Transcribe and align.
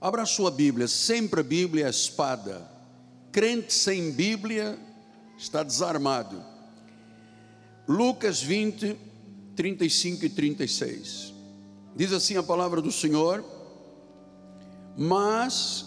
Abra 0.00 0.22
a 0.22 0.26
sua 0.26 0.50
Bíblia, 0.50 0.86
sempre 0.86 1.40
a 1.40 1.42
Bíblia 1.42 1.84
é 1.84 1.86
a 1.88 1.90
espada. 1.90 2.70
Crente 3.32 3.74
sem 3.74 4.12
Bíblia 4.12 4.78
está 5.36 5.64
desarmado. 5.64 6.40
Lucas 7.88 8.40
20, 8.40 8.96
35 9.56 10.24
e 10.24 10.28
36. 10.28 11.34
Diz 11.96 12.12
assim 12.12 12.36
a 12.36 12.44
palavra 12.44 12.80
do 12.80 12.92
Senhor: 12.92 13.44
Mas 14.96 15.86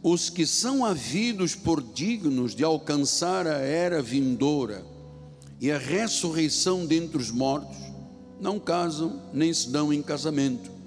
os 0.00 0.30
que 0.30 0.46
são 0.46 0.84
havidos 0.84 1.56
por 1.56 1.82
dignos 1.82 2.54
de 2.54 2.62
alcançar 2.62 3.48
a 3.48 3.58
era 3.58 4.00
vindoura 4.00 4.86
e 5.60 5.72
a 5.72 5.78
ressurreição 5.78 6.86
dentre 6.86 7.18
os 7.18 7.32
mortos, 7.32 7.78
não 8.40 8.60
casam 8.60 9.20
nem 9.34 9.52
se 9.52 9.70
dão 9.70 9.92
em 9.92 10.00
casamento 10.00 10.79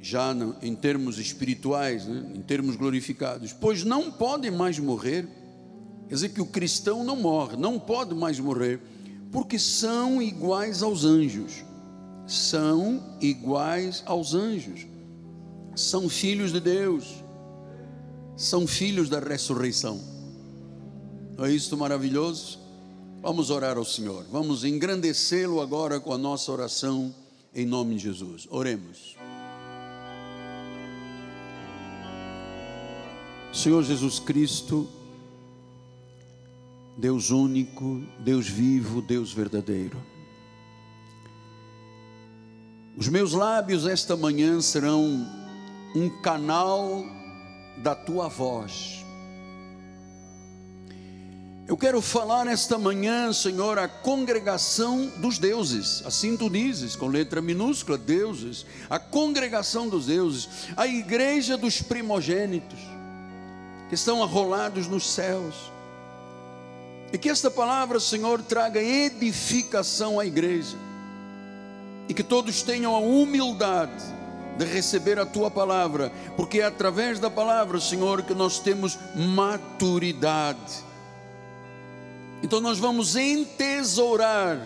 já 0.00 0.34
em 0.62 0.74
termos 0.74 1.18
espirituais, 1.18 2.06
né, 2.06 2.32
em 2.34 2.42
termos 2.42 2.76
glorificados, 2.76 3.52
pois 3.52 3.84
não 3.84 4.10
podem 4.10 4.50
mais 4.50 4.78
morrer. 4.78 5.28
Quer 6.08 6.14
dizer 6.14 6.28
que 6.30 6.40
o 6.40 6.46
cristão 6.46 7.04
não 7.04 7.16
morre, 7.16 7.56
não 7.56 7.78
pode 7.78 8.14
mais 8.14 8.38
morrer, 8.38 8.80
porque 9.30 9.58
são 9.58 10.22
iguais 10.22 10.82
aos 10.82 11.04
anjos. 11.04 11.64
São 12.26 13.02
iguais 13.20 14.02
aos 14.06 14.34
anjos. 14.34 14.86
São 15.74 16.08
filhos 16.08 16.52
de 16.52 16.60
Deus. 16.60 17.22
São 18.36 18.66
filhos 18.66 19.08
da 19.08 19.18
ressurreição. 19.18 20.00
Não 21.36 21.44
é 21.44 21.52
isso 21.52 21.76
maravilhoso? 21.76 22.58
Vamos 23.20 23.50
orar 23.50 23.76
ao 23.76 23.84
Senhor. 23.84 24.24
Vamos 24.30 24.64
engrandecê-lo 24.64 25.60
agora 25.60 25.98
com 25.98 26.12
a 26.12 26.18
nossa 26.18 26.52
oração 26.52 27.14
em 27.54 27.66
nome 27.66 27.96
de 27.96 28.02
Jesus. 28.02 28.46
Oremos. 28.50 29.16
Senhor 33.52 33.82
Jesus 33.82 34.18
Cristo, 34.18 34.88
Deus 36.96 37.30
único, 37.30 38.02
Deus 38.20 38.46
vivo, 38.46 39.00
Deus 39.00 39.32
verdadeiro. 39.32 40.02
Os 42.96 43.08
meus 43.08 43.32
lábios 43.32 43.86
esta 43.86 44.16
manhã 44.16 44.60
serão 44.60 45.26
um 45.94 46.10
canal 46.20 47.04
da 47.78 47.94
tua 47.94 48.28
voz. 48.28 49.04
Eu 51.66 51.76
quero 51.76 52.00
falar 52.00 52.46
esta 52.46 52.78
manhã, 52.78 53.32
Senhor, 53.32 53.78
a 53.78 53.86
congregação 53.86 55.06
dos 55.18 55.38
deuses, 55.38 56.02
assim 56.04 56.36
tu 56.36 56.50
dizes, 56.50 56.96
com 56.96 57.06
letra 57.06 57.40
minúscula, 57.40 57.96
deuses, 57.96 58.66
a 58.90 58.98
congregação 58.98 59.88
dos 59.88 60.06
deuses, 60.06 60.48
a 60.76 60.86
igreja 60.86 61.56
dos 61.56 61.80
primogênitos 61.80 62.97
que 63.88 63.94
estão 63.94 64.22
arrolados 64.22 64.86
nos 64.86 65.10
céus. 65.10 65.72
E 67.12 67.18
que 67.18 67.28
esta 67.28 67.50
palavra, 67.50 67.98
Senhor, 67.98 68.42
traga 68.42 68.82
edificação 68.82 70.20
à 70.20 70.26
igreja. 70.26 70.76
E 72.08 72.14
que 72.14 72.22
todos 72.22 72.62
tenham 72.62 72.94
a 72.94 72.98
humildade 72.98 74.04
de 74.58 74.64
receber 74.64 75.18
a 75.20 75.24
tua 75.24 75.50
palavra, 75.50 76.12
porque 76.36 76.60
é 76.60 76.64
através 76.64 77.20
da 77.20 77.30
palavra, 77.30 77.78
Senhor, 77.78 78.22
que 78.22 78.34
nós 78.34 78.58
temos 78.58 78.98
maturidade. 79.14 80.84
Então 82.42 82.60
nós 82.60 82.78
vamos 82.78 83.14
entesourar, 83.14 84.58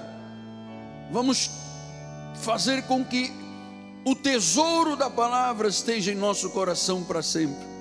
vamos 1.11 1.51
fazer 2.36 2.83
com 2.84 3.05
que 3.05 3.31
o 4.05 4.14
tesouro 4.14 4.97
da 4.97 5.11
palavra 5.11 5.69
esteja 5.69 6.11
em 6.11 6.17
nosso 6.17 6.51
coração 6.51 7.05
para 7.05 7.23
sempre. 7.23 7.72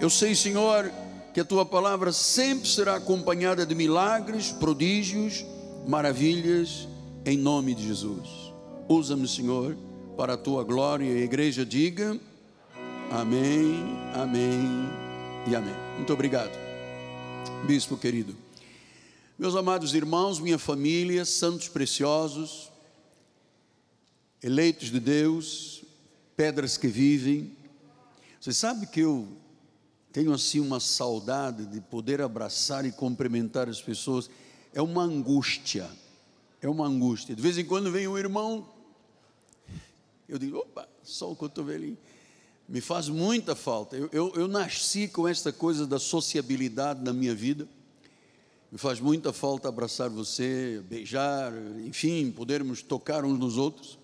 Eu 0.00 0.08
sei, 0.08 0.32
Senhor, 0.32 0.92
que 1.34 1.40
a 1.40 1.44
tua 1.44 1.66
palavra 1.66 2.12
sempre 2.12 2.68
será 2.68 2.94
acompanhada 2.94 3.66
de 3.66 3.74
milagres, 3.74 4.52
prodígios, 4.52 5.44
maravilhas, 5.88 6.86
em 7.26 7.36
nome 7.36 7.74
de 7.74 7.84
Jesus. 7.84 8.28
Usa-me, 8.88 9.26
Senhor, 9.26 9.76
para 10.16 10.34
a 10.34 10.36
tua 10.36 10.62
glória. 10.62 11.04
E 11.04 11.20
a 11.20 11.24
igreja 11.24 11.66
diga: 11.66 12.16
Amém, 13.10 13.74
Amém 14.14 14.88
e 15.48 15.56
Amém. 15.56 15.74
Muito 15.96 16.12
obrigado, 16.12 16.56
Bispo 17.66 17.96
querido. 17.96 18.36
Meus 19.36 19.56
amados 19.56 19.94
irmãos, 19.94 20.38
minha 20.38 20.58
família, 20.58 21.24
santos 21.24 21.68
preciosos, 21.68 22.70
eleitos 24.40 24.92
de 24.92 25.00
Deus, 25.00 25.82
pedras 26.36 26.76
que 26.76 26.86
vivem. 26.86 27.50
Você 28.40 28.52
sabe 28.52 28.86
que 28.86 29.00
eu 29.00 29.26
tenho 30.12 30.32
assim 30.32 30.60
uma 30.60 30.80
saudade 30.80 31.66
de 31.66 31.80
poder 31.80 32.20
abraçar 32.20 32.84
e 32.84 32.92
cumprimentar 32.92 33.68
as 33.68 33.80
pessoas. 33.80 34.30
É 34.72 34.80
uma 34.80 35.02
angústia. 35.02 35.88
É 36.60 36.68
uma 36.68 36.86
angústia. 36.86 37.36
De 37.36 37.42
vez 37.42 37.58
em 37.58 37.64
quando 37.64 37.90
vem 37.90 38.08
um 38.08 38.18
irmão, 38.18 38.66
eu 40.28 40.38
digo, 40.38 40.58
opa, 40.58 40.88
só 41.02 41.30
o 41.30 41.36
cotovelinho. 41.36 41.98
Me 42.68 42.80
faz 42.80 43.08
muita 43.08 43.54
falta. 43.54 43.96
Eu, 43.96 44.08
eu, 44.12 44.32
eu 44.34 44.48
nasci 44.48 45.08
com 45.08 45.26
esta 45.26 45.52
coisa 45.52 45.86
da 45.86 45.98
sociabilidade 45.98 47.02
na 47.02 47.12
minha 47.12 47.34
vida. 47.34 47.66
Me 48.70 48.76
faz 48.76 49.00
muita 49.00 49.32
falta 49.32 49.68
abraçar 49.68 50.10
você, 50.10 50.82
beijar, 50.86 51.52
enfim, 51.86 52.30
podermos 52.30 52.82
tocar 52.82 53.24
uns 53.24 53.38
nos 53.38 53.56
outros. 53.56 53.98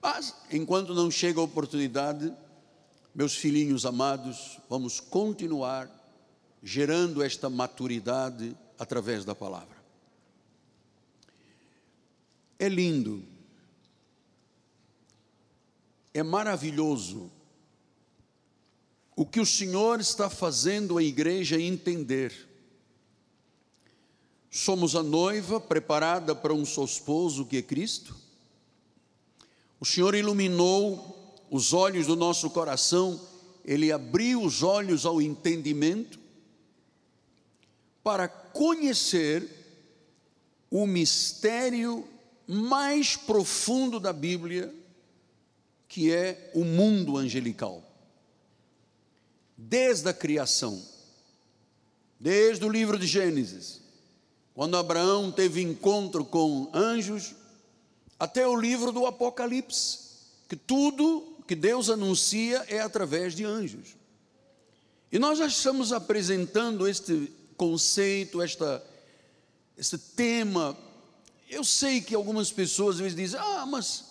Mas, 0.00 0.34
enquanto 0.50 0.94
não 0.94 1.10
chega 1.10 1.38
a 1.38 1.42
oportunidade, 1.42 2.32
meus 3.14 3.36
filhinhos 3.36 3.84
amados, 3.84 4.58
vamos 4.68 5.00
continuar 5.00 5.90
gerando 6.62 7.22
esta 7.22 7.50
maturidade 7.50 8.56
através 8.78 9.24
da 9.24 9.34
palavra. 9.34 9.76
É 12.58 12.68
lindo, 12.68 13.22
é 16.14 16.22
maravilhoso 16.22 17.30
o 19.14 19.26
que 19.26 19.40
o 19.40 19.46
Senhor 19.46 20.00
está 20.00 20.30
fazendo 20.30 20.96
a 20.96 21.02
igreja 21.02 21.60
entender. 21.60 22.48
Somos 24.50 24.94
a 24.94 25.02
noiva 25.02 25.60
preparada 25.60 26.34
para 26.34 26.54
um 26.54 26.64
só 26.64 26.84
esposo 26.84 27.44
que 27.44 27.58
é 27.58 27.62
Cristo. 27.62 28.16
O 29.80 29.84
Senhor 29.84 30.14
iluminou 30.14 31.21
os 31.52 31.74
olhos 31.74 32.06
do 32.06 32.16
nosso 32.16 32.48
coração, 32.48 33.20
Ele 33.62 33.92
abriu 33.92 34.42
os 34.42 34.62
olhos 34.62 35.04
ao 35.04 35.20
entendimento 35.20 36.18
para 38.02 38.26
conhecer 38.26 39.46
o 40.70 40.86
mistério 40.86 42.08
mais 42.48 43.16
profundo 43.16 44.00
da 44.00 44.14
Bíblia, 44.14 44.74
que 45.86 46.10
é 46.10 46.50
o 46.54 46.64
mundo 46.64 47.18
angelical. 47.18 47.84
Desde 49.54 50.08
a 50.08 50.14
criação, 50.14 50.82
desde 52.18 52.64
o 52.64 52.70
livro 52.70 52.98
de 52.98 53.06
Gênesis, 53.06 53.82
quando 54.54 54.78
Abraão 54.78 55.30
teve 55.30 55.60
encontro 55.60 56.24
com 56.24 56.70
anjos, 56.72 57.34
até 58.18 58.48
o 58.48 58.56
livro 58.56 58.90
do 58.90 59.04
Apocalipse, 59.04 59.98
que 60.48 60.56
tudo 60.56 61.31
que 61.46 61.54
Deus 61.54 61.90
anuncia 61.90 62.64
é 62.68 62.80
através 62.80 63.34
de 63.34 63.44
anjos. 63.44 63.96
E 65.10 65.18
nós 65.18 65.38
já 65.38 65.46
estamos 65.46 65.92
apresentando 65.92 66.88
este 66.88 67.30
conceito, 67.56 68.40
esta, 68.40 68.82
este 69.76 69.98
tema. 69.98 70.76
Eu 71.48 71.62
sei 71.64 72.00
que 72.00 72.14
algumas 72.14 72.50
pessoas 72.50 72.96
às 72.96 73.00
vezes 73.02 73.16
dizem: 73.16 73.38
ah, 73.38 73.66
mas 73.66 74.04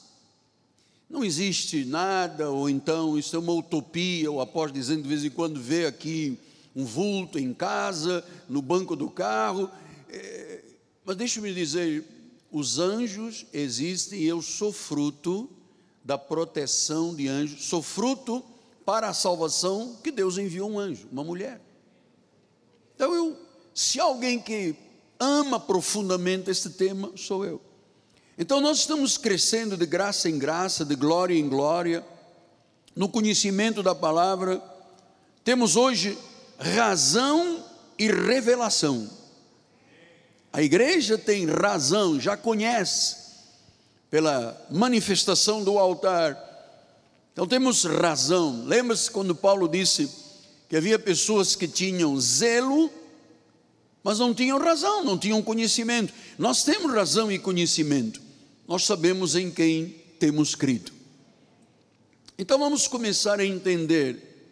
não 1.09 1.23
existe 1.23 1.83
nada, 1.85 2.51
ou 2.51 2.69
então 2.69 3.17
isso 3.17 3.35
é 3.35 3.39
uma 3.39 3.53
utopia. 3.53 4.31
O 4.31 4.39
apóstolo 4.39 4.79
dizendo 4.79 5.03
de 5.03 5.09
vez 5.09 5.25
em 5.25 5.29
quando 5.29 5.59
vê 5.59 5.85
aqui 5.85 6.37
um 6.75 6.85
vulto 6.85 7.39
em 7.39 7.53
casa, 7.53 8.23
no 8.47 8.61
banco 8.61 8.95
do 8.95 9.09
carro. 9.09 9.69
É, 10.07 10.63
mas 11.03 11.15
deixe-me 11.15 11.53
dizer: 11.53 12.05
os 12.51 12.77
anjos 12.77 13.45
existem 13.51 14.19
e 14.19 14.27
eu 14.27 14.41
sou 14.41 14.71
fruto 14.71 15.49
da 16.03 16.17
proteção 16.17 17.13
de 17.13 17.27
anjos, 17.27 17.65
sou 17.65 17.81
fruto 17.81 18.43
para 18.85 19.09
a 19.09 19.13
salvação 19.13 19.97
que 20.03 20.11
Deus 20.11 20.37
enviou 20.37 20.69
um 20.69 20.79
anjo, 20.79 21.07
uma 21.11 21.23
mulher. 21.23 21.61
Então 22.95 23.13
eu, 23.13 23.37
se 23.73 23.99
alguém 23.99 24.39
que 24.39 24.75
ama 25.19 25.59
profundamente 25.59 26.49
este 26.49 26.69
tema, 26.69 27.11
sou 27.15 27.45
eu. 27.45 27.61
Então 28.37 28.59
nós 28.59 28.79
estamos 28.79 29.17
crescendo 29.17 29.77
de 29.77 29.85
graça 29.85 30.27
em 30.27 30.39
graça, 30.39 30.83
de 30.83 30.95
glória 30.95 31.35
em 31.35 31.47
glória, 31.47 32.03
no 32.95 33.07
conhecimento 33.07 33.83
da 33.83 33.93
palavra. 33.93 34.61
Temos 35.43 35.75
hoje 35.75 36.17
razão 36.57 37.63
e 37.97 38.07
revelação. 38.07 39.09
A 40.51 40.61
igreja 40.61 41.17
tem 41.17 41.45
razão, 41.45 42.19
já 42.19 42.35
conhece 42.35 43.20
pela 44.11 44.67
manifestação 44.69 45.63
do 45.63 45.79
altar. 45.79 46.37
Então 47.31 47.47
temos 47.47 47.85
razão. 47.85 48.65
Lembra-se 48.65 49.09
quando 49.09 49.33
Paulo 49.33 49.69
disse 49.69 50.11
que 50.67 50.75
havia 50.75 50.99
pessoas 50.99 51.55
que 51.55 51.67
tinham 51.67 52.19
zelo, 52.19 52.91
mas 54.03 54.19
não 54.19 54.33
tinham 54.33 54.59
razão, 54.59 55.05
não 55.05 55.17
tinham 55.17 55.41
conhecimento. 55.41 56.13
Nós 56.37 56.63
temos 56.65 56.93
razão 56.93 57.31
e 57.31 57.39
conhecimento. 57.39 58.21
Nós 58.67 58.85
sabemos 58.85 59.35
em 59.35 59.49
quem 59.49 59.95
temos 60.19 60.55
crido. 60.55 60.91
Então 62.37 62.59
vamos 62.59 62.87
começar 62.87 63.39
a 63.39 63.45
entender 63.45 64.49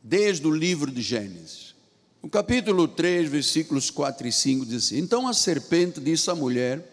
desde 0.00 0.46
o 0.46 0.50
livro 0.50 0.92
de 0.92 1.02
Gênesis. 1.02 1.74
No 2.22 2.28
capítulo 2.28 2.86
3, 2.86 3.28
versículos 3.28 3.90
4 3.90 4.28
e 4.28 4.32
5 4.32 4.66
diz 4.66 4.84
assim: 4.84 4.98
Então 4.98 5.26
a 5.26 5.32
serpente 5.32 6.00
disse 6.00 6.30
à 6.30 6.34
mulher: 6.34 6.86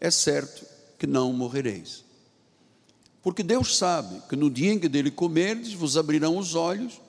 É 0.00 0.10
certo 0.10 0.69
que 1.00 1.06
não 1.06 1.32
morrereis. 1.32 2.04
Porque 3.22 3.42
Deus 3.42 3.74
sabe 3.78 4.22
que 4.28 4.36
no 4.36 4.50
dia 4.50 4.70
em 4.70 4.78
que 4.78 4.86
dele 4.86 5.10
comerdes, 5.10 5.72
vos 5.72 5.96
abrirão 5.96 6.36
os 6.36 6.54
olhos, 6.54 7.00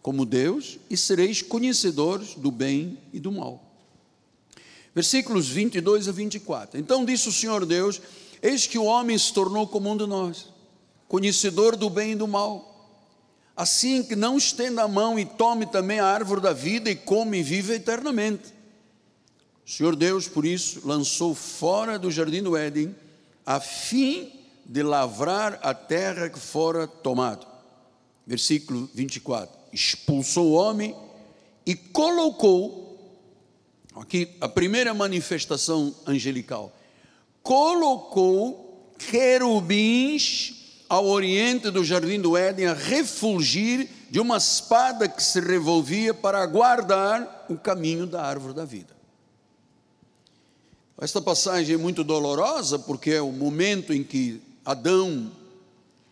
como 0.00 0.24
Deus, 0.24 0.78
e 0.88 0.96
sereis 0.96 1.42
conhecedores 1.42 2.34
do 2.36 2.52
bem 2.52 2.96
e 3.12 3.18
do 3.18 3.32
mal. 3.32 3.60
Versículos 4.94 5.48
22 5.48 6.06
a 6.06 6.12
24. 6.12 6.78
Então 6.78 7.04
disse 7.04 7.28
o 7.28 7.32
Senhor 7.32 7.66
Deus: 7.66 8.00
Eis 8.40 8.68
que 8.68 8.78
o 8.78 8.84
homem 8.84 9.18
se 9.18 9.32
tornou 9.32 9.66
como 9.66 9.90
um 9.90 9.96
de 9.96 10.06
nós, 10.06 10.46
conhecedor 11.08 11.74
do 11.74 11.90
bem 11.90 12.12
e 12.12 12.16
do 12.16 12.28
mal. 12.28 12.68
Assim 13.56 14.04
que 14.04 14.14
não 14.14 14.38
estenda 14.38 14.84
a 14.84 14.88
mão 14.88 15.18
e 15.18 15.24
tome 15.24 15.66
também 15.66 15.98
a 15.98 16.06
árvore 16.06 16.40
da 16.40 16.52
vida 16.52 16.88
e 16.88 16.94
come 16.94 17.40
e 17.40 17.42
vive 17.42 17.74
eternamente. 17.74 18.54
O 19.66 19.70
Senhor 19.70 19.94
Deus, 19.96 20.28
por 20.28 20.46
isso, 20.46 20.80
lançou 20.84 21.34
fora 21.34 21.98
do 21.98 22.10
jardim 22.10 22.42
do 22.42 22.56
Éden, 22.56 22.94
a 23.50 23.58
fim 23.58 24.30
de 24.64 24.80
lavrar 24.80 25.58
a 25.60 25.74
terra 25.74 26.28
que 26.28 26.38
fora 26.38 26.86
tomado. 26.86 27.44
Versículo 28.24 28.88
24. 28.94 29.52
Expulsou 29.72 30.50
o 30.50 30.52
homem 30.52 30.94
e 31.66 31.74
colocou, 31.74 32.96
aqui 33.96 34.36
a 34.40 34.48
primeira 34.48 34.94
manifestação 34.94 35.92
angelical, 36.06 36.72
colocou 37.42 38.94
querubins 38.96 40.84
ao 40.88 41.06
oriente 41.06 41.72
do 41.72 41.82
jardim 41.82 42.20
do 42.20 42.36
Éden 42.36 42.68
a 42.68 42.72
refulgir 42.72 43.88
de 44.08 44.20
uma 44.20 44.36
espada 44.36 45.08
que 45.08 45.20
se 45.20 45.40
revolvia 45.40 46.14
para 46.14 46.46
guardar 46.46 47.46
o 47.48 47.58
caminho 47.58 48.06
da 48.06 48.22
árvore 48.22 48.54
da 48.54 48.64
vida. 48.64 48.99
Esta 51.00 51.18
passagem 51.22 51.76
é 51.76 51.78
muito 51.78 52.04
dolorosa 52.04 52.78
porque 52.78 53.12
é 53.12 53.22
o 53.22 53.32
momento 53.32 53.94
em 53.94 54.04
que 54.04 54.42
Adão, 54.62 55.32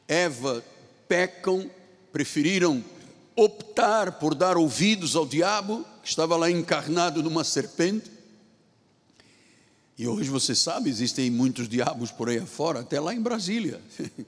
Eva 0.08 0.64
pecam, 1.06 1.70
preferiram 2.10 2.82
optar 3.36 4.12
por 4.12 4.34
dar 4.34 4.56
ouvidos 4.56 5.14
ao 5.14 5.26
diabo, 5.26 5.84
que 6.02 6.08
estava 6.08 6.38
lá 6.38 6.50
encarnado 6.50 7.22
numa 7.22 7.44
serpente. 7.44 8.10
E 9.98 10.08
hoje 10.08 10.30
você 10.30 10.54
sabe, 10.54 10.88
existem 10.88 11.30
muitos 11.30 11.68
diabos 11.68 12.10
por 12.10 12.30
aí 12.30 12.38
afora, 12.38 12.80
até 12.80 12.98
lá 12.98 13.12
em 13.12 13.20
Brasília. 13.20 13.82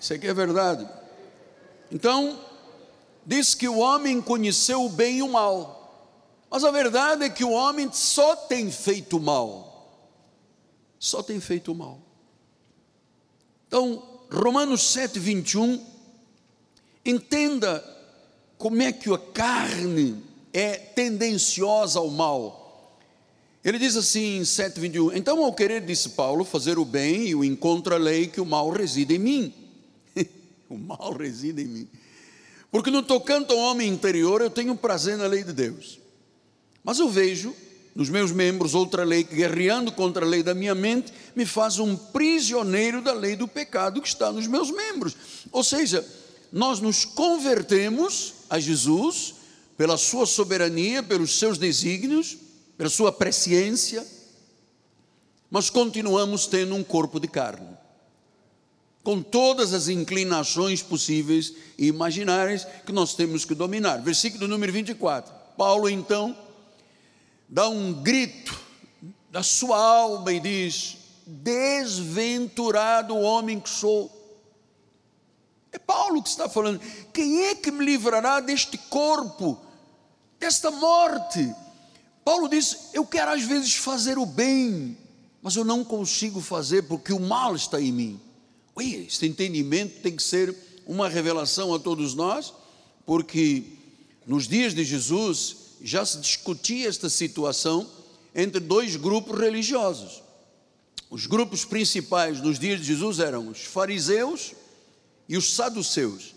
Isso 0.00 0.12
aqui 0.12 0.26
é 0.26 0.34
verdade. 0.34 0.84
Então, 1.92 2.40
diz 3.24 3.54
que 3.54 3.68
o 3.68 3.78
homem 3.78 4.20
conheceu 4.20 4.84
o 4.84 4.88
bem 4.88 5.18
e 5.18 5.22
o 5.22 5.30
mal. 5.30 5.75
Mas 6.50 6.64
a 6.64 6.70
verdade 6.70 7.24
é 7.24 7.30
que 7.30 7.44
o 7.44 7.50
homem 7.50 7.90
só 7.92 8.36
tem 8.36 8.70
feito 8.70 9.18
mal 9.18 9.66
só 10.98 11.22
tem 11.22 11.40
feito 11.40 11.74
mal. 11.74 12.00
Então, 13.66 14.02
Romanos 14.30 14.82
7, 14.82 15.18
21, 15.18 15.84
entenda 17.04 17.84
como 18.58 18.82
é 18.82 18.92
que 18.92 19.12
a 19.12 19.18
carne 19.18 20.22
é 20.52 20.76
tendenciosa 20.76 21.98
ao 21.98 22.10
mal. 22.10 22.98
Ele 23.64 23.78
diz 23.78 23.96
assim 23.96 24.38
em 24.38 24.42
7,21: 24.42 25.16
Então, 25.16 25.44
ao 25.44 25.52
querer, 25.52 25.84
disse 25.84 26.10
Paulo, 26.10 26.44
fazer 26.44 26.78
o 26.78 26.84
bem 26.84 27.28
e 27.28 27.34
o 27.34 27.44
encontro 27.44 27.94
a 27.94 27.98
lei, 27.98 28.28
que 28.28 28.40
o 28.40 28.46
mal 28.46 28.70
reside 28.70 29.16
em 29.16 29.18
mim. 29.18 29.54
o 30.68 30.78
mal 30.78 31.12
reside 31.12 31.62
em 31.62 31.66
mim. 31.66 31.88
Porque 32.70 32.90
no 32.90 33.02
tocante 33.02 33.52
ao 33.52 33.58
homem 33.58 33.88
interior, 33.88 34.40
eu 34.40 34.50
tenho 34.50 34.76
prazer 34.76 35.16
na 35.16 35.26
lei 35.26 35.42
de 35.42 35.52
Deus. 35.52 36.05
Mas 36.86 37.00
eu 37.00 37.10
vejo 37.10 37.52
nos 37.96 38.08
meus 38.08 38.30
membros 38.30 38.72
outra 38.72 39.02
lei 39.02 39.24
que, 39.24 39.34
guerreando 39.34 39.90
contra 39.90 40.24
a 40.24 40.28
lei 40.28 40.40
da 40.40 40.54
minha 40.54 40.72
mente, 40.72 41.12
me 41.34 41.44
faz 41.44 41.80
um 41.80 41.96
prisioneiro 41.96 43.02
da 43.02 43.12
lei 43.12 43.34
do 43.34 43.48
pecado 43.48 44.00
que 44.00 44.06
está 44.06 44.30
nos 44.30 44.46
meus 44.46 44.70
membros. 44.70 45.16
Ou 45.50 45.64
seja, 45.64 46.06
nós 46.52 46.78
nos 46.78 47.04
convertemos 47.04 48.34
a 48.48 48.60
Jesus 48.60 49.34
pela 49.76 49.96
sua 49.96 50.26
soberania, 50.26 51.02
pelos 51.02 51.40
seus 51.40 51.58
desígnios, 51.58 52.36
pela 52.78 52.88
sua 52.88 53.10
presciência, 53.10 54.06
mas 55.50 55.68
continuamos 55.68 56.46
tendo 56.46 56.76
um 56.76 56.84
corpo 56.84 57.18
de 57.18 57.26
carne, 57.26 57.76
com 59.02 59.20
todas 59.20 59.74
as 59.74 59.88
inclinações 59.88 60.82
possíveis 60.82 61.52
e 61.76 61.88
imaginárias 61.88 62.64
que 62.86 62.92
nós 62.92 63.14
temos 63.14 63.44
que 63.44 63.56
dominar. 63.56 63.96
Versículo 64.02 64.46
número 64.46 64.72
24. 64.72 65.34
Paulo 65.56 65.88
então 65.88 66.45
dá 67.48 67.68
um 67.68 67.92
grito 67.92 68.58
da 69.30 69.42
sua 69.42 69.78
alma 69.78 70.32
e 70.32 70.40
diz: 70.40 70.96
Desventurado 71.26 73.16
homem 73.16 73.60
que 73.60 73.68
sou. 73.68 74.12
É 75.72 75.78
Paulo 75.78 76.22
que 76.22 76.28
está 76.28 76.48
falando. 76.48 76.80
Quem 77.12 77.44
é 77.44 77.54
que 77.54 77.70
me 77.70 77.84
livrará 77.84 78.40
deste 78.40 78.78
corpo, 78.78 79.60
desta 80.38 80.70
morte? 80.70 81.54
Paulo 82.24 82.48
diz: 82.48 82.90
Eu 82.92 83.04
quero 83.06 83.30
às 83.30 83.42
vezes 83.42 83.74
fazer 83.74 84.18
o 84.18 84.26
bem, 84.26 84.96
mas 85.42 85.54
eu 85.54 85.64
não 85.64 85.84
consigo 85.84 86.40
fazer 86.40 86.82
porque 86.82 87.12
o 87.12 87.20
mal 87.20 87.54
está 87.54 87.80
em 87.80 87.92
mim. 87.92 88.20
Ui, 88.74 89.06
esse 89.06 89.26
entendimento 89.26 90.00
tem 90.02 90.14
que 90.14 90.22
ser 90.22 90.54
uma 90.86 91.08
revelação 91.08 91.74
a 91.74 91.78
todos 91.78 92.14
nós, 92.14 92.52
porque 93.04 93.64
nos 94.26 94.46
dias 94.46 94.74
de 94.74 94.84
Jesus, 94.84 95.65
já 95.86 96.04
se 96.04 96.18
discutia 96.18 96.88
esta 96.88 97.08
situação 97.08 97.88
entre 98.34 98.60
dois 98.60 98.96
grupos 98.96 99.38
religiosos. 99.38 100.22
Os 101.08 101.26
grupos 101.26 101.64
principais 101.64 102.40
nos 102.40 102.58
dias 102.58 102.80
de 102.80 102.86
Jesus 102.86 103.20
eram 103.20 103.48
os 103.48 103.62
fariseus 103.62 104.52
e 105.28 105.36
os 105.36 105.54
saduceus. 105.54 106.34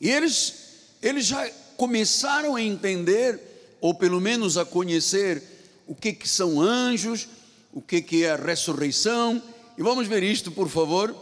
E 0.00 0.08
eles, 0.08 0.54
eles 1.02 1.26
já 1.26 1.48
começaram 1.76 2.56
a 2.56 2.62
entender, 2.62 3.38
ou 3.80 3.94
pelo 3.94 4.20
menos 4.20 4.56
a 4.56 4.64
conhecer, 4.64 5.42
o 5.86 5.94
que, 5.94 6.12
que 6.12 6.28
são 6.28 6.60
anjos, 6.60 7.28
o 7.72 7.82
que, 7.82 8.00
que 8.00 8.24
é 8.24 8.30
a 8.30 8.36
ressurreição. 8.36 9.42
E 9.76 9.82
vamos 9.82 10.08
ver 10.08 10.22
isto, 10.22 10.50
por 10.50 10.68
favor, 10.68 11.14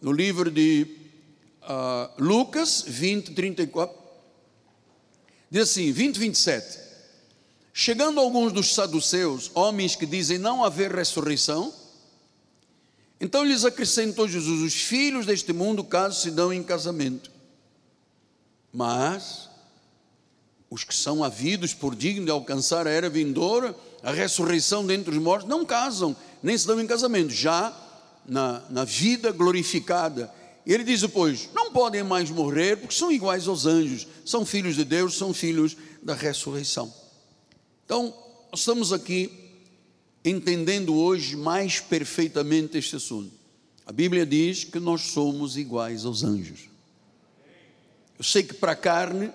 no 0.00 0.12
livro 0.12 0.50
de 0.50 0.86
uh, 1.62 2.22
Lucas 2.22 2.84
20, 2.86 3.32
34. 3.32 3.98
Diz 5.50 5.62
assim, 5.62 5.90
20, 5.90 6.16
27. 6.18 6.87
Chegando 7.80 8.18
alguns 8.18 8.52
dos 8.52 8.74
saduceus, 8.74 9.52
homens 9.54 9.94
que 9.94 10.04
dizem 10.04 10.36
não 10.36 10.64
haver 10.64 10.90
ressurreição, 10.90 11.72
então 13.20 13.44
lhes 13.44 13.64
acrescentou 13.64 14.26
Jesus: 14.26 14.62
os 14.62 14.74
filhos 14.74 15.24
deste 15.24 15.52
mundo, 15.52 15.84
caso 15.84 16.20
se 16.20 16.32
dão 16.32 16.52
em 16.52 16.60
casamento, 16.60 17.30
mas 18.72 19.48
os 20.68 20.82
que 20.82 20.92
são 20.92 21.22
havidos 21.22 21.72
por 21.72 21.94
digno 21.94 22.24
de 22.24 22.32
alcançar 22.32 22.84
a 22.88 22.90
era 22.90 23.08
vindoura, 23.08 23.72
a 24.02 24.10
ressurreição 24.10 24.84
dentre 24.84 25.14
os 25.14 25.22
mortos, 25.22 25.48
não 25.48 25.64
casam, 25.64 26.16
nem 26.42 26.58
se 26.58 26.66
dão 26.66 26.80
em 26.80 26.86
casamento, 26.86 27.30
já 27.30 27.72
na, 28.26 28.60
na 28.70 28.84
vida 28.84 29.30
glorificada. 29.30 30.34
Ele 30.66 30.82
diz 30.82 31.02
depois: 31.02 31.48
não 31.54 31.70
podem 31.70 32.02
mais 32.02 32.28
morrer, 32.28 32.74
porque 32.78 32.96
são 32.96 33.12
iguais 33.12 33.46
aos 33.46 33.66
anjos, 33.66 34.04
são 34.24 34.44
filhos 34.44 34.74
de 34.74 34.84
Deus, 34.84 35.16
são 35.16 35.32
filhos 35.32 35.76
da 36.02 36.14
ressurreição. 36.14 36.92
Então, 37.88 38.12
nós 38.52 38.60
estamos 38.60 38.92
aqui 38.92 39.32
entendendo 40.22 40.94
hoje 40.94 41.34
mais 41.34 41.80
perfeitamente 41.80 42.76
este 42.76 42.96
assunto. 42.96 43.32
A 43.86 43.90
Bíblia 43.90 44.26
diz 44.26 44.62
que 44.62 44.78
nós 44.78 45.00
somos 45.00 45.56
iguais 45.56 46.04
aos 46.04 46.22
anjos. 46.22 46.68
Eu 48.18 48.22
sei 48.22 48.42
que 48.42 48.52
para 48.52 48.72
a 48.72 48.76
carne, 48.76 49.32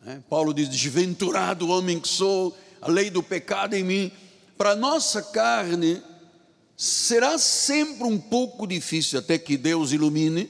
né, 0.00 0.22
Paulo 0.30 0.54
diz: 0.54 0.66
desventurado 0.70 1.66
o 1.66 1.68
homem 1.68 2.00
que 2.00 2.08
sou, 2.08 2.56
a 2.80 2.90
lei 2.90 3.10
do 3.10 3.22
pecado 3.22 3.74
em 3.74 3.84
mim. 3.84 4.10
Para 4.56 4.70
a 4.70 4.76
nossa 4.76 5.20
carne, 5.20 6.02
será 6.74 7.36
sempre 7.36 8.04
um 8.04 8.18
pouco 8.18 8.66
difícil, 8.66 9.18
até 9.18 9.36
que 9.36 9.58
Deus 9.58 9.92
ilumine, 9.92 10.48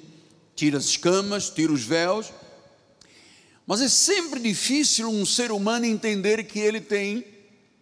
tira 0.55 0.79
as 0.79 0.85
escamas, 0.85 1.51
tira 1.51 1.73
os 1.73 1.83
véus, 1.83 2.33
mas 3.69 3.81
é 3.83 3.89
sempre 3.89 4.41
difícil 4.41 5.09
um 5.11 5.27
ser 5.27 5.53
humano 5.53 5.85
entender 5.85 6.43
que 6.45 6.59
ele 6.59 6.81
tem 6.81 7.23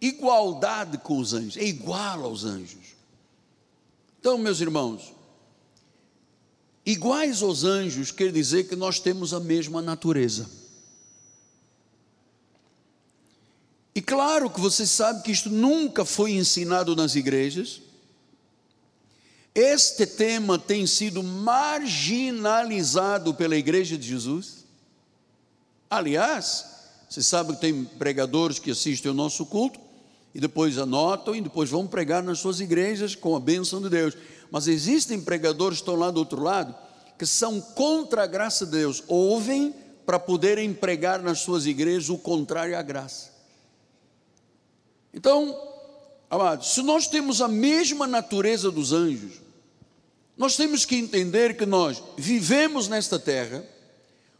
igualdade 0.01 0.97
com 0.97 1.17
os 1.17 1.31
anjos, 1.31 1.55
é 1.55 1.63
igual 1.63 2.25
aos 2.25 2.43
anjos. 2.43 2.97
Então, 4.19 4.37
meus 4.37 4.59
irmãos, 4.59 5.13
iguais 6.85 7.41
aos 7.41 7.63
anjos 7.63 8.11
quer 8.11 8.33
dizer 8.33 8.67
que 8.67 8.75
nós 8.75 8.99
temos 8.99 9.33
a 9.33 9.39
mesma 9.39 9.81
natureza. 9.81 10.49
E 13.95 14.01
claro 14.01 14.49
que 14.49 14.59
você 14.59 14.85
sabe 14.85 15.23
que 15.23 15.31
isto 15.31 15.49
nunca 15.49 16.03
foi 16.03 16.33
ensinado 16.33 16.97
nas 16.97 17.15
igrejas. 17.15 17.81
Este 19.55 20.05
tema 20.05 20.59
tem 20.59 20.85
sido 20.85 21.23
marginalizado 21.23 23.33
pela 23.33 23.55
Igreja 23.55 23.97
de 23.97 24.05
Jesus. 24.05 24.66
Aliás, 25.89 26.65
você 27.09 27.23
sabe 27.23 27.53
que 27.53 27.61
tem 27.61 27.83
pregadores 27.83 28.59
que 28.59 28.71
assistem 28.71 29.09
ao 29.09 29.15
nosso 29.15 29.45
culto 29.45 29.79
e 30.33 30.39
depois 30.39 30.77
anotam 30.77 31.35
e 31.35 31.41
depois 31.41 31.69
vão 31.69 31.87
pregar 31.87 32.21
nas 32.23 32.39
suas 32.39 32.59
igrejas 32.59 33.15
com 33.15 33.35
a 33.35 33.39
bênção 33.39 33.81
de 33.81 33.89
Deus. 33.89 34.15
Mas 34.51 34.67
existem 34.67 35.21
pregadores 35.21 35.77
que 35.77 35.83
estão 35.83 35.95
lá 35.95 36.11
do 36.11 36.19
outro 36.19 36.41
lado 36.41 36.75
que 37.17 37.25
são 37.25 37.59
contra 37.59 38.23
a 38.23 38.27
graça 38.27 38.65
de 38.65 38.73
Deus, 38.73 39.03
ouvem 39.07 39.73
para 40.05 40.19
poderem 40.19 40.73
pregar 40.73 41.21
nas 41.21 41.39
suas 41.39 41.65
igrejas 41.65 42.09
o 42.09 42.17
contrário 42.17 42.77
à 42.77 42.81
graça. 42.81 43.31
Então, 45.13 45.59
amados, 46.29 46.73
se 46.73 46.81
nós 46.83 47.07
temos 47.07 47.41
a 47.41 47.47
mesma 47.47 48.05
natureza 48.05 48.69
dos 48.69 48.93
anjos, 48.93 49.41
nós 50.37 50.55
temos 50.55 50.85
que 50.85 50.95
entender 50.95 51.57
que 51.57 51.65
nós 51.65 52.03
vivemos 52.15 52.87
nesta 52.87 53.17
terra, 53.17 53.65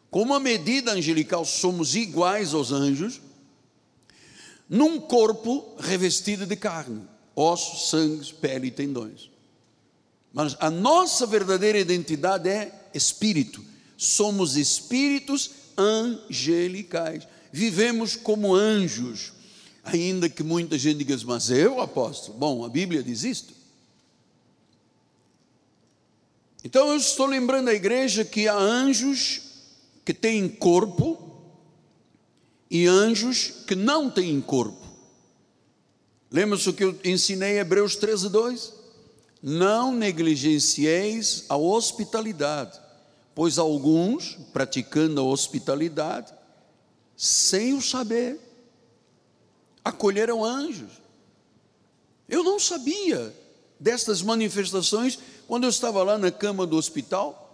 com 0.09 0.21
uma 0.21 0.39
medida 0.39 0.93
angelical, 0.93 1.43
somos 1.45 1.95
iguais 1.95 2.53
aos 2.53 2.71
anjos, 2.71 3.21
num 4.69 4.99
corpo 4.99 5.75
revestido 5.79 6.45
de 6.45 6.55
carne, 6.55 7.01
ossos, 7.35 7.89
sangue, 7.89 8.33
pele 8.35 8.67
e 8.67 8.71
tendões. 8.71 9.29
Mas 10.33 10.55
a 10.59 10.69
nossa 10.69 11.25
verdadeira 11.25 11.79
identidade 11.79 12.49
é 12.49 12.89
espírito. 12.93 13.63
Somos 13.97 14.55
espíritos 14.55 15.51
angelicais. 15.77 17.27
Vivemos 17.51 18.15
como 18.15 18.53
anjos. 18.53 19.33
Ainda 19.83 20.29
que 20.29 20.43
muita 20.43 20.77
gente 20.77 20.97
diga, 20.97 21.17
mas 21.25 21.49
eu, 21.49 21.81
apóstolo, 21.81 22.37
bom, 22.37 22.65
a 22.65 22.69
Bíblia 22.69 23.01
diz 23.01 23.23
isto. 23.23 23.53
Então 26.63 26.89
eu 26.89 26.97
estou 26.97 27.25
lembrando 27.25 27.69
a 27.69 27.73
igreja 27.73 28.25
que 28.25 28.47
há 28.47 28.55
anjos 28.55 29.46
que 30.07 30.13
têm 30.13 30.47
corpo 30.47 31.17
e 32.71 32.87
anjos 32.87 33.65
que 33.67 33.75
não 33.75 34.09
têm 34.09 34.39
corpo. 34.39 34.87
Lembra-se 36.31 36.69
o 36.69 36.73
que 36.73 36.85
eu 36.85 36.97
ensinei 37.03 37.57
em 37.57 37.59
Hebreus 37.59 37.97
13, 37.97 38.29
2? 38.29 38.73
Não 39.43 39.93
negligencieis 39.93 41.43
a 41.49 41.57
hospitalidade, 41.57 42.79
pois 43.35 43.57
alguns, 43.57 44.37
praticando 44.53 45.19
a 45.19 45.25
hospitalidade, 45.25 46.33
sem 47.17 47.73
o 47.73 47.81
saber, 47.81 48.39
acolheram 49.83 50.41
anjos. 50.41 51.01
Eu 52.29 52.45
não 52.45 52.57
sabia 52.57 53.35
destas 53.77 54.21
manifestações 54.21 55.19
quando 55.45 55.65
eu 55.65 55.69
estava 55.69 56.01
lá 56.01 56.17
na 56.17 56.31
cama 56.31 56.65
do 56.65 56.77
hospital, 56.77 57.46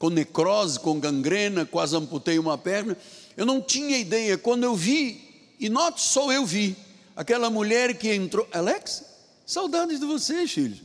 com 0.00 0.08
necrose, 0.08 0.80
com 0.80 0.98
gangrena, 0.98 1.66
quase 1.66 1.94
amputei 1.94 2.38
uma 2.38 2.56
perna. 2.56 2.96
Eu 3.36 3.44
não 3.44 3.60
tinha 3.60 3.98
ideia. 3.98 4.38
Quando 4.38 4.64
eu 4.64 4.74
vi, 4.74 5.20
e 5.60 5.68
note 5.68 6.00
só 6.00 6.32
eu 6.32 6.46
vi, 6.46 6.74
aquela 7.14 7.50
mulher 7.50 7.92
que 7.98 8.10
entrou. 8.10 8.48
Alex, 8.50 9.04
saudades 9.44 10.00
de 10.00 10.06
você, 10.06 10.48
filho. 10.48 10.78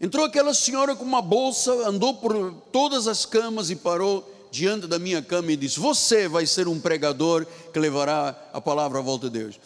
Entrou 0.00 0.24
aquela 0.24 0.54
senhora 0.54 0.94
com 0.94 1.04
uma 1.04 1.20
bolsa, 1.20 1.72
andou 1.88 2.14
por 2.14 2.52
todas 2.70 3.08
as 3.08 3.26
camas 3.26 3.68
e 3.68 3.74
parou 3.74 4.32
diante 4.52 4.86
da 4.86 4.96
minha 4.96 5.20
cama 5.20 5.50
e 5.50 5.56
disse: 5.56 5.80
Você 5.80 6.28
vai 6.28 6.46
ser 6.46 6.68
um 6.68 6.78
pregador 6.78 7.44
que 7.72 7.80
levará 7.80 8.48
a 8.52 8.60
palavra 8.60 9.00
à 9.00 9.02
volta 9.02 9.28
de 9.28 9.40
Deus 9.40 9.58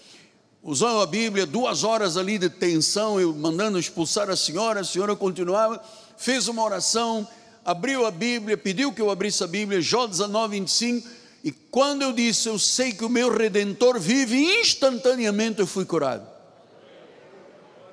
usando 0.69 1.00
a 1.00 1.07
Bíblia, 1.07 1.47
duas 1.47 1.85
horas 1.85 2.17
ali 2.17 2.38
de 2.38 2.50
tensão, 2.50 3.21
eu 3.21 3.33
mandando 3.33 3.79
expulsar 3.79 4.29
a 4.29 4.35
senhora, 4.35 4.81
a 4.81 4.85
senhora 4.85 5.15
continuava, 5.15 5.81
fez 6.17 6.49
uma 6.49 6.65
oração, 6.65 7.25
abriu 7.66 8.06
a 8.06 8.12
Bíblia, 8.12 8.56
pediu 8.56 8.92
que 8.92 9.02
eu 9.02 9.11
abrisse 9.11 9.42
a 9.42 9.46
Bíblia, 9.49 9.80
Jó 9.80 10.06
19, 10.06 10.61
25, 10.61 11.08
e 11.42 11.50
quando 11.50 12.02
eu 12.02 12.12
disse, 12.12 12.49
eu 12.49 12.61
sei 12.61 12.92
que 12.92 13.04
o 13.04 13.08
meu 13.08 13.37
Redentor 13.37 13.99
vive, 13.99 14.37
instantaneamente 14.61 15.58
eu 15.58 15.66
fui 15.66 15.85
curado. 15.85 16.25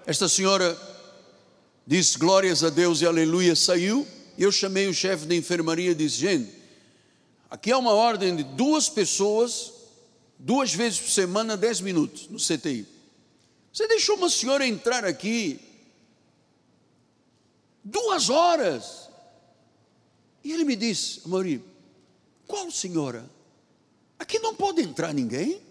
Esta 0.05 0.29
senhora 0.29 0.77
disse 1.87 2.19
glórias 2.19 2.63
a 2.63 2.69
Deus 2.69 3.01
e 3.01 3.07
aleluia, 3.07 3.55
saiu, 3.55 4.07
e 4.37 4.43
eu 4.43 4.51
chamei 4.51 4.87
o 4.87 4.93
chefe 4.93 5.25
da 5.25 5.33
enfermaria 5.33 5.89
e 5.89 5.95
disse, 5.95 6.17
gente, 6.17 6.51
aqui 7.49 7.71
há 7.71 7.77
uma 7.79 7.93
ordem 7.93 8.35
de 8.35 8.43
duas 8.43 8.87
pessoas 8.87 9.73
duas 10.37 10.73
vezes 10.73 10.99
por 10.99 11.09
semana, 11.09 11.57
dez 11.57 11.81
minutos 11.81 12.27
no 12.29 12.37
CTI. 12.37 12.85
Você 13.71 13.87
deixou 13.87 14.17
uma 14.17 14.29
senhora 14.29 14.67
entrar 14.67 15.03
aqui 15.03 15.59
duas 17.83 18.29
horas. 18.29 19.02
E 20.43 20.51
ele 20.51 20.63
me 20.63 20.75
disse, 20.75 21.21
Amori, 21.25 21.63
qual 22.47 22.69
senhora? 22.71 23.29
Aqui 24.19 24.39
não 24.39 24.55
pode 24.55 24.81
entrar 24.81 25.13
ninguém. 25.13 25.61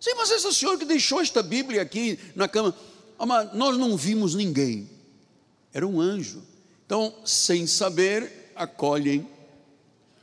Sim, 0.00 0.14
mas 0.16 0.30
essa 0.30 0.52
senhora 0.52 0.78
que 0.78 0.84
deixou 0.84 1.20
esta 1.20 1.42
Bíblia 1.42 1.82
aqui 1.82 2.18
na 2.34 2.48
cama, 2.48 2.74
nós 3.54 3.76
não 3.76 3.96
vimos 3.96 4.34
ninguém. 4.34 4.88
Era 5.72 5.86
um 5.86 6.00
anjo. 6.00 6.42
Então, 6.86 7.14
sem 7.24 7.66
saber, 7.66 8.52
acolhem 8.54 9.28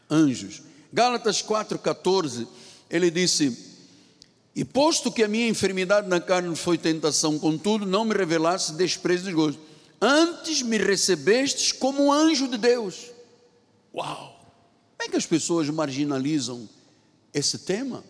anjos. 0.10 0.62
Gálatas 0.92 1.42
4,14, 1.42 2.48
ele 2.90 3.12
disse: 3.12 3.76
e 4.56 4.64
posto 4.64 5.12
que 5.12 5.22
a 5.22 5.28
minha 5.28 5.50
enfermidade 5.50 6.08
na 6.08 6.22
carne 6.22 6.56
foi 6.56 6.78
tentação, 6.78 7.38
contudo, 7.38 7.86
não 7.86 8.06
me 8.06 8.16
revelasse 8.16 8.72
desprezo 8.74 9.24
e 9.24 9.26
desgosto. 9.26 9.62
Antes 10.02 10.62
me 10.62 10.78
recebestes 10.78 11.74
como 11.74 12.06
um 12.06 12.12
anjo 12.12 12.48
de 12.48 12.58
Deus. 12.58 13.12
Uau! 13.96 14.36
Como 14.98 15.08
é 15.08 15.10
que 15.10 15.16
as 15.16 15.26
pessoas 15.26 15.70
marginalizam 15.70 16.68
esse 17.34 17.60
tema? 17.60 18.04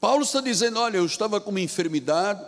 Paulo 0.00 0.24
está 0.24 0.40
dizendo: 0.40 0.80
olha, 0.80 0.96
eu 0.96 1.06
estava 1.06 1.40
com 1.40 1.50
uma 1.50 1.60
enfermidade, 1.60 2.44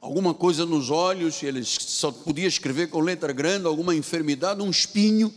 alguma 0.00 0.32
coisa 0.32 0.64
nos 0.64 0.88
olhos, 0.88 1.42
ele 1.42 1.64
só 1.64 2.12
podia 2.12 2.46
escrever 2.46 2.88
com 2.88 3.00
letra 3.00 3.32
grande, 3.32 3.66
alguma 3.66 3.94
enfermidade, 3.94 4.62
um 4.62 4.70
espinho. 4.70 5.34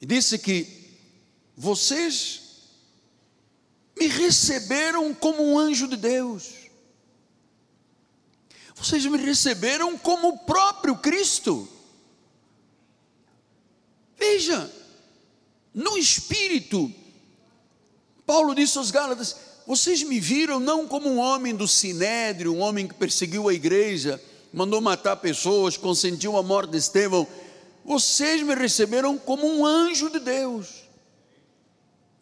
E 0.00 0.06
disse 0.06 0.38
que 0.38 0.66
vocês 1.54 2.40
me 3.98 4.06
receberam 4.06 5.14
como 5.14 5.42
um 5.42 5.58
anjo 5.58 5.86
de 5.86 5.96
Deus. 5.96 6.64
Vocês 8.74 9.04
me 9.06 9.18
receberam 9.18 9.96
como 9.96 10.28
o 10.28 10.38
próprio 10.38 10.96
Cristo. 10.96 11.68
Veja, 14.18 14.70
no 15.72 15.96
espírito, 15.96 16.92
Paulo 18.26 18.54
disse 18.54 18.78
aos 18.78 18.90
Gálatas: 18.90 19.36
vocês 19.66 20.02
me 20.02 20.20
viram 20.20 20.60
não 20.60 20.86
como 20.86 21.08
um 21.08 21.18
homem 21.18 21.54
do 21.54 21.66
sinédrio, 21.66 22.54
um 22.54 22.60
homem 22.60 22.86
que 22.86 22.94
perseguiu 22.94 23.48
a 23.48 23.54
igreja, 23.54 24.22
mandou 24.52 24.80
matar 24.80 25.16
pessoas, 25.16 25.76
consentiu 25.76 26.36
a 26.36 26.42
morte 26.42 26.70
de 26.70 26.78
Estevão. 26.78 27.26
Vocês 27.84 28.42
me 28.42 28.54
receberam 28.54 29.18
como 29.18 29.46
um 29.46 29.66
anjo 29.66 30.08
de 30.08 30.18
Deus 30.18 30.84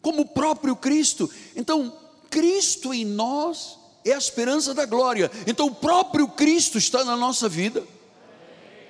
como 0.03 0.23
o 0.23 0.27
próprio 0.27 0.75
Cristo. 0.75 1.31
Então, 1.55 1.97
Cristo 2.29 2.93
em 2.93 3.05
nós 3.05 3.79
é 4.03 4.11
a 4.11 4.17
esperança 4.17 4.73
da 4.73 4.85
glória. 4.85 5.31
Então, 5.47 5.67
o 5.67 5.73
próprio 5.73 6.27
Cristo 6.27 6.77
está 6.77 7.05
na 7.05 7.15
nossa 7.15 7.47
vida. 7.47 7.81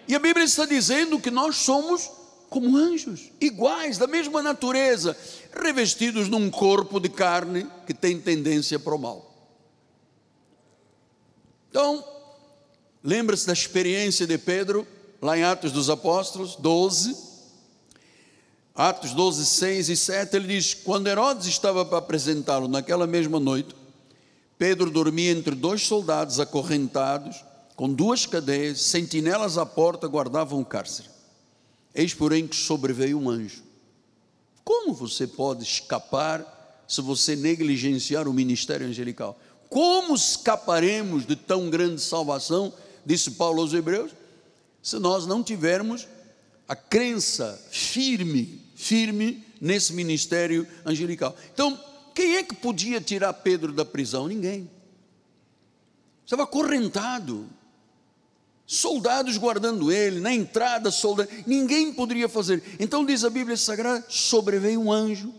E 0.08 0.16
a 0.16 0.20
Bíblia 0.20 0.44
está 0.44 0.66
dizendo 0.66 1.20
que 1.20 1.30
nós 1.30 1.58
somos 1.58 2.10
como 2.54 2.78
anjos, 2.78 3.32
iguais, 3.42 3.98
da 3.98 4.06
mesma 4.06 4.44
natureza, 4.44 5.18
revestidos 5.52 6.30
num 6.30 6.52
corpo 6.52 7.00
de 7.00 7.10
carne 7.10 7.66
que 7.88 7.96
tem 7.96 8.20
tendência 8.20 8.78
para 8.78 8.94
o 8.94 9.00
mal. 9.00 9.34
Então, 11.72 12.06
lembra-se 13.04 13.48
da 13.48 13.54
experiência 13.54 14.28
de 14.28 14.38
Pedro, 14.38 14.88
lá 15.20 15.36
em 15.36 15.44
Atos 15.44 15.72
dos 15.72 15.90
Apóstolos 15.90 16.56
12 16.56 17.34
Atos 18.76 19.14
12, 19.14 19.46
6 19.46 19.90
e 19.90 19.96
7, 19.96 20.36
ele 20.36 20.48
diz: 20.48 20.74
Quando 20.74 21.08
Herodes 21.08 21.46
estava 21.46 21.86
para 21.86 22.00
apresentá-lo 22.00 22.68
naquela 22.68 23.06
mesma 23.06 23.40
noite, 23.40 23.76
Pedro 24.58 24.90
dormia 24.90 25.32
entre 25.32 25.54
dois 25.54 25.86
soldados 25.86 26.40
acorrentados, 26.40 27.46
com 27.76 27.88
duas 27.88 28.26
cadeias, 28.26 28.82
sentinelas 28.82 29.60
à 29.60 29.66
porta 29.66 30.08
guardavam 30.08 30.60
o 30.60 30.66
cárcere. 30.66 31.13
Eis, 31.94 32.14
porém, 32.14 32.48
que 32.48 32.56
sobreveio 32.56 33.20
um 33.20 33.30
anjo. 33.30 33.64
Como 34.64 34.94
você 34.94 35.28
pode 35.28 35.64
escapar 35.64 36.84
se 36.88 37.02
você 37.02 37.36
negligenciar 37.36 38.28
o 38.28 38.34
ministério 38.34 38.88
angelical? 38.88 39.40
Como 39.70 40.16
escaparemos 40.16 41.26
de 41.26 41.36
tão 41.36 41.70
grande 41.70 42.02
salvação? 42.02 42.74
Disse 43.06 43.32
Paulo 43.32 43.62
aos 43.62 43.74
Hebreus. 43.74 44.12
se 44.82 45.00
nós 45.00 45.26
não 45.26 45.42
tivermos 45.42 46.08
a 46.68 46.76
crença 46.76 47.62
firme, 47.72 48.62
firme 48.76 49.46
nesse 49.62 49.94
ministério 49.94 50.68
angelical. 50.86 51.36
Então, 51.54 51.80
quem 52.14 52.36
é 52.36 52.44
que 52.44 52.54
podia 52.54 53.00
tirar 53.00 53.34
Pedro 53.34 53.72
da 53.72 53.86
prisão? 53.86 54.28
Ninguém. 54.28 54.70
Estava 56.26 56.44
acorrentado. 56.44 57.48
Soldados 58.66 59.38
guardando 59.38 59.92
ele, 59.92 60.20
na 60.20 60.34
entrada, 60.34 60.90
soldados. 60.90 61.34
Ninguém 61.46 61.94
poderia 61.94 62.30
fazer. 62.30 62.64
Então 62.80 63.06
diz 63.06 63.24
a 63.24 63.30
Bíblia 63.30 63.58
Sagrada: 63.58 64.06
sobreveio 64.08 64.80
um 64.80 64.92
anjo, 64.92 65.34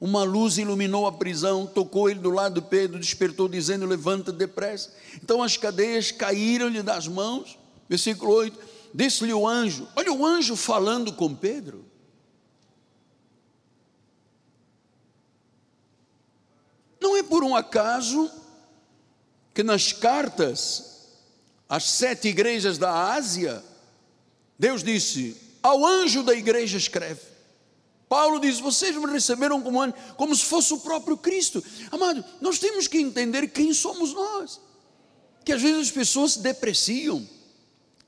uma 0.00 0.22
luz 0.24 0.58
iluminou 0.58 1.06
a 1.06 1.12
prisão, 1.12 1.66
tocou 1.66 2.10
ele 2.10 2.20
do 2.20 2.30
lado 2.30 2.60
de 2.60 2.68
Pedro, 2.68 2.98
despertou, 2.98 3.48
dizendo: 3.48 3.86
Levanta 3.86 4.30
depressa. 4.30 4.92
Então 5.22 5.42
as 5.42 5.56
cadeias 5.56 6.12
caíram-lhe 6.12 6.82
das 6.82 7.08
mãos. 7.08 7.58
Versículo 7.88 8.32
8: 8.32 8.58
Disse-lhe 8.92 9.32
o 9.32 9.48
anjo: 9.48 9.88
Olha 9.96 10.12
o 10.12 10.24
anjo 10.24 10.54
falando 10.54 11.12
com 11.12 11.34
Pedro. 11.34 11.84
Não 17.00 17.16
é 17.16 17.22
por 17.22 17.42
um 17.42 17.56
acaso 17.56 18.30
que 19.54 19.62
nas 19.62 19.92
cartas 19.92 20.95
às 21.68 21.84
sete 21.84 22.28
igrejas 22.28 22.78
da 22.78 23.12
Ásia, 23.12 23.62
Deus 24.58 24.82
disse: 24.82 25.36
Ao 25.62 25.84
anjo 25.84 26.22
da 26.22 26.34
igreja 26.34 26.76
escreve. 26.76 27.20
Paulo 28.08 28.38
diz: 28.38 28.60
Vocês 28.60 28.96
me 28.96 29.06
receberam 29.06 29.60
como, 29.60 29.80
anjo, 29.80 29.94
como 30.16 30.34
se 30.34 30.44
fosse 30.44 30.72
o 30.72 30.80
próprio 30.80 31.16
Cristo. 31.16 31.62
Amado, 31.90 32.24
nós 32.40 32.58
temos 32.58 32.86
que 32.86 32.98
entender 32.98 33.48
quem 33.48 33.72
somos 33.72 34.12
nós. 34.12 34.60
Que 35.44 35.52
às 35.52 35.62
vezes 35.62 35.88
as 35.88 35.90
pessoas 35.90 36.32
se 36.32 36.40
depreciam. 36.40 37.26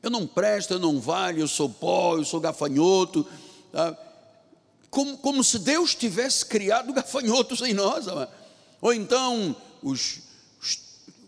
Eu 0.02 0.10
não 0.10 0.26
presto, 0.26 0.74
eu 0.74 0.78
não 0.78 1.00
valho, 1.00 1.40
eu 1.40 1.48
sou 1.48 1.68
pó, 1.68 2.16
eu 2.16 2.24
sou 2.24 2.40
gafanhoto. 2.40 3.26
Tá? 3.72 3.96
Como, 4.90 5.18
como 5.18 5.42
se 5.42 5.58
Deus 5.58 5.94
tivesse 5.94 6.46
criado 6.46 6.92
gafanhotos 6.94 7.60
em 7.62 7.74
nós. 7.74 8.06
Amado. 8.06 8.32
Ou 8.80 8.92
então, 8.92 9.56
os, 9.82 10.20
os, 10.62 10.78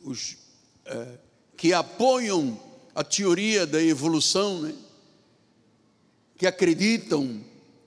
os 0.04 0.36
é, 0.84 1.18
que 1.60 1.74
apoiam 1.74 2.58
a 2.94 3.04
teoria 3.04 3.66
da 3.66 3.82
evolução, 3.82 4.62
né? 4.62 4.72
que 6.38 6.46
acreditam 6.46 7.38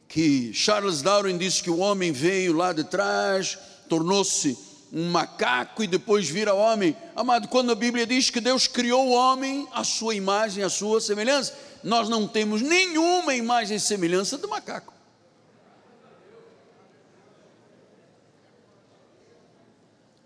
que 0.07 0.53
Charles 0.53 1.01
Darwin 1.01 1.39
disse 1.39 1.63
que 1.63 1.71
o 1.71 1.79
homem 1.79 2.11
veio 2.11 2.53
lá 2.53 2.71
de 2.71 2.83
trás, 2.83 3.57
tornou-se 3.89 4.55
um 4.91 5.09
macaco 5.09 5.81
e 5.83 5.87
depois 5.87 6.29
vira 6.29 6.53
homem. 6.53 6.95
Amado, 7.15 7.47
quando 7.47 7.71
a 7.71 7.75
Bíblia 7.75 8.05
diz 8.05 8.29
que 8.29 8.39
Deus 8.39 8.67
criou 8.67 9.07
o 9.07 9.13
homem 9.13 9.67
à 9.73 9.83
sua 9.83 10.13
imagem, 10.13 10.63
à 10.63 10.69
sua 10.69 11.01
semelhança, 11.01 11.57
nós 11.83 12.07
não 12.07 12.27
temos 12.27 12.61
nenhuma 12.61 13.33
imagem 13.33 13.77
e 13.77 13.79
semelhança 13.79 14.37
do 14.37 14.47
macaco. 14.47 14.92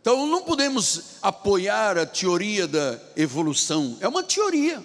Então 0.08 0.26
não 0.26 0.42
podemos 0.42 1.18
apoiar 1.22 1.98
a 1.98 2.06
teoria 2.06 2.66
da 2.66 2.98
evolução, 3.14 3.98
é 4.00 4.08
uma 4.08 4.24
teoria. 4.24 4.82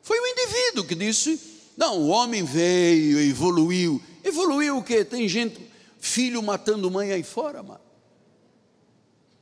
Foi 0.00 0.16
o 0.16 0.26
indivíduo 0.28 0.84
que 0.84 0.94
disse: 0.94 1.40
não, 1.76 1.98
o 1.98 2.06
homem 2.06 2.44
veio, 2.44 3.18
evoluiu. 3.18 4.00
Evoluiu 4.22 4.78
o 4.78 4.82
quê? 4.84 5.04
Tem 5.04 5.26
gente, 5.26 5.68
filho 5.98 6.40
matando 6.40 6.88
mãe 6.88 7.10
aí 7.10 7.24
fora, 7.24 7.64
mano. 7.64 7.80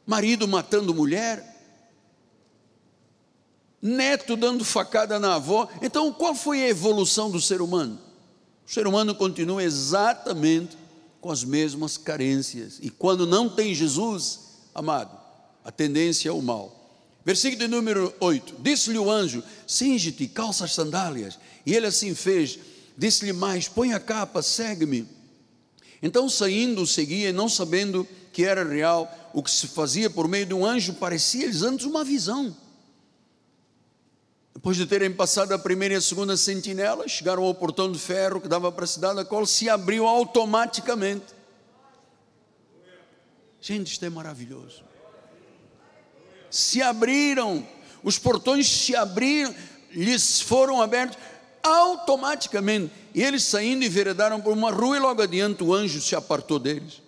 marido 0.07 0.49
matando 0.49 0.95
mulher, 0.95 1.45
neto 3.83 4.35
dando 4.35 4.65
facada 4.65 5.21
na 5.21 5.35
avó. 5.35 5.69
Então 5.83 6.11
qual 6.11 6.35
foi 6.35 6.63
a 6.63 6.71
evolução 6.71 7.31
do 7.31 7.39
ser 7.39 7.61
humano? 7.61 8.01
O 8.67 8.73
ser 8.73 8.87
humano 8.87 9.15
continua 9.15 9.63
exatamente 9.63 10.75
com 11.21 11.31
as 11.31 11.45
mesmas 11.45 11.99
carências. 11.99 12.79
E 12.81 12.89
quando 12.89 13.27
não 13.27 13.47
tem 13.47 13.75
Jesus, 13.75 14.46
amado, 14.77 15.19
a 15.65 15.73
tendência 15.73 16.29
é 16.29 16.33
o 16.33 16.43
mal. 16.43 16.73
Versículo 17.25 17.59
de 17.59 17.67
número 17.67 18.15
8: 18.21 18.57
Disse-lhe 18.61 18.99
o 18.99 19.11
anjo: 19.11 19.43
Singe-te, 19.67 20.29
calça 20.29 20.65
as 20.65 20.75
sandálias. 20.75 21.39
E 21.65 21.75
ele 21.75 21.87
assim 21.87 22.15
fez. 22.15 22.59
Disse-lhe 22.97 23.33
mais: 23.33 23.67
Põe 23.67 23.95
a 23.95 23.99
capa, 23.99 24.43
segue-me. 24.43 25.09
Então, 26.01 26.29
saindo, 26.29 26.87
seguia, 26.87 27.33
não 27.33 27.49
sabendo 27.49 28.07
que 28.33 28.45
era 28.45 28.63
real, 28.63 29.11
o 29.33 29.43
que 29.43 29.51
se 29.51 29.67
fazia 29.67 30.11
por 30.11 30.29
meio 30.29 30.47
de 30.47 30.55
um 30.55 30.65
anjo, 30.65 30.93
parecia-lhes 30.95 31.63
antes 31.63 31.87
uma 31.87 32.05
visão. 32.05 32.55
Depois 34.55 34.77
de 34.77 34.87
terem 34.87 35.13
passado 35.13 35.53
a 35.53 35.59
primeira 35.59 35.95
e 35.95 35.97
a 35.97 36.01
segunda 36.01 36.37
sentinela, 36.37 37.09
chegaram 37.09 37.43
ao 37.43 37.55
portão 37.55 37.91
de 37.91 37.99
ferro 37.99 38.41
que 38.41 38.49
dava 38.49 38.71
para 38.71 38.85
a 38.85 38.89
cidade, 38.89 39.21
a 39.21 39.25
qual 39.25 39.47
se 39.47 39.69
abriu 39.69 40.07
automaticamente. 40.07 41.36
Gente, 43.67 43.91
isto 43.91 44.05
é 44.05 44.09
maravilhoso. 44.09 44.85
Se 46.49 46.81
abriram, 46.81 47.67
os 48.01 48.17
portões 48.17 48.69
se 48.69 48.95
abriram, 48.95 49.53
lhes 49.91 50.41
foram 50.41 50.81
abertos 50.81 51.19
automaticamente. 51.65 52.93
E 53.13 53.25
eles 53.25 53.43
saindo 53.43 53.85
enveredaram 53.85 54.41
por 54.41 54.53
uma 54.53 54.71
rua 54.71 54.97
e 54.97 55.01
logo 55.01 55.21
adiante 55.21 55.65
o 55.65 55.75
anjo 55.75 56.01
se 56.01 56.15
apartou 56.15 56.61
deles. 56.61 57.03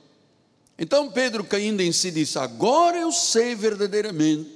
Então 0.76 1.08
Pedro, 1.08 1.44
caindo 1.44 1.80
em 1.80 1.92
si, 1.92 2.10
disse: 2.10 2.40
Agora 2.40 2.98
eu 2.98 3.12
sei 3.12 3.54
verdadeiramente 3.54 4.50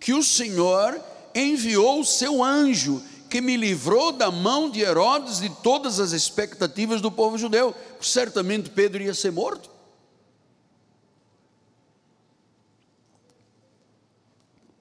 que 0.00 0.12
o 0.12 0.24
Senhor 0.24 1.00
enviou 1.32 2.00
o 2.00 2.04
seu 2.04 2.42
anjo 2.42 3.00
que 3.30 3.40
me 3.40 3.56
livrou 3.56 4.10
da 4.10 4.28
mão 4.28 4.68
de 4.68 4.80
Herodes 4.80 5.38
de 5.38 5.50
todas 5.62 6.00
as 6.00 6.10
expectativas 6.10 7.00
do 7.00 7.12
povo 7.12 7.38
judeu. 7.38 7.72
Certamente 8.00 8.70
Pedro 8.70 9.04
ia 9.04 9.14
ser 9.14 9.30
morto. 9.30 9.73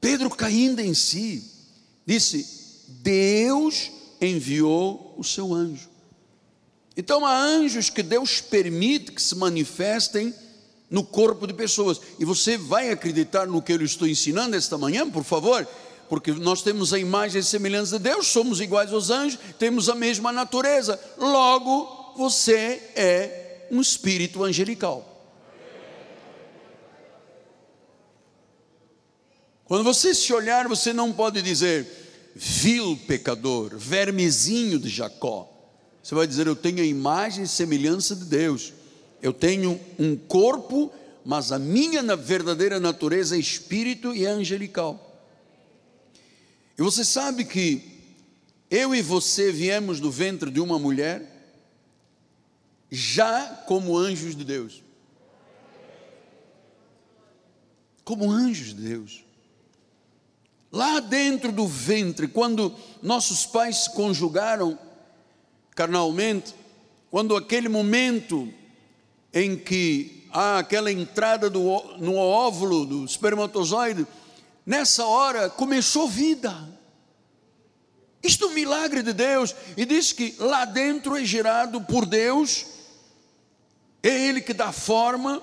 Pedro 0.03 0.29
caindo 0.29 0.81
em 0.81 0.93
si, 0.93 1.49
disse: 2.05 2.45
Deus 2.89 3.89
enviou 4.19 5.15
o 5.17 5.23
seu 5.23 5.53
anjo. 5.53 5.89
Então 6.97 7.25
há 7.25 7.33
anjos 7.33 7.89
que 7.89 8.03
Deus 8.03 8.41
permite 8.41 9.13
que 9.13 9.21
se 9.21 9.33
manifestem 9.33 10.33
no 10.89 11.05
corpo 11.05 11.47
de 11.47 11.53
pessoas. 11.53 12.01
E 12.19 12.25
você 12.25 12.57
vai 12.57 12.89
acreditar 12.89 13.47
no 13.47 13.61
que 13.61 13.71
eu 13.71 13.81
estou 13.81 14.05
ensinando 14.05 14.57
esta 14.57 14.77
manhã, 14.77 15.09
por 15.09 15.23
favor? 15.23 15.65
Porque 16.09 16.33
nós 16.33 16.61
temos 16.61 16.93
a 16.93 16.99
imagem 16.99 17.39
e 17.39 17.43
semelhança 17.43 17.97
de 17.97 18.03
Deus, 18.03 18.27
somos 18.27 18.59
iguais 18.59 18.91
aos 18.91 19.09
anjos, 19.09 19.39
temos 19.57 19.87
a 19.87 19.95
mesma 19.95 20.33
natureza. 20.33 20.99
Logo, 21.17 22.13
você 22.17 22.91
é 22.93 23.67
um 23.71 23.79
espírito 23.79 24.43
angelical. 24.43 25.12
Quando 29.65 29.83
você 29.83 30.13
se 30.13 30.33
olhar, 30.33 30.67
você 30.67 30.91
não 30.91 31.13
pode 31.13 31.41
dizer, 31.41 31.87
vil 32.35 32.97
pecador, 33.07 33.77
vermezinho 33.77 34.77
de 34.77 34.89
Jacó. 34.89 35.49
Você 36.01 36.13
vai 36.13 36.27
dizer, 36.27 36.47
eu 36.47 36.55
tenho 36.55 36.81
a 36.81 36.85
imagem 36.85 37.45
e 37.45 37.47
semelhança 37.47 38.15
de 38.15 38.25
Deus. 38.25 38.73
Eu 39.21 39.31
tenho 39.31 39.79
um 39.97 40.17
corpo, 40.17 40.91
mas 41.23 41.51
a 41.51 41.57
minha 41.57 42.03
verdadeira 42.15 42.79
natureza 42.79 43.37
é 43.37 43.39
espírito 43.39 44.13
e 44.13 44.25
é 44.25 44.29
angelical. 44.29 45.09
E 46.77 46.81
você 46.81 47.05
sabe 47.05 47.45
que 47.45 47.93
eu 48.69 48.93
e 48.93 49.01
você 49.01 49.51
viemos 49.51 49.99
do 49.99 50.11
ventre 50.11 50.51
de 50.51 50.59
uma 50.59 50.77
mulher, 50.77 51.29
já 52.91 53.45
como 53.67 53.97
anjos 53.97 54.35
de 54.35 54.43
Deus. 54.43 54.83
Como 58.03 58.29
anjos 58.29 58.75
de 58.75 58.81
Deus. 58.81 59.22
Lá 60.73 60.99
dentro 60.99 61.51
do 61.51 61.67
ventre, 61.67 62.27
quando 62.27 62.75
nossos 62.99 63.45
pais 63.45 63.83
se 63.83 63.91
conjugaram 63.91 64.75
carnalmente, 65.75 66.55
quando 67.11 67.35
aquele 67.35 67.69
momento 67.69 68.51
em 69.31 69.55
que 69.55 70.27
há 70.31 70.57
aquela 70.57 70.91
entrada 70.91 71.47
do, 71.47 71.61
no 71.99 72.15
óvulo 72.15 72.87
do 72.87 73.05
espermatozoide, 73.05 74.07
nessa 74.65 75.05
hora 75.05 75.47
começou 75.47 76.09
vida. 76.09 76.51
Isto 78.23 78.45
é 78.45 78.47
um 78.47 78.53
milagre 78.55 79.03
de 79.03 79.13
Deus, 79.13 79.55
e 79.77 79.85
diz 79.85 80.11
que 80.11 80.35
lá 80.39 80.65
dentro 80.65 81.15
é 81.15 81.23
gerado 81.23 81.81
por 81.81 82.03
Deus, 82.03 82.65
é 84.01 84.09
Ele 84.09 84.41
que 84.41 84.55
dá 84.55 84.71
forma, 84.71 85.39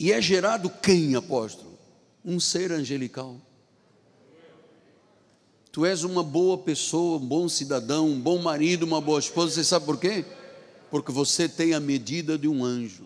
e 0.00 0.10
é 0.10 0.20
gerado 0.20 0.68
quem, 0.82 1.14
apóstolo? 1.14 1.78
Um 2.24 2.40
ser 2.40 2.72
angelical. 2.72 3.40
Tu 5.78 5.86
és 5.86 6.02
uma 6.02 6.24
boa 6.24 6.58
pessoa, 6.58 7.18
um 7.18 7.24
bom 7.24 7.48
cidadão, 7.48 8.08
um 8.08 8.18
bom 8.18 8.36
marido, 8.38 8.82
uma 8.82 9.00
boa 9.00 9.20
esposa. 9.20 9.54
Você 9.54 9.62
sabe 9.62 9.86
por 9.86 9.96
quê? 9.96 10.24
Porque 10.90 11.12
você 11.12 11.48
tem 11.48 11.72
a 11.72 11.78
medida 11.78 12.36
de 12.36 12.48
um 12.48 12.64
anjo. 12.64 13.04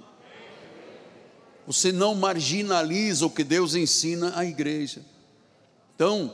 Você 1.66 1.92
não 1.92 2.14
marginaliza 2.14 3.26
o 3.26 3.30
que 3.30 3.44
Deus 3.44 3.74
ensina 3.74 4.32
à 4.34 4.46
igreja. 4.46 5.04
Então, 5.94 6.32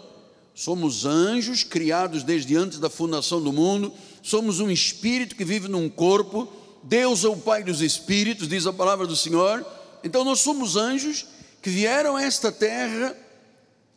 Somos 0.54 1.04
anjos 1.04 1.64
criados 1.64 2.22
desde 2.22 2.56
antes 2.56 2.78
da 2.78 2.88
fundação 2.88 3.42
do 3.42 3.52
mundo, 3.52 3.92
somos 4.22 4.60
um 4.60 4.70
espírito 4.70 5.34
que 5.34 5.44
vive 5.44 5.66
num 5.66 5.88
corpo. 5.88 6.48
Deus 6.84 7.24
é 7.24 7.28
o 7.28 7.36
Pai 7.36 7.64
dos 7.64 7.80
espíritos, 7.80 8.48
diz 8.48 8.64
a 8.64 8.72
palavra 8.72 9.08
do 9.08 9.16
Senhor. 9.16 9.66
Então 10.04 10.24
nós 10.24 10.38
somos 10.38 10.76
anjos 10.76 11.26
que 11.60 11.70
vieram 11.70 12.16
a 12.16 12.22
esta 12.22 12.52
terra 12.52 13.16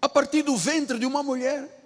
a 0.02 0.10
partir 0.10 0.42
do 0.42 0.58
ventre 0.58 0.98
de 0.98 1.06
uma 1.06 1.22
mulher. 1.22 1.81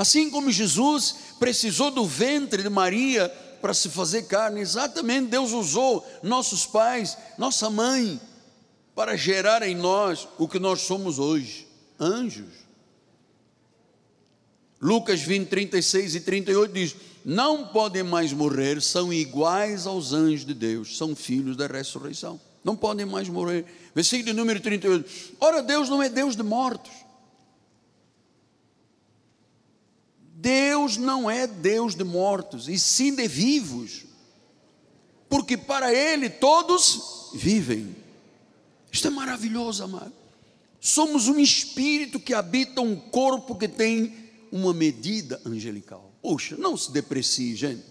Assim 0.00 0.30
como 0.30 0.50
Jesus 0.50 1.14
precisou 1.38 1.90
do 1.90 2.06
ventre 2.06 2.62
de 2.62 2.70
Maria 2.70 3.28
para 3.60 3.74
se 3.74 3.90
fazer 3.90 4.22
carne, 4.22 4.62
exatamente 4.62 5.28
Deus 5.28 5.52
usou 5.52 6.02
nossos 6.22 6.64
pais, 6.64 7.18
nossa 7.36 7.68
mãe, 7.68 8.18
para 8.94 9.14
gerar 9.14 9.62
em 9.62 9.74
nós 9.74 10.26
o 10.38 10.48
que 10.48 10.58
nós 10.58 10.80
somos 10.80 11.18
hoje, 11.18 11.68
anjos. 12.00 12.48
Lucas 14.80 15.20
20, 15.20 15.48
36 15.48 16.14
e 16.14 16.20
38 16.20 16.72
diz: 16.72 16.96
Não 17.22 17.66
podem 17.66 18.02
mais 18.02 18.32
morrer, 18.32 18.80
são 18.80 19.12
iguais 19.12 19.86
aos 19.86 20.14
anjos 20.14 20.46
de 20.46 20.54
Deus, 20.54 20.96
são 20.96 21.14
filhos 21.14 21.58
da 21.58 21.66
ressurreição. 21.66 22.40
Não 22.64 22.74
podem 22.74 23.04
mais 23.04 23.28
morrer. 23.28 23.66
Versículo 23.94 24.34
número 24.34 24.60
38. 24.60 25.34
Ora, 25.38 25.62
Deus 25.62 25.90
não 25.90 26.02
é 26.02 26.08
Deus 26.08 26.36
de 26.36 26.42
mortos. 26.42 26.90
Deus 30.40 30.96
não 30.96 31.30
é 31.30 31.46
Deus 31.46 31.94
de 31.94 32.02
mortos, 32.02 32.66
e 32.66 32.78
sim 32.78 33.14
de 33.14 33.28
vivos. 33.28 34.06
Porque 35.28 35.56
para 35.56 35.92
Ele 35.92 36.30
todos 36.30 37.30
vivem. 37.34 37.94
Isto 38.90 39.08
é 39.08 39.10
maravilhoso, 39.10 39.84
amado. 39.84 40.12
Somos 40.80 41.28
um 41.28 41.38
espírito 41.38 42.18
que 42.18 42.32
habita 42.32 42.80
um 42.80 42.96
corpo 42.96 43.54
que 43.54 43.68
tem 43.68 44.30
uma 44.50 44.72
medida 44.72 45.40
angelical. 45.44 46.10
Poxa, 46.22 46.56
não 46.56 46.74
se 46.74 46.90
deprecie, 46.90 47.54
gente. 47.54 47.84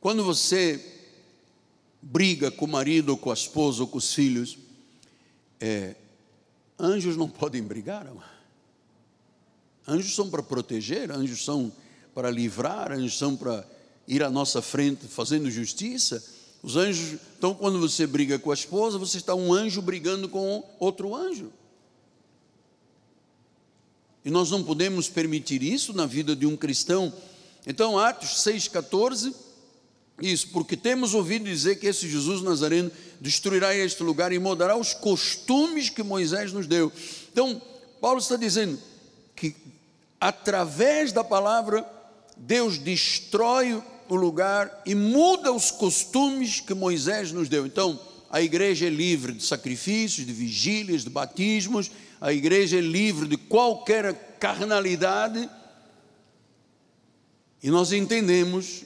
Quando 0.00 0.24
você 0.24 0.80
briga 2.00 2.50
com 2.50 2.64
o 2.64 2.68
marido, 2.68 3.10
ou 3.10 3.18
com 3.18 3.30
a 3.30 3.34
esposa, 3.34 3.82
ou 3.82 3.88
com 3.88 3.98
os 3.98 4.14
filhos, 4.14 4.56
é, 5.60 5.96
anjos 6.78 7.16
não 7.16 7.28
podem 7.28 7.62
brigar. 7.62 8.06
Anjos 9.86 10.14
são 10.14 10.30
para 10.30 10.42
proteger, 10.42 11.10
anjos 11.10 11.44
são 11.44 11.72
para 12.14 12.30
livrar, 12.30 12.92
anjos 12.92 13.18
são 13.18 13.36
para 13.36 13.66
ir 14.06 14.22
à 14.22 14.30
nossa 14.30 14.62
frente 14.62 15.06
fazendo 15.06 15.50
justiça. 15.50 16.22
Os 16.62 16.76
anjos, 16.76 17.18
então, 17.36 17.54
quando 17.54 17.80
você 17.80 18.06
briga 18.06 18.38
com 18.38 18.50
a 18.50 18.54
esposa, 18.54 18.98
você 18.98 19.16
está 19.16 19.34
um 19.34 19.52
anjo 19.52 19.82
brigando 19.82 20.28
com 20.28 20.62
outro 20.78 21.14
anjo. 21.14 21.52
E 24.24 24.30
nós 24.30 24.50
não 24.50 24.62
podemos 24.62 25.08
permitir 25.08 25.62
isso 25.62 25.92
na 25.92 26.06
vida 26.06 26.36
de 26.36 26.46
um 26.46 26.56
cristão. 26.56 27.12
Então, 27.66 27.98
Atos 27.98 28.30
6,14 28.44 29.34
isso, 30.20 30.48
porque 30.52 30.76
temos 30.76 31.14
ouvido 31.14 31.46
dizer 31.46 31.76
que 31.76 31.86
esse 31.86 32.08
Jesus 32.08 32.42
Nazareno 32.42 32.92
destruirá 33.20 33.74
este 33.74 34.04
lugar 34.04 34.30
e 34.30 34.38
mudará 34.38 34.76
os 34.76 34.94
costumes 34.94 35.88
que 35.90 36.02
Moisés 36.02 36.52
nos 36.52 36.66
deu. 36.66 36.92
Então, 37.32 37.60
Paulo 38.00 38.20
está 38.20 38.36
dizendo 38.36 38.78
que 39.34 39.54
através 40.20 41.10
da 41.12 41.24
palavra, 41.24 41.84
Deus 42.36 42.78
destrói 42.78 43.82
o 44.08 44.14
lugar 44.14 44.82
e 44.86 44.94
muda 44.94 45.52
os 45.52 45.70
costumes 45.70 46.60
que 46.60 46.74
Moisés 46.74 47.32
nos 47.32 47.48
deu. 47.48 47.66
Então, 47.66 47.98
a 48.30 48.40
igreja 48.40 48.86
é 48.86 48.90
livre 48.90 49.32
de 49.32 49.42
sacrifícios, 49.42 50.26
de 50.26 50.32
vigílias, 50.32 51.02
de 51.02 51.10
batismos, 51.10 51.90
a 52.20 52.32
igreja 52.32 52.78
é 52.78 52.80
livre 52.80 53.26
de 53.26 53.36
qualquer 53.36 54.36
carnalidade. 54.38 55.50
E 57.62 57.70
nós 57.70 57.92
entendemos 57.92 58.84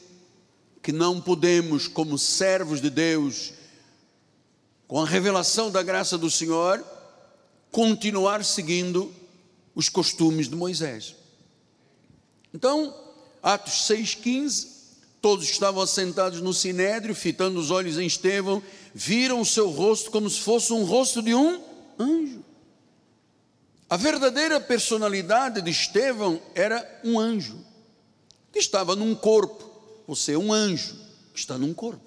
que 0.82 0.90
não 0.90 1.20
podemos, 1.20 1.86
como 1.86 2.16
servos 2.16 2.80
de 2.80 2.88
Deus, 2.88 3.52
com 4.88 5.02
a 5.02 5.06
revelação 5.06 5.70
da 5.70 5.82
graça 5.82 6.16
do 6.16 6.30
Senhor, 6.30 6.82
continuar 7.70 8.44
seguindo 8.44 9.12
os 9.76 9.88
costumes 9.88 10.48
de 10.48 10.56
Moisés. 10.56 11.14
Então, 12.52 12.92
Atos 13.40 13.74
6,15, 13.88 14.66
todos 15.22 15.48
estavam 15.48 15.80
assentados 15.80 16.40
no 16.40 16.52
sinédrio, 16.52 17.14
fitando 17.14 17.60
os 17.60 17.70
olhos 17.70 17.96
em 17.96 18.06
Estevão, 18.06 18.60
viram 18.92 19.40
o 19.40 19.46
seu 19.46 19.70
rosto 19.70 20.10
como 20.10 20.28
se 20.28 20.40
fosse 20.40 20.72
um 20.72 20.82
rosto 20.82 21.22
de 21.22 21.32
um 21.32 21.62
anjo. 21.96 22.44
A 23.88 23.96
verdadeira 23.96 24.60
personalidade 24.60 25.62
de 25.62 25.70
Estevão 25.70 26.42
era 26.56 27.00
um 27.04 27.20
anjo, 27.20 27.64
que 28.50 28.58
estava 28.58 28.96
num 28.96 29.14
corpo. 29.14 29.64
Você 30.08 30.32
é 30.32 30.38
um 30.38 30.52
anjo 30.52 31.06
está 31.40 31.58
num 31.58 31.74
corpo. 31.74 32.04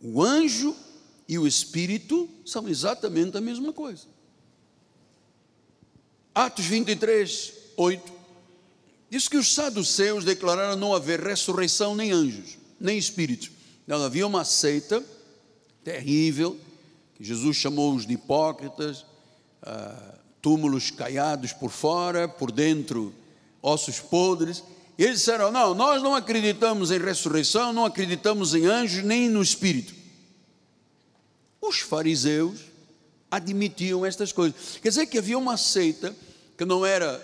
O 0.00 0.22
anjo 0.22 0.76
e 1.26 1.38
o 1.38 1.46
espírito 1.46 2.28
são 2.44 2.68
exatamente 2.68 3.36
a 3.36 3.40
mesma 3.40 3.72
coisa. 3.72 4.06
Atos 6.34 6.64
23, 6.64 7.52
8. 7.76 8.12
Diz 9.08 9.28
que 9.28 9.36
os 9.36 9.54
saduceus 9.54 10.24
declararam 10.24 10.74
não 10.74 10.92
haver 10.92 11.20
ressurreição 11.20 11.94
nem 11.94 12.10
anjos, 12.10 12.58
nem 12.80 12.98
espíritos. 12.98 13.52
Não 13.86 14.02
havia 14.02 14.26
uma 14.26 14.44
seita 14.44 15.00
terrível, 15.84 16.58
que 17.14 17.22
Jesus 17.22 17.56
chamou-os 17.56 18.04
de 18.04 18.14
hipócritas, 18.14 19.06
ah, 19.62 20.14
túmulos 20.42 20.90
caiados 20.90 21.52
por 21.52 21.70
fora, 21.70 22.26
por 22.26 22.50
dentro 22.50 23.14
ossos 23.62 24.00
podres. 24.00 24.64
E 24.98 25.04
eles 25.04 25.18
disseram: 25.18 25.52
Não, 25.52 25.72
nós 25.72 26.02
não 26.02 26.16
acreditamos 26.16 26.90
em 26.90 26.98
ressurreição, 26.98 27.72
não 27.72 27.84
acreditamos 27.84 28.56
em 28.56 28.66
anjos, 28.66 29.04
nem 29.04 29.28
no 29.28 29.40
Espírito. 29.40 29.94
Os 31.60 31.78
fariseus 31.78 32.73
admitiam 33.34 34.06
estas 34.06 34.32
coisas. 34.32 34.78
Quer 34.80 34.88
dizer 34.90 35.06
que 35.06 35.18
havia 35.18 35.36
uma 35.36 35.56
seita 35.56 36.14
que 36.56 36.64
não 36.64 36.86
era 36.86 37.20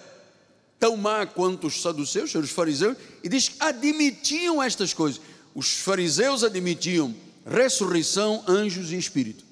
tão 0.79 0.97
má 0.97 1.27
quanto 1.27 1.67
os 1.67 1.81
saduceus, 1.81 2.35
os 2.35 2.51
fariseus, 2.51 2.97
e 3.23 3.29
diz 3.29 3.49
que 3.49 3.57
admitiam 3.61 4.63
estas 4.63 4.93
coisas. 4.93 5.21
Os 5.55 5.79
fariseus 5.79 6.43
admitiam 6.43 7.15
ressurreição, 7.47 8.43
anjos 8.49 8.91
e 8.91 8.97
espírito. 8.97 9.45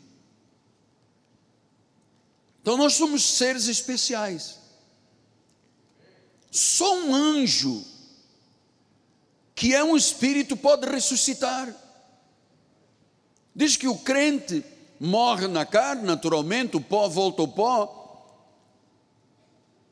Então 2.60 2.76
nós 2.76 2.94
somos 2.94 3.22
seres 3.22 3.68
especiais. 3.68 4.58
Só 6.50 6.98
um 6.98 7.14
anjo 7.14 7.84
que 9.54 9.74
é 9.74 9.84
um 9.84 9.96
espírito 9.96 10.56
pode 10.56 10.86
ressuscitar. 10.86 11.74
Diz 13.54 13.76
que 13.76 13.88
o 13.88 13.98
crente 13.98 14.64
morre 14.98 15.46
na 15.46 15.64
carne, 15.64 16.02
naturalmente, 16.02 16.76
o 16.76 16.80
pó 16.80 17.08
volta 17.08 17.42
ao 17.42 17.48
pó. 17.48 17.94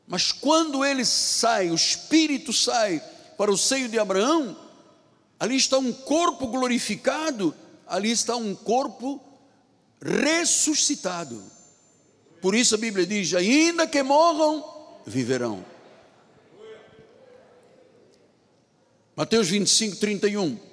Mas 0.07 0.31
quando 0.31 0.85
ele 0.85 1.03
sai, 1.03 1.69
o 1.69 1.75
espírito 1.75 2.53
sai 2.53 3.01
para 3.37 3.51
o 3.51 3.57
seio 3.57 3.89
de 3.89 3.99
Abraão, 3.99 4.57
ali 5.39 5.55
está 5.55 5.77
um 5.77 5.91
corpo 5.91 6.47
glorificado, 6.47 7.53
ali 7.85 8.11
está 8.11 8.35
um 8.35 8.55
corpo 8.55 9.21
ressuscitado. 10.01 11.43
Por 12.41 12.55
isso 12.55 12.75
a 12.75 12.77
Bíblia 12.77 13.05
diz: 13.05 13.33
ainda 13.33 13.85
que 13.85 14.01
morram, 14.01 14.63
viverão. 15.05 15.65
Mateus 19.15 19.49
25, 19.49 19.95
31. 19.97 20.66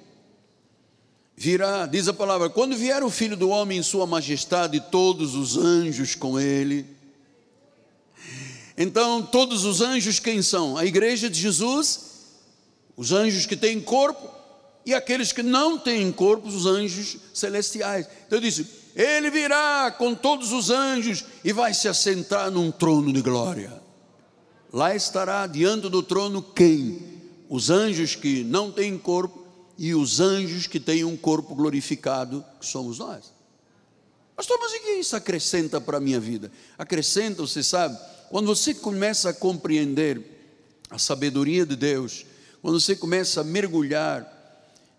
Virá, 1.35 1.85
diz 1.85 2.07
a 2.07 2.13
palavra: 2.13 2.49
quando 2.49 2.75
vier 2.75 3.03
o 3.03 3.09
filho 3.09 3.35
do 3.35 3.49
homem 3.49 3.79
em 3.79 3.83
sua 3.83 4.05
majestade, 4.05 4.79
todos 4.91 5.35
os 5.35 5.57
anjos 5.57 6.15
com 6.15 6.39
ele. 6.39 6.85
Então, 8.77 9.21
todos 9.21 9.63
os 9.63 9.81
anjos 9.81 10.19
quem 10.19 10.41
são? 10.41 10.77
A 10.77 10.85
igreja 10.85 11.29
de 11.29 11.39
Jesus, 11.39 11.99
os 12.95 13.11
anjos 13.11 13.45
que 13.45 13.55
têm 13.55 13.79
corpo, 13.79 14.29
e 14.85 14.93
aqueles 14.93 15.31
que 15.31 15.43
não 15.43 15.77
têm 15.77 16.11
corpo, 16.11 16.47
os 16.47 16.65
anjos 16.65 17.17
celestiais. 17.33 18.07
Então, 18.27 18.39
disse: 18.39 18.65
Ele 18.95 19.29
virá 19.29 19.93
com 19.97 20.15
todos 20.15 20.51
os 20.51 20.69
anjos 20.69 21.25
e 21.43 21.51
vai 21.51 21.73
se 21.73 21.87
assentar 21.87 22.49
num 22.49 22.71
trono 22.71 23.11
de 23.11 23.21
glória. 23.21 23.81
Lá 24.71 24.95
estará 24.95 25.47
diante 25.47 25.89
do 25.89 26.03
trono 26.03 26.41
quem? 26.41 27.15
os 27.49 27.69
anjos 27.69 28.15
que 28.15 28.43
não 28.43 28.71
têm 28.71 28.97
corpo 28.97 29.44
e 29.77 29.93
os 29.93 30.19
anjos 30.19 30.67
que 30.67 30.79
têm 30.79 31.03
um 31.03 31.17
corpo 31.17 31.53
glorificado, 31.55 32.45
que 32.59 32.65
somos 32.65 32.99
nós. 32.99 33.33
Pastor, 34.35 34.57
mas 34.59 34.71
o 34.71 34.79
que 34.81 34.91
isso 34.91 35.15
acrescenta 35.15 35.79
para 35.79 35.97
a 35.97 36.01
minha 36.01 36.19
vida? 36.19 36.51
Acrescenta, 36.77 37.41
você 37.41 37.63
sabe, 37.63 37.97
quando 38.29 38.47
você 38.47 38.73
começa 38.73 39.29
a 39.29 39.33
compreender 39.33 40.21
a 40.89 40.97
sabedoria 40.97 41.65
de 41.65 41.75
Deus, 41.75 42.25
quando 42.61 42.79
você 42.79 42.95
começa 42.95 43.41
a 43.41 43.43
mergulhar 43.43 44.31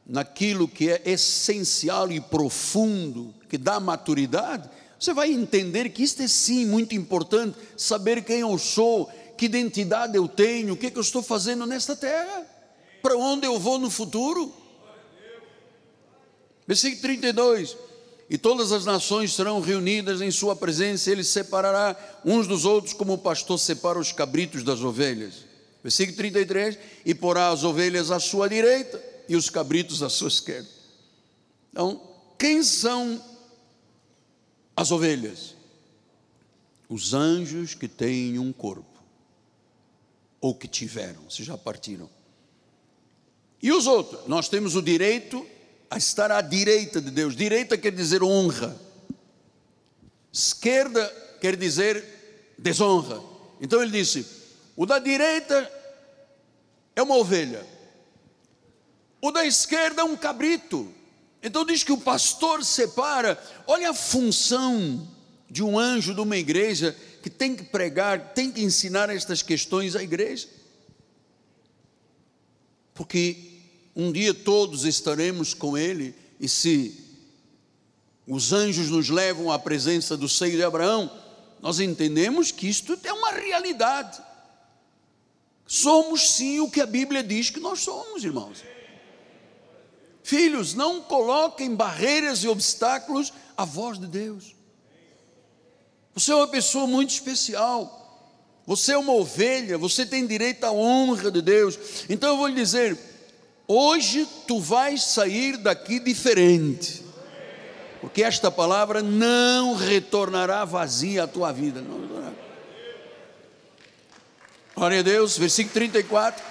naquilo 0.06 0.68
que 0.68 0.90
é 0.90 1.02
essencial 1.04 2.10
e 2.12 2.20
profundo, 2.20 3.34
que 3.48 3.58
dá 3.58 3.80
maturidade, 3.80 4.70
Você 4.98 5.12
vai 5.12 5.30
entender 5.30 5.90
que 5.90 6.02
isto 6.02 6.22
é 6.22 6.28
sim 6.28 6.64
muito 6.64 6.94
importante, 6.94 7.56
saber 7.76 8.24
quem 8.24 8.40
eu 8.40 8.56
sou, 8.56 9.10
que 9.36 9.44
identidade 9.44 10.16
eu 10.16 10.26
tenho, 10.26 10.74
o 10.74 10.76
que, 10.76 10.86
é 10.86 10.90
que 10.90 10.96
eu 10.96 11.02
estou 11.02 11.22
fazendo 11.22 11.66
nesta 11.66 11.94
terra, 11.94 12.46
para 13.02 13.16
onde 13.16 13.46
eu 13.46 13.58
vou 13.58 13.78
no 13.78 13.90
futuro. 13.90 14.52
Versículo 16.66 17.02
32: 17.02 17.76
E 18.28 18.36
todas 18.36 18.72
as 18.72 18.84
nações 18.84 19.32
serão 19.32 19.60
reunidas 19.60 20.20
em 20.20 20.30
Sua 20.30 20.56
presença, 20.56 21.10
Ele 21.10 21.22
separará 21.22 21.96
uns 22.24 22.46
dos 22.46 22.64
outros, 22.64 22.92
como 22.92 23.14
o 23.14 23.18
pastor 23.18 23.58
separa 23.58 23.98
os 23.98 24.12
cabritos 24.12 24.62
das 24.62 24.80
ovelhas. 24.80 25.44
Versículo 25.82 26.16
33: 26.16 26.78
E 27.04 27.14
porá 27.14 27.50
as 27.50 27.62
ovelhas 27.62 28.10
à 28.10 28.18
sua 28.18 28.48
direita 28.48 29.02
e 29.28 29.36
os 29.36 29.48
cabritos 29.48 30.02
à 30.02 30.08
sua 30.08 30.28
esquerda. 30.28 30.68
Então, 31.70 32.00
quem 32.38 32.62
são 32.62 33.22
as 34.74 34.90
ovelhas? 34.90 35.54
Os 36.88 37.14
anjos 37.14 37.74
que 37.74 37.88
têm 37.88 38.38
um 38.38 38.52
corpo, 38.52 39.02
ou 40.40 40.54
que 40.54 40.68
tiveram, 40.68 41.28
se 41.28 41.42
já 41.42 41.58
partiram. 41.58 42.08
E 43.60 43.72
os 43.72 43.86
outros? 43.86 44.26
Nós 44.28 44.48
temos 44.48 44.76
o 44.76 44.82
direito 44.82 45.44
a 45.90 45.96
estar 45.96 46.30
à 46.30 46.40
direita 46.40 47.00
de 47.00 47.10
Deus. 47.10 47.36
Direita 47.36 47.78
quer 47.78 47.92
dizer 47.92 48.22
honra, 48.22 48.76
esquerda 50.32 51.06
quer 51.40 51.56
dizer 51.56 52.04
desonra. 52.58 53.22
Então 53.60 53.82
ele 53.82 53.92
disse: 53.92 54.26
o 54.76 54.84
da 54.84 54.98
direita 54.98 55.70
é 56.94 57.02
uma 57.02 57.16
ovelha, 57.16 57.64
o 59.20 59.30
da 59.30 59.44
esquerda 59.44 60.02
é 60.02 60.04
um 60.04 60.16
cabrito. 60.16 60.92
Então 61.42 61.64
diz 61.64 61.84
que 61.84 61.92
o 61.92 61.98
pastor 61.98 62.64
separa, 62.64 63.40
olha 63.66 63.90
a 63.90 63.94
função 63.94 65.06
de 65.48 65.62
um 65.62 65.78
anjo 65.78 66.12
de 66.12 66.20
uma 66.20 66.36
igreja 66.36 66.96
que 67.22 67.30
tem 67.30 67.54
que 67.54 67.62
pregar, 67.62 68.32
tem 68.34 68.50
que 68.50 68.62
ensinar 68.62 69.10
estas 69.10 69.42
questões 69.42 69.94
à 69.94 70.02
igreja. 70.02 70.48
Porque 72.94 73.55
um 73.96 74.12
dia 74.12 74.34
todos 74.34 74.84
estaremos 74.84 75.54
com 75.54 75.76
ele, 75.76 76.14
e 76.38 76.46
se 76.46 77.02
os 78.26 78.52
anjos 78.52 78.90
nos 78.90 79.08
levam 79.08 79.50
à 79.50 79.58
presença 79.58 80.16
do 80.18 80.28
seio 80.28 80.56
de 80.58 80.62
Abraão, 80.62 81.10
nós 81.62 81.80
entendemos 81.80 82.52
que 82.52 82.68
isto 82.68 82.98
é 83.02 83.12
uma 83.12 83.32
realidade. 83.32 84.20
Somos 85.66 86.32
sim 86.32 86.60
o 86.60 86.70
que 86.70 86.82
a 86.82 86.86
Bíblia 86.86 87.22
diz 87.22 87.48
que 87.48 87.58
nós 87.58 87.80
somos, 87.80 88.22
irmãos. 88.22 88.62
Filhos, 90.22 90.74
não 90.74 91.00
coloquem 91.00 91.74
barreiras 91.74 92.44
e 92.44 92.48
obstáculos 92.48 93.32
à 93.56 93.64
voz 93.64 93.98
de 93.98 94.06
Deus. 94.06 94.54
Você 96.14 96.32
é 96.32 96.34
uma 96.34 96.48
pessoa 96.48 96.86
muito 96.86 97.10
especial. 97.10 97.96
Você 98.66 98.92
é 98.92 98.98
uma 98.98 99.12
ovelha, 99.12 99.78
você 99.78 100.04
tem 100.04 100.26
direito 100.26 100.64
à 100.64 100.72
honra 100.72 101.30
de 101.30 101.40
Deus. 101.40 101.78
Então 102.08 102.30
eu 102.30 102.36
vou 102.36 102.48
lhe 102.48 102.54
dizer: 102.54 102.98
hoje 103.66 104.26
tu 104.46 104.60
vais 104.60 105.02
sair 105.02 105.56
daqui 105.56 105.98
diferente, 106.00 107.02
porque 108.00 108.22
esta 108.22 108.50
palavra 108.50 109.02
não 109.02 109.74
retornará 109.74 110.64
vazia 110.64 111.24
à 111.24 111.26
tua 111.26 111.52
vida. 111.52 111.80
Não 111.80 112.06
Glória 114.76 115.00
a 115.00 115.02
Deus, 115.02 115.38
versículo 115.38 115.72
34. 115.72 116.44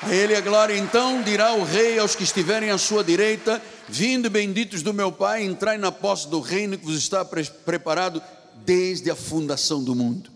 A 0.00 0.14
ele 0.14 0.34
a 0.34 0.40
glória, 0.40 0.74
então 0.74 1.22
dirá 1.22 1.52
o 1.52 1.62
rei 1.62 1.98
aos 1.98 2.16
que 2.16 2.22
estiverem 2.22 2.70
à 2.70 2.78
sua 2.78 3.04
direita: 3.04 3.60
Vindo 3.86 4.30
benditos 4.30 4.80
do 4.80 4.94
meu 4.94 5.12
Pai, 5.12 5.44
entrai 5.44 5.76
na 5.76 5.92
posse 5.92 6.28
do 6.28 6.40
reino 6.40 6.78
que 6.78 6.86
vos 6.86 6.96
está 6.96 7.26
pre 7.26 7.44
preparado 7.44 8.22
desde 8.64 9.10
a 9.10 9.14
fundação 9.14 9.84
do 9.84 9.94
mundo. 9.94 10.30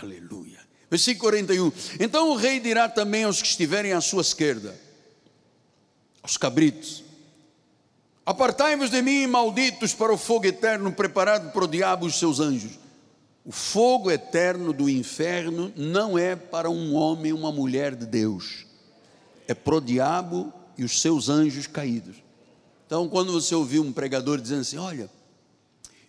Aleluia. 0.00 0.49
Versículo 0.90 1.30
41. 1.30 1.72
Então 2.00 2.30
o 2.30 2.36
rei 2.36 2.58
dirá 2.58 2.88
também 2.88 3.22
aos 3.22 3.40
que 3.40 3.46
estiverem 3.46 3.92
à 3.92 4.00
sua 4.00 4.22
esquerda, 4.22 4.74
aos 6.20 6.36
cabritos: 6.36 7.04
Apartai-vos 8.26 8.90
de 8.90 9.00
mim, 9.00 9.26
malditos, 9.28 9.94
para 9.94 10.12
o 10.12 10.18
fogo 10.18 10.46
eterno 10.46 10.92
preparado 10.92 11.52
para 11.52 11.64
o 11.64 11.68
diabo 11.68 12.06
e 12.06 12.08
os 12.08 12.18
seus 12.18 12.40
anjos. 12.40 12.72
O 13.44 13.52
fogo 13.52 14.10
eterno 14.10 14.72
do 14.72 14.90
inferno 14.90 15.72
não 15.76 16.18
é 16.18 16.34
para 16.34 16.68
um 16.68 16.94
homem 16.94 17.32
uma 17.32 17.52
mulher 17.52 17.94
de 17.94 18.04
Deus, 18.04 18.66
é 19.46 19.54
para 19.54 19.76
o 19.76 19.80
diabo 19.80 20.52
e 20.76 20.82
os 20.84 21.00
seus 21.00 21.28
anjos 21.28 21.66
caídos. 21.68 22.16
Então, 22.86 23.08
quando 23.08 23.32
você 23.32 23.54
ouvir 23.54 23.78
um 23.78 23.92
pregador 23.92 24.40
dizendo 24.40 24.62
assim: 24.62 24.76
Olha, 24.76 25.08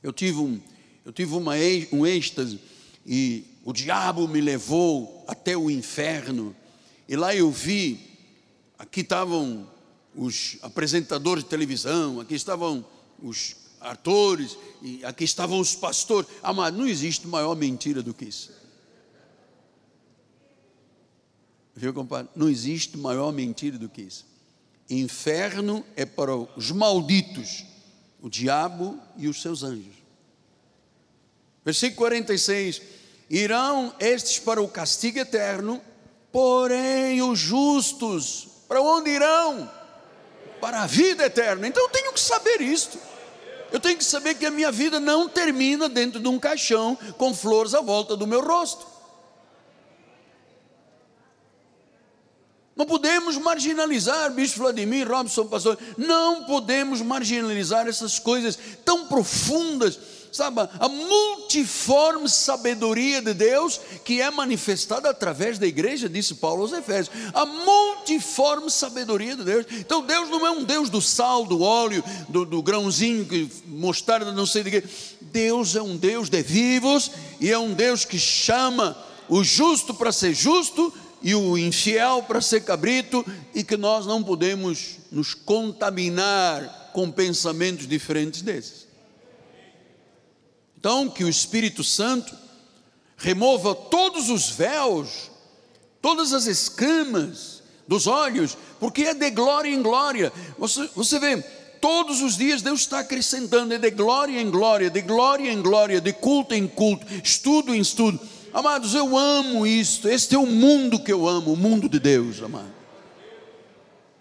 eu 0.02 0.12
tive, 0.12 0.40
um, 0.40 0.60
eu 1.06 1.14
tive 1.14 1.36
uma, 1.36 1.54
um 1.92 2.06
êxtase 2.06 2.60
e 3.06 3.51
o 3.64 3.72
diabo 3.72 4.28
me 4.28 4.42
levou 4.42 5.24
até 5.28 5.56
o 5.56 5.70
inferno, 5.70 6.56
e 7.08 7.16
lá 7.16 7.36
eu 7.36 7.52
vi, 7.52 8.18
aqui 8.78 9.02
estavam 9.02 9.70
os 10.16 10.58
apresentadores 10.62 11.44
de 11.44 11.50
televisão, 11.50 12.20
aqui 12.20 12.36
estavam 12.36 12.86
os 13.22 13.56
atores, 13.80 14.58
e 14.82 15.04
aqui 15.06 15.24
estavam 15.24 15.60
os 15.60 15.76
pastores. 15.76 16.30
Amado, 16.42 16.78
não 16.78 16.88
existe 16.88 17.28
maior 17.28 17.56
mentira 17.56 18.02
do 18.02 18.14
que 18.14 18.26
isso. 18.26 18.52
Viu, 21.76 21.94
compadre? 21.94 22.32
Não 22.36 22.50
existe 22.50 22.98
maior 22.98 23.32
mentira 23.32 23.78
do 23.78 23.90
que 23.90 24.02
isso. 24.02 24.26
Inferno 24.90 25.86
é 25.96 26.06
para 26.06 26.36
os 26.36 26.70
malditos, 26.72 27.66
o 28.22 28.30
diabo 28.30 29.00
e 29.18 29.28
os 29.28 29.42
seus 29.42 29.64
anjos. 29.64 29.96
Versículo 31.64 31.98
46: 31.98 32.82
Irão 33.32 33.96
estes 33.98 34.40
para 34.40 34.62
o 34.62 34.68
castigo 34.68 35.18
eterno, 35.18 35.82
porém 36.34 37.22
os 37.22 37.40
justos, 37.40 38.46
para 38.68 38.82
onde 38.82 39.10
irão? 39.10 39.72
Para 40.60 40.82
a 40.82 40.86
vida 40.86 41.26
eterna. 41.26 41.66
Então 41.66 41.82
eu 41.82 41.90
tenho 41.90 42.12
que 42.12 42.20
saber 42.20 42.60
isto. 42.60 43.00
Eu 43.72 43.80
tenho 43.80 43.98
que 43.98 44.04
saber 44.04 44.36
que 44.36 44.46
a 44.46 44.52
minha 44.52 44.70
vida 44.70 45.00
não 45.00 45.30
termina 45.30 45.88
dentro 45.88 46.20
de 46.20 46.28
um 46.28 46.38
caixão 46.38 46.98
com 47.18 47.34
flores 47.34 47.74
à 47.74 47.80
volta 47.80 48.18
do 48.18 48.28
meu 48.28 48.42
rosto. 48.42 48.86
Não 52.76 52.86
podemos 52.86 53.38
marginalizar, 53.38 54.30
Bispo 54.32 54.60
Vladimir, 54.60 55.10
Robson, 55.10 55.48
pastor, 55.48 55.80
não 55.98 56.44
podemos 56.44 57.02
marginalizar 57.02 57.88
essas 57.88 58.20
coisas 58.20 58.60
tão 58.84 59.08
profundas 59.08 59.98
sabe, 60.32 60.62
a 60.80 60.88
multiforme 60.88 62.30
sabedoria 62.30 63.22
de 63.22 63.34
Deus 63.34 63.80
que 64.04 64.22
é 64.22 64.32
manifestada 64.32 65.10
através 65.10 65.60
da 65.60 65.68
igreja, 65.68 66.08
disse 66.08 66.36
Paulo 66.36 66.64
aos 66.64 66.72
Efésios. 66.72 67.16
A 67.34 67.46
multiforme 67.46 68.70
sabedoria 68.70 69.36
de 69.36 69.44
Deus. 69.44 69.66
Então 69.72 70.06
Deus 70.06 70.30
não 70.30 70.46
é 70.48 70.52
um 70.52 70.64
Deus 70.64 70.90
do 70.90 71.02
sal, 71.02 71.46
do 71.46 71.62
óleo, 71.62 72.04
do, 72.30 72.46
do 72.46 72.62
grãozinho, 72.62 73.28
mostarda, 73.68 74.32
não 74.32 74.46
sei 74.46 74.64
de 74.64 74.72
quê. 74.72 74.84
Deus 75.22 75.76
é 75.76 75.82
um 75.82 75.98
Deus 75.98 76.30
de 76.30 76.42
vivos 76.42 77.12
e 77.40 77.52
é 77.52 77.58
um 77.58 77.74
Deus 77.74 78.06
que 78.06 78.20
chama 78.20 78.98
o 79.28 79.44
justo 79.44 79.94
para 79.94 80.12
ser 80.12 80.34
justo 80.34 80.94
e 81.22 81.36
o 81.36 81.58
infiel 81.58 82.24
para 82.24 82.42
ser 82.42 82.62
cabrito, 82.62 83.24
e 83.54 83.64
que 83.64 83.78
nós 83.78 84.06
não 84.06 84.24
podemos 84.24 84.98
nos 85.12 85.34
contaminar 85.34 86.90
com 86.94 87.12
pensamentos 87.12 87.88
diferentes 87.88 88.42
desses. 88.42 88.81
Então, 90.82 91.08
que 91.08 91.24
o 91.24 91.30
Espírito 91.30 91.84
Santo 91.84 92.36
remova 93.16 93.76
todos 93.76 94.32
os 94.32 94.50
véus, 94.50 95.30
todas 96.02 96.34
as 96.34 96.48
escamas 96.48 97.62
dos 97.88 98.08
olhos, 98.08 98.58
porque 98.80 99.04
é 99.04 99.14
de 99.14 99.30
glória 99.30 99.70
em 99.70 99.80
glória. 99.80 100.34
Você, 100.58 100.90
você 100.96 101.20
vê, 101.20 101.38
todos 101.80 102.24
os 102.24 102.36
dias 102.36 102.64
Deus 102.64 102.80
está 102.80 103.02
acrescentando, 103.02 103.76
é 103.76 103.78
de 103.78 103.92
glória 103.92 104.42
em 104.42 104.50
glória, 104.50 104.90
de 104.90 105.02
glória 105.02 105.52
em 105.52 105.62
glória, 105.62 106.02
de 106.02 106.14
culto 106.14 106.56
em 106.56 106.68
culto, 106.68 107.06
estudo 107.24 107.76
em 107.76 107.80
estudo. 107.80 108.20
Amados, 108.52 108.96
eu 108.96 109.16
amo 109.16 109.68
isto, 109.68 110.10
este 110.10 110.34
é 110.34 110.40
o 110.40 110.48
mundo 110.48 111.00
que 111.00 111.14
eu 111.14 111.30
amo, 111.30 111.54
o 111.54 111.58
mundo 111.58 111.88
de 111.88 112.00
Deus, 112.00 112.42
amado. 112.42 112.74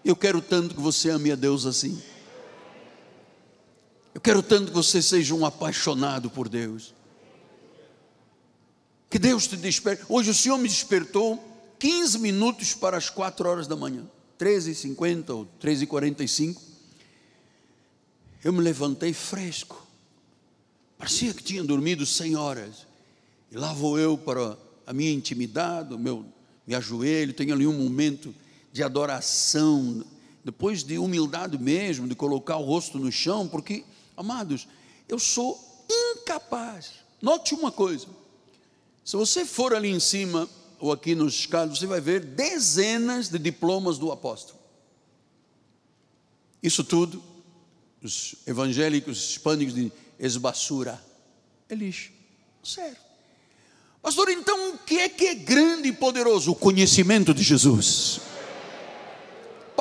Eu 0.05 0.15
quero 0.15 0.43
tanto 0.43 0.75
que 0.75 0.81
você 0.81 1.09
ame 1.09 1.31
a 1.31 1.35
Deus 1.35 1.65
assim. 1.65 1.99
Eu 4.13 4.19
quero 4.19 4.43
tanto 4.43 4.67
que 4.67 4.73
você 4.73 5.01
seja 5.01 5.33
um 5.33 5.45
apaixonado 5.45 6.29
por 6.29 6.49
Deus. 6.49 6.93
Que 9.09 9.17
Deus 9.17 9.47
te 9.47 9.55
desperte. 9.55 10.03
Hoje 10.09 10.29
o 10.29 10.33
Senhor 10.33 10.57
me 10.57 10.67
despertou 10.67 11.41
15 11.79 12.19
minutos 12.19 12.73
para 12.73 12.97
as 12.97 13.09
4 13.09 13.47
horas 13.49 13.67
da 13.67 13.75
manhã, 13.75 14.03
13h50 14.39 15.29
ou 15.31 15.47
13h45. 15.61 16.57
Eu 18.43 18.53
me 18.53 18.61
levantei 18.61 19.13
fresco. 19.13 19.87
Parecia 20.97 21.33
que 21.33 21.43
tinha 21.43 21.63
dormido 21.63 22.05
100 22.05 22.35
horas. 22.35 22.87
E 23.51 23.57
lá 23.57 23.73
vou 23.73 23.97
eu 23.97 24.17
para 24.17 24.57
a 24.85 24.93
minha 24.93 25.11
intimidade, 25.11 25.93
o 25.93 25.99
meu 25.99 26.25
me 26.65 26.75
ajoelho, 26.75 27.33
tenho 27.33 27.53
ali 27.53 27.65
um 27.65 27.77
momento 27.77 28.33
de 28.71 28.83
adoração, 28.83 30.05
depois 30.43 30.83
de 30.83 30.97
humildade 30.97 31.57
mesmo, 31.57 32.07
de 32.07 32.15
colocar 32.15 32.57
o 32.57 32.63
rosto 32.63 32.97
no 32.97 33.11
chão, 33.11 33.47
porque 33.47 33.83
Amados, 34.21 34.67
eu 35.09 35.17
sou 35.17 35.59
incapaz. 35.89 36.91
Note 37.19 37.55
uma 37.55 37.71
coisa: 37.71 38.05
se 39.03 39.15
você 39.15 39.43
for 39.43 39.73
ali 39.73 39.89
em 39.89 39.99
cima 39.99 40.47
ou 40.79 40.91
aqui 40.91 41.15
nos 41.15 41.33
escados, 41.33 41.79
você 41.79 41.87
vai 41.87 41.99
ver 41.99 42.23
dezenas 42.23 43.29
de 43.29 43.39
diplomas 43.39 43.97
do 43.97 44.11
apóstolo. 44.11 44.59
Isso 46.61 46.83
tudo, 46.83 47.21
os 47.99 48.35
evangélicos 48.45 49.31
hispânicos 49.31 49.73
de 49.73 49.91
esbasura, 50.19 51.03
é 51.67 51.73
lixo. 51.73 52.11
Sério. 52.63 52.97
Pastor, 54.03 54.29
então 54.29 54.75
o 54.75 54.77
que 54.77 54.99
é 54.99 55.09
que 55.09 55.25
é 55.25 55.33
grande 55.33 55.87
e 55.87 55.93
poderoso? 55.93 56.51
O 56.51 56.55
conhecimento 56.55 57.33
de 57.33 57.41
Jesus. 57.41 58.21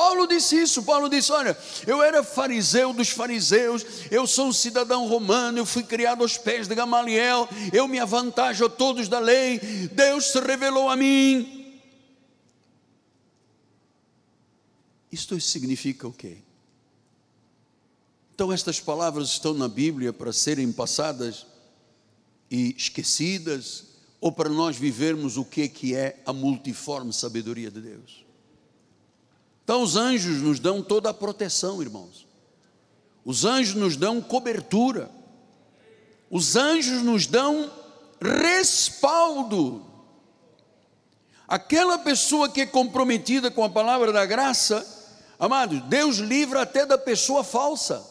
Paulo 0.01 0.27
disse 0.27 0.57
isso. 0.57 0.83
Paulo 0.83 1.11
disse: 1.11 1.31
Olha, 1.31 1.55
eu 1.87 2.03
era 2.03 2.25
fariseu 2.25 2.91
dos 2.95 3.11
fariseus, 3.11 3.85
eu 4.11 4.27
sou 4.27 4.47
um 4.47 4.53
cidadão 4.53 5.07
romano, 5.07 5.59
eu 5.59 5.67
fui 5.67 5.83
criado 5.83 6.23
aos 6.23 6.39
pés 6.39 6.67
de 6.67 6.75
Gamaliel, 6.75 7.47
eu 7.71 7.87
me 7.87 8.01
avantajo 8.01 8.65
a 8.65 8.71
todos 8.71 9.09
da 9.09 9.19
lei, 9.19 9.59
Deus 9.93 10.33
se 10.33 10.41
revelou 10.41 10.89
a 10.89 10.97
mim. 10.97 11.79
Isto 15.13 15.39
significa 15.39 16.09
o 16.09 16.13
quê? 16.15 16.39
Então, 18.35 18.51
estas 18.51 18.81
palavras 18.81 19.29
estão 19.29 19.53
na 19.53 19.69
Bíblia 19.69 20.15
para 20.15 20.33
serem 20.33 20.73
passadas 20.73 21.45
e 22.51 22.75
esquecidas, 22.75 23.85
ou 24.19 24.33
para 24.33 24.49
nós 24.49 24.79
vivermos 24.79 25.37
o 25.37 25.45
que 25.45 25.95
é, 25.95 26.01
é 26.01 26.23
a 26.25 26.33
multiforme 26.33 27.13
sabedoria 27.13 27.71
de 27.71 27.83
Deus? 27.83 28.30
Então, 29.71 29.85
os 29.85 29.95
anjos 29.95 30.43
nos 30.43 30.59
dão 30.59 30.83
toda 30.83 31.11
a 31.11 31.15
proteção, 31.15 31.81
irmãos. 31.81 32.27
Os 33.25 33.45
anjos 33.45 33.77
nos 33.77 33.95
dão 33.95 34.21
cobertura. 34.21 35.09
Os 36.29 36.57
anjos 36.57 37.05
nos 37.05 37.25
dão 37.29 37.71
respaldo. 38.21 39.87
Aquela 41.47 42.01
pessoa 42.01 42.49
que 42.49 42.63
é 42.63 42.67
comprometida 42.67 43.49
com 43.49 43.63
a 43.63 43.71
palavra 43.71 44.13
da 44.13 44.27
graça, 44.27 44.85
amado, 45.39 45.81
Deus 45.83 46.17
livra 46.17 46.63
até 46.63 46.85
da 46.85 46.99
pessoa 46.99 47.45
falsa. 47.45 48.05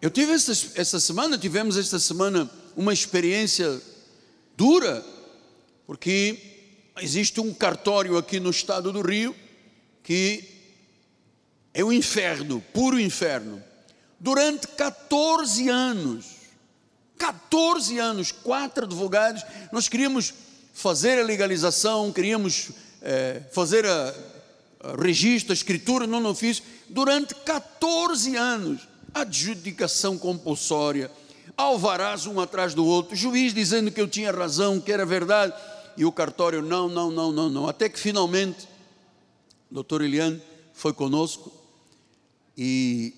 Eu 0.00 0.10
tive 0.10 0.32
essa, 0.32 0.52
essa 0.74 0.98
semana, 1.00 1.36
tivemos 1.36 1.76
esta 1.76 1.98
semana 1.98 2.50
uma 2.74 2.94
experiência 2.94 3.78
dura 4.56 5.04
porque 5.86 6.38
existe 7.00 7.40
um 7.40 7.54
cartório 7.54 8.16
aqui 8.16 8.40
no 8.40 8.50
estado 8.50 8.92
do 8.92 9.02
Rio 9.02 9.34
que 10.02 10.44
é 11.74 11.82
o 11.82 11.88
um 11.88 11.92
inferno, 11.92 12.62
puro 12.72 12.98
inferno. 12.98 13.62
Durante 14.20 14.68
14 14.68 15.68
anos, 15.68 16.26
14 17.18 17.98
anos, 17.98 18.30
quatro 18.30 18.84
advogados, 18.84 19.42
nós 19.72 19.88
queríamos 19.88 20.32
fazer 20.72 21.18
a 21.18 21.24
legalização, 21.24 22.12
queríamos 22.12 22.70
é, 23.02 23.42
fazer 23.52 23.84
a, 23.84 24.14
a 24.80 25.02
registro, 25.02 25.52
a 25.52 25.54
escritura 25.54 26.06
no 26.06 26.28
ofício, 26.28 26.62
durante 26.88 27.34
14 27.34 28.36
anos, 28.36 28.88
adjudicação 29.12 30.16
compulsória, 30.16 31.10
alvarás 31.56 32.26
um 32.26 32.38
atrás 32.38 32.74
do 32.74 32.86
outro, 32.86 33.16
juiz 33.16 33.52
dizendo 33.52 33.90
que 33.90 34.00
eu 34.00 34.06
tinha 34.06 34.30
razão, 34.30 34.80
que 34.80 34.92
era 34.92 35.04
verdade, 35.04 35.52
e 35.96 36.04
o 36.04 36.12
cartório, 36.12 36.62
não, 36.62 36.88
não, 36.88 37.10
não, 37.10 37.32
não, 37.32 37.48
não. 37.48 37.68
Até 37.68 37.88
que 37.88 37.98
finalmente, 37.98 38.68
o 39.70 39.74
doutor 39.74 40.02
Eliane 40.02 40.40
foi 40.72 40.92
conosco 40.92 41.52
e 42.56 43.14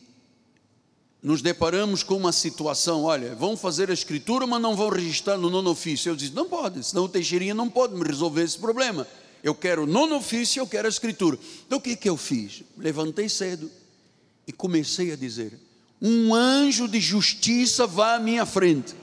nos 1.22 1.42
deparamos 1.42 2.02
com 2.02 2.16
uma 2.16 2.32
situação, 2.32 3.02
olha, 3.02 3.34
vão 3.34 3.56
fazer 3.56 3.90
a 3.90 3.94
escritura, 3.94 4.46
mas 4.46 4.62
não 4.62 4.76
vão 4.76 4.88
registrar 4.88 5.36
no 5.36 5.50
nono 5.50 5.70
ofício. 5.70 6.10
Eu 6.10 6.16
disse, 6.16 6.32
não 6.32 6.48
pode, 6.48 6.84
senão 6.84 7.04
o 7.04 7.08
Teixeirinha 7.08 7.54
não 7.54 7.68
pode 7.68 7.94
me 7.94 8.04
resolver 8.04 8.42
esse 8.42 8.58
problema. 8.58 9.06
Eu 9.42 9.54
quero 9.54 9.82
o 9.82 9.86
nono 9.86 10.16
ofício, 10.16 10.60
eu 10.60 10.66
quero 10.66 10.86
a 10.86 10.90
escritura. 10.90 11.38
Então 11.66 11.78
o 11.78 11.80
que, 11.80 11.90
é 11.90 11.96
que 11.96 12.08
eu 12.08 12.16
fiz? 12.16 12.62
Levantei 12.76 13.28
cedo 13.28 13.70
e 14.46 14.52
comecei 14.52 15.12
a 15.12 15.16
dizer, 15.16 15.58
um 16.00 16.34
anjo 16.34 16.86
de 16.86 17.00
justiça 17.00 17.86
vá 17.86 18.14
à 18.14 18.20
minha 18.20 18.46
frente 18.46 18.94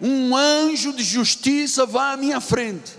um 0.00 0.36
anjo 0.36 0.92
de 0.92 1.02
justiça 1.02 1.86
vá 1.86 2.12
à 2.12 2.16
minha 2.16 2.40
frente, 2.40 2.92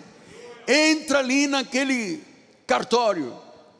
entra 0.67 1.19
ali 1.19 1.47
naquele 1.47 2.21
cartório, 2.65 3.33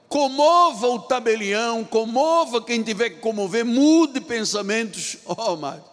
comova 0.08 0.88
o 0.88 0.99
tabelião, 0.99 1.84
comova 1.84 2.62
quem 2.62 2.84
tiver 2.84 3.10
que 3.12 3.19
comover, 3.19 3.65
mude 3.65 4.21
pensamentos, 4.21 5.17
oh, 5.25 5.56
Mário. 5.56 5.84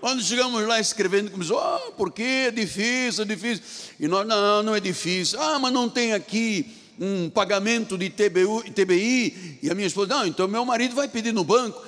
Quando 0.00 0.20
chegamos 0.20 0.66
lá 0.66 0.80
escrevendo, 0.80 1.30
começou, 1.30 1.58
oh, 1.58 1.92
porque 1.92 2.22
é 2.22 2.50
difícil, 2.50 3.22
é 3.22 3.26
difícil. 3.26 3.62
E 4.00 4.08
nós, 4.08 4.26
não, 4.26 4.60
não 4.60 4.74
é 4.74 4.80
difícil. 4.80 5.40
Ah, 5.40 5.60
mas 5.60 5.72
não 5.72 5.88
tem 5.88 6.12
aqui 6.12 6.76
um 6.98 7.30
pagamento 7.30 7.96
de 7.96 8.10
TBU, 8.10 8.64
TBI. 8.74 9.60
E 9.62 9.70
a 9.70 9.74
minha 9.76 9.86
esposa, 9.86 10.08
não, 10.08 10.26
então 10.26 10.48
meu 10.48 10.64
marido 10.64 10.96
vai 10.96 11.06
pedir 11.06 11.32
no 11.32 11.44
banco. 11.44 11.80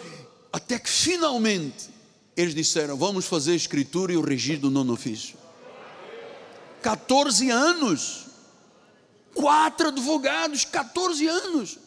Até 0.52 0.78
que 0.78 0.88
finalmente 0.88 1.88
eles 2.36 2.54
disseram: 2.54 2.96
vamos 2.96 3.26
fazer 3.26 3.52
a 3.52 3.56
escritura 3.56 4.12
e 4.12 4.16
o 4.16 4.22
registro 4.22 4.62
do 4.62 4.70
nono 4.70 4.92
ofício. 4.92 5.36
14 6.82 7.50
anos. 7.50 8.24
Quatro 9.32 9.88
advogados, 9.88 10.64
14 10.64 11.26
anos. 11.26 11.78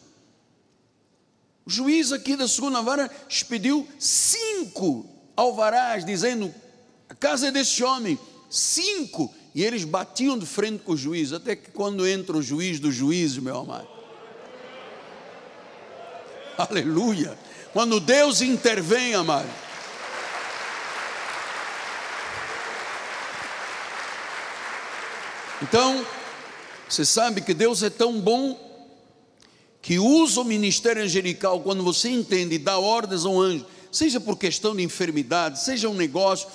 O 1.64 1.70
juiz 1.70 2.12
aqui 2.12 2.36
da 2.36 2.46
segunda 2.46 2.82
vara 2.82 3.10
expediu 3.28 3.86
cinco 3.98 5.08
alvarás, 5.36 6.04
dizendo: 6.04 6.54
a 7.08 7.14
casa 7.14 7.48
é 7.48 7.50
desse 7.50 7.84
homem. 7.84 8.18
Cinco. 8.50 9.32
E 9.54 9.64
eles 9.64 9.84
batiam 9.84 10.38
de 10.38 10.46
frente 10.46 10.82
com 10.82 10.92
o 10.92 10.96
juiz, 10.96 11.32
até 11.32 11.56
que 11.56 11.70
quando 11.70 12.06
entra 12.06 12.36
o 12.36 12.42
juiz 12.42 12.78
do 12.78 12.92
juiz, 12.92 13.36
meu 13.38 13.58
amado. 13.58 13.88
Aleluia. 16.56 17.38
Quando 17.72 18.00
Deus 18.00 18.40
intervém, 18.40 19.14
amado 19.14 19.48
Então, 25.62 26.06
você 26.88 27.04
sabe 27.04 27.40
que 27.40 27.52
Deus 27.52 27.82
é 27.82 27.90
tão 27.90 28.20
bom 28.20 28.58
que 29.82 29.98
usa 29.98 30.40
o 30.40 30.44
ministério 30.44 31.02
angelical 31.02 31.60
quando 31.60 31.82
você 31.82 32.08
entende 32.08 32.54
e 32.54 32.58
dá 32.58 32.78
ordens 32.78 33.24
ao 33.24 33.40
anjo, 33.40 33.66
seja 33.90 34.20
por 34.20 34.36
questão 34.36 34.74
de 34.74 34.82
enfermidade, 34.82 35.62
seja 35.62 35.88
um 35.88 35.94
negócio. 35.94 36.48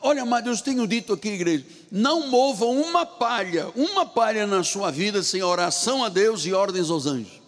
Olha, 0.00 0.24
mas 0.24 0.44
Deus 0.44 0.60
tenho 0.60 0.86
dito 0.86 1.12
aqui, 1.12 1.28
igreja, 1.28 1.66
não 1.90 2.28
mova 2.28 2.66
uma 2.66 3.04
palha, 3.04 3.68
uma 3.74 4.06
palha 4.06 4.46
na 4.46 4.62
sua 4.62 4.90
vida 4.90 5.22
sem 5.22 5.42
oração 5.42 6.04
a 6.04 6.08
Deus 6.08 6.44
e 6.46 6.52
ordens 6.52 6.90
aos 6.90 7.06
anjos. 7.06 7.40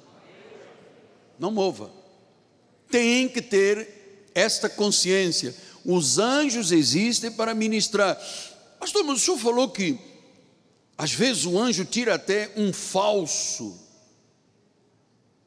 Não 1.38 1.50
mova. 1.50 1.90
Tem 2.90 3.28
que 3.28 3.40
ter 3.40 4.30
esta 4.34 4.68
consciência. 4.68 5.54
Os 5.84 6.18
anjos 6.18 6.72
existem 6.72 7.30
para 7.30 7.54
ministrar. 7.54 8.18
Pastor, 8.78 9.04
mas 9.04 9.22
o 9.22 9.24
senhor 9.24 9.38
falou 9.38 9.68
que 9.68 10.09
às 11.00 11.12
vezes 11.12 11.46
o 11.46 11.58
anjo 11.58 11.82
tira 11.86 12.16
até 12.16 12.52
um 12.58 12.74
falso 12.74 13.74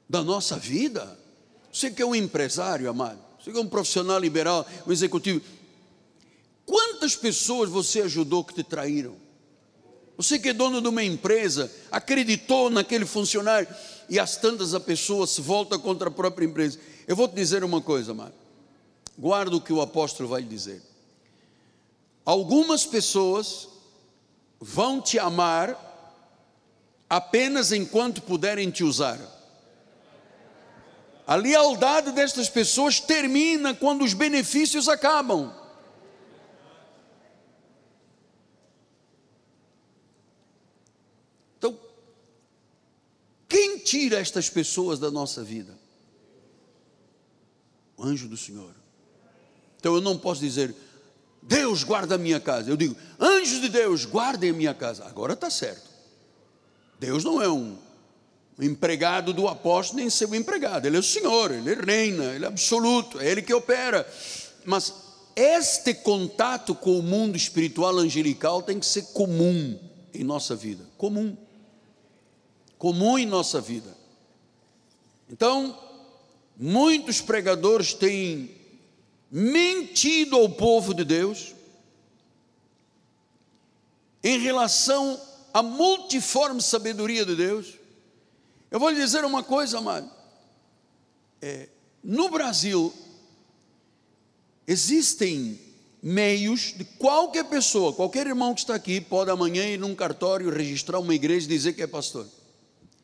da 0.09 0.23
nossa 0.23 0.57
vida. 0.57 1.15
Você 1.71 1.91
que 1.91 2.01
é 2.01 2.05
um 2.05 2.15
empresário, 2.15 2.89
amado, 2.89 3.19
você 3.39 3.51
que 3.51 3.57
é 3.59 3.61
um 3.61 3.67
profissional 3.67 4.17
liberal, 4.17 4.65
um 4.87 4.91
executivo. 4.91 5.43
Quantas 6.65 7.15
pessoas 7.15 7.69
você 7.69 8.01
ajudou 8.01 8.43
que 8.43 8.55
te 8.55 8.63
traíram? 8.63 9.15
Você 10.17 10.39
que 10.39 10.49
é 10.49 10.53
dono 10.53 10.81
de 10.81 10.87
uma 10.87 11.03
empresa, 11.03 11.71
acreditou 11.91 12.71
naquele 12.71 13.05
funcionário 13.05 13.67
e 14.09 14.17
as 14.17 14.35
tantas 14.35 14.73
a 14.73 14.79
pessoa 14.79 15.27
se 15.27 15.39
volta 15.39 15.77
contra 15.77 16.07
a 16.07 16.11
própria 16.11 16.47
empresa. 16.47 16.79
Eu 17.07 17.15
vou 17.15 17.27
te 17.27 17.35
dizer 17.35 17.63
uma 17.63 17.79
coisa, 17.79 18.11
amado. 18.11 18.33
Guarda 19.15 19.55
o 19.55 19.61
que 19.61 19.71
o 19.71 19.81
apóstolo 19.81 20.27
vai 20.27 20.41
dizer. 20.41 20.81
Algumas 22.25 22.87
pessoas 22.87 23.67
vão 24.63 25.01
te 25.01 25.19
amar 25.19 25.77
apenas 27.09 27.73
enquanto 27.73 28.21
puderem 28.21 28.71
te 28.71 28.81
usar. 28.81 29.19
A 31.27 31.35
lealdade 31.35 32.13
destas 32.13 32.49
pessoas 32.49 32.99
termina 32.99 33.73
quando 33.73 34.03
os 34.03 34.13
benefícios 34.13 34.87
acabam. 34.87 35.53
Então, 41.57 41.77
quem 43.49 43.79
tira 43.79 44.19
estas 44.19 44.49
pessoas 44.49 44.97
da 44.97 45.11
nossa 45.11 45.43
vida? 45.43 45.77
O 47.97 48.03
anjo 48.03 48.29
do 48.29 48.37
Senhor. 48.37 48.73
Então 49.77 49.93
eu 49.93 50.01
não 50.01 50.17
posso 50.17 50.39
dizer, 50.39 50.73
Deus 51.43 51.83
guarda 51.83 52.15
a 52.15 52.17
minha 52.17 52.39
casa. 52.39 52.69
Eu 52.69 52.77
digo, 52.77 52.95
anjos 53.19 53.61
de 53.61 53.69
Deus, 53.69 54.05
guardem 54.05 54.49
a 54.49 54.53
minha 54.53 54.73
casa. 54.73 55.05
Agora 55.05 55.33
está 55.33 55.49
certo. 55.49 55.89
Deus 56.99 57.23
não 57.23 57.41
é 57.41 57.49
um 57.49 57.77
empregado 58.59 59.33
do 59.33 59.47
apóstolo 59.47 59.99
nem 59.99 60.09
ser 60.09 60.29
o 60.29 60.35
empregado, 60.35 60.85
ele 60.85 60.95
é 60.95 60.99
o 60.99 61.03
Senhor, 61.03 61.51
ele 61.51 61.73
reina, 61.73 62.25
ele 62.35 62.45
é 62.45 62.47
absoluto, 62.47 63.19
é 63.19 63.29
ele 63.29 63.41
que 63.41 63.53
opera. 63.53 64.07
Mas 64.63 64.93
este 65.35 65.93
contato 65.95 66.75
com 66.75 66.97
o 66.97 67.03
mundo 67.03 67.35
espiritual 67.35 67.97
angelical 67.97 68.61
tem 68.61 68.79
que 68.79 68.85
ser 68.85 69.07
comum 69.13 69.77
em 70.13 70.23
nossa 70.23 70.55
vida 70.55 70.93
comum. 71.03 71.35
Comum 72.77 73.17
em 73.17 73.25
nossa 73.25 73.59
vida. 73.59 73.93
Então, 75.29 75.77
muitos 76.57 77.19
pregadores 77.19 77.93
têm 77.93 78.49
mentido 79.35 80.35
ao 80.35 80.47
povo 80.47 80.93
de 80.93 81.03
Deus 81.03 81.55
em 84.23 84.37
relação 84.37 85.19
à 85.51 85.63
multiforme 85.63 86.61
sabedoria 86.61 87.25
de 87.25 87.35
Deus. 87.35 87.73
Eu 88.69 88.79
vou 88.79 88.91
lhe 88.91 88.95
dizer 88.95 89.25
uma 89.25 89.41
coisa, 89.41 89.79
amado. 89.79 90.07
É, 91.41 91.67
no 92.03 92.29
Brasil, 92.29 92.93
existem 94.67 95.59
meios 96.01 96.75
de 96.77 96.85
qualquer 96.85 97.45
pessoa, 97.45 97.91
qualquer 97.91 98.27
irmão 98.27 98.53
que 98.53 98.61
está 98.61 98.75
aqui, 98.75 99.01
pode 99.01 99.31
amanhã 99.31 99.65
ir 99.65 99.79
num 99.79 99.95
cartório, 99.95 100.51
registrar 100.51 100.99
uma 100.99 101.15
igreja 101.15 101.47
e 101.47 101.49
dizer 101.49 101.73
que 101.73 101.81
é 101.81 101.87
pastor. 101.87 102.27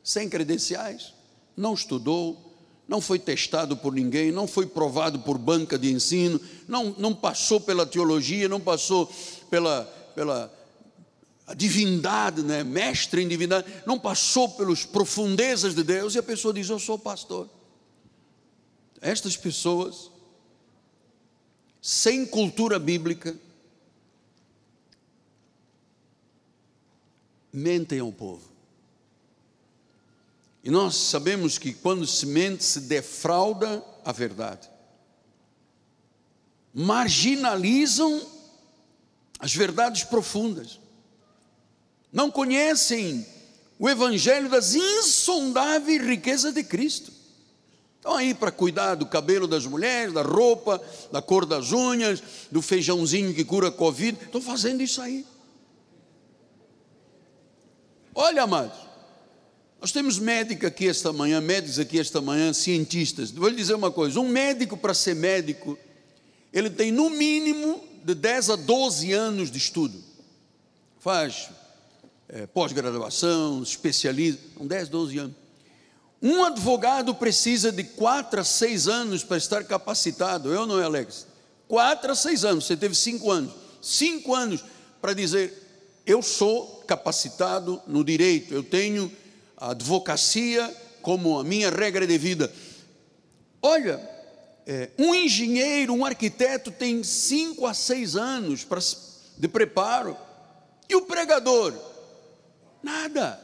Sem 0.04 0.30
credenciais, 0.30 1.12
não 1.58 1.74
estudou, 1.74 2.49
não 2.90 3.00
foi 3.00 3.20
testado 3.20 3.78
por 3.78 3.94
ninguém, 3.94 4.32
não 4.32 4.48
foi 4.48 4.66
provado 4.66 5.20
por 5.20 5.38
banca 5.38 5.78
de 5.78 5.94
ensino, 5.94 6.42
não, 6.68 6.96
não 6.98 7.14
passou 7.14 7.62
pela 7.62 7.86
teologia, 7.86 8.50
não 8.50 8.60
passou 8.60 9.08
pela, 9.48 9.84
pela 10.16 10.52
divindade, 11.56 12.42
né? 12.42 12.64
mestre 12.64 13.22
em 13.22 13.28
divindade, 13.28 13.72
não 13.86 14.00
passou 14.00 14.50
pelas 14.50 14.86
profundezas 14.86 15.76
de 15.76 15.84
Deus, 15.84 16.16
e 16.16 16.18
a 16.18 16.24
pessoa 16.24 16.52
diz: 16.52 16.68
Eu 16.68 16.80
sou 16.80 16.98
pastor. 16.98 17.48
Estas 19.00 19.38
pessoas, 19.38 20.10
sem 21.80 22.26
cultura 22.26 22.80
bíblica, 22.80 23.40
mentem 27.54 28.00
ao 28.00 28.12
povo. 28.12 28.49
E 30.70 30.72
nós 30.72 30.96
sabemos 30.96 31.58
que 31.58 31.74
quando 31.74 32.06
se 32.06 32.28
mente, 32.28 32.64
se 32.64 32.82
defrauda 32.82 33.84
a 34.06 34.12
verdade. 34.12 34.70
Marginalizam 36.72 38.22
as 39.40 39.52
verdades 39.52 40.04
profundas. 40.04 40.80
Não 42.14 42.30
conhecem 42.30 43.26
o 43.80 43.90
evangelho 43.90 44.48
das 44.48 44.76
insondáveis 44.76 46.06
riquezas 46.06 46.54
de 46.54 46.64
Cristo. 46.64 47.12
Estão 47.96 48.14
aí 48.14 48.36
para 48.36 48.52
cuidar 48.52 48.94
do 48.94 49.08
cabelo 49.08 49.48
das 49.48 49.66
mulheres, 49.66 50.14
da 50.14 50.22
roupa, 50.22 50.80
da 51.12 51.20
cor 51.20 51.48
das 51.48 51.72
unhas, 51.72 52.22
do 52.52 52.62
feijãozinho 52.62 53.34
que 53.34 53.44
cura 53.44 53.72
Covid. 53.72 54.20
Estão 54.24 54.40
fazendo 54.40 54.84
isso 54.84 55.02
aí. 55.02 55.26
Olha, 58.14 58.44
amados, 58.44 58.89
nós 59.82 59.94
temos 59.94 60.20
médico 60.20 60.66
aqui 60.66 60.90
esta 60.90 61.14
manhã, 61.14 61.40
médicos 61.40 61.80
aqui 61.80 62.00
esta 62.00 62.20
manhã, 62.20 62.52
cientistas. 62.52 63.32
Vou 63.32 63.48
lhe 63.48 63.56
dizer 63.56 63.76
uma 63.76 63.92
coisa: 63.92 64.20
um 64.20 64.28
médico, 64.28 64.76
para 64.76 64.94
ser 64.94 65.16
médico, 65.16 65.78
ele 66.52 66.70
tem 66.70 66.92
no 66.92 67.10
mínimo 67.10 67.82
de 68.04 68.14
10 68.14 68.50
a 68.50 68.56
12 68.58 69.14
anos 69.14 69.50
de 69.50 69.58
estudo. 69.58 69.98
Faz 71.00 71.50
é, 72.28 72.46
pós-graduação, 72.46 73.64
especializa, 73.64 74.38
são 74.58 74.68
10, 74.68 74.90
12 74.90 75.18
anos. 75.18 75.36
Um 76.22 76.44
advogado 76.44 77.16
precisa 77.16 77.72
de 77.72 77.84
4 77.84 78.42
a 78.42 78.44
6 78.44 78.90
anos 78.90 79.24
para 79.24 79.38
estar 79.38 79.64
capacitado, 79.64 80.54
eu 80.54 80.66
não 80.68 80.78
é, 80.78 80.84
Alex? 80.84 81.26
4 81.70 82.12
a 82.12 82.16
6 82.16 82.44
anos, 82.44 82.66
você 82.66 82.76
teve 82.76 82.94
5 82.96 83.32
anos. 83.32 83.54
5 83.82 84.36
anos 84.36 84.64
para 85.02 85.14
dizer, 85.14 85.54
eu 86.06 86.22
sou 86.22 86.84
capacitado 86.86 87.82
no 87.88 88.04
direito, 88.04 88.54
eu 88.54 88.64
tenho 88.64 89.10
a 89.60 89.72
advocacia 89.72 90.74
como 91.02 91.38
a 91.38 91.44
minha 91.44 91.70
regra 91.70 92.08
de 92.08 92.18
vida. 92.18 92.52
Olha, 93.62 94.00
é, 94.66 94.90
um 94.98 95.14
engenheiro, 95.14 95.94
um 95.94 96.06
arquiteto 96.06 96.72
tem 96.72 97.04
cinco 97.04 97.66
a 97.66 97.74
seis 97.74 98.16
anos 98.16 98.64
pra, 98.64 98.80
de 99.38 99.48
preparo. 99.48 100.16
E 100.88 100.96
o 100.96 101.02
pregador? 101.02 101.74
Nada. 102.82 103.40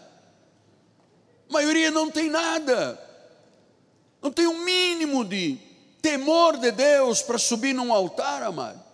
A 1.50 1.54
maioria 1.54 1.92
não 1.92 2.10
tem 2.10 2.30
nada. 2.30 3.00
Não 4.22 4.32
tem 4.32 4.48
o 4.48 4.52
um 4.52 4.64
mínimo 4.64 5.26
de 5.26 5.60
temor 6.02 6.58
de 6.58 6.72
Deus 6.72 7.22
para 7.22 7.38
subir 7.38 7.74
num 7.74 7.94
altar, 7.94 8.42
amado 8.42 8.86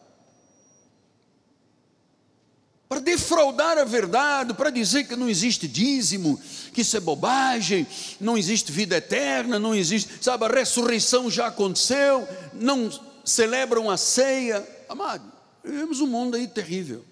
para 2.91 2.99
defraudar 2.99 3.77
a 3.77 3.85
verdade, 3.85 4.53
para 4.53 4.69
dizer 4.69 5.05
que 5.05 5.15
não 5.15 5.29
existe 5.29 5.65
dízimo, 5.65 6.37
que 6.73 6.81
isso 6.81 6.95
é 6.97 6.99
bobagem, 6.99 7.85
não 8.19 8.37
existe 8.37 8.71
vida 8.71 8.97
eterna, 8.97 9.59
não 9.59 9.75
existe, 9.75 10.23
sabe, 10.23 10.45
a 10.45 10.47
ressurreição 10.47 11.29
já 11.29 11.47
aconteceu, 11.47 12.27
não 12.53 12.89
celebram 13.23 13.89
a 13.89 13.97
ceia. 13.97 14.67
Amado, 14.87 15.31
vivemos 15.63 15.99
um 15.99 16.07
mundo 16.07 16.35
aí 16.35 16.47
terrível. 16.47 17.03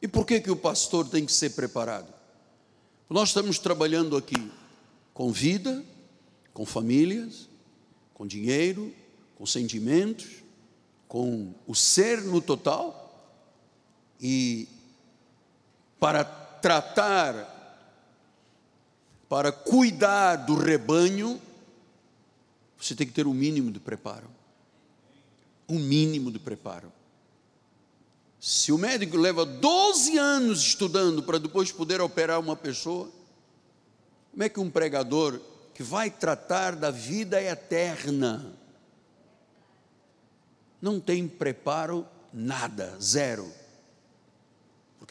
E 0.00 0.08
por 0.08 0.26
que, 0.26 0.40
que 0.40 0.50
o 0.50 0.56
pastor 0.56 1.08
tem 1.08 1.24
que 1.24 1.32
ser 1.32 1.50
preparado? 1.50 2.12
Nós 3.08 3.28
estamos 3.28 3.58
trabalhando 3.58 4.16
aqui 4.16 4.50
com 5.14 5.30
vida, 5.30 5.84
com 6.52 6.66
famílias, 6.66 7.48
com 8.14 8.26
dinheiro, 8.26 8.92
com 9.36 9.46
sentimentos, 9.46 10.42
com 11.06 11.54
o 11.66 11.74
ser 11.74 12.22
no 12.22 12.40
total 12.40 13.02
e 14.20 14.66
para 16.00 16.41
tratar, 16.62 17.48
para 19.28 19.50
cuidar 19.50 20.36
do 20.36 20.54
rebanho, 20.54 21.42
você 22.78 22.94
tem 22.94 23.06
que 23.06 23.12
ter 23.12 23.26
um 23.26 23.34
mínimo 23.34 23.72
de 23.72 23.80
preparo. 23.80 24.30
Um 25.68 25.78
mínimo 25.78 26.30
de 26.30 26.38
preparo. 26.38 26.92
Se 28.40 28.72
o 28.72 28.78
médico 28.78 29.16
leva 29.16 29.44
12 29.44 30.18
anos 30.18 30.60
estudando 30.60 31.22
para 31.22 31.38
depois 31.38 31.70
poder 31.70 32.00
operar 32.00 32.40
uma 32.40 32.56
pessoa, 32.56 33.10
como 34.30 34.42
é 34.42 34.48
que 34.48 34.60
um 34.60 34.70
pregador 34.70 35.40
que 35.74 35.82
vai 35.82 36.10
tratar 36.10 36.74
da 36.74 36.90
vida 36.90 37.40
eterna 37.42 38.54
não 40.80 40.98
tem 40.98 41.28
preparo 41.28 42.06
nada, 42.32 42.96
zero? 43.00 43.61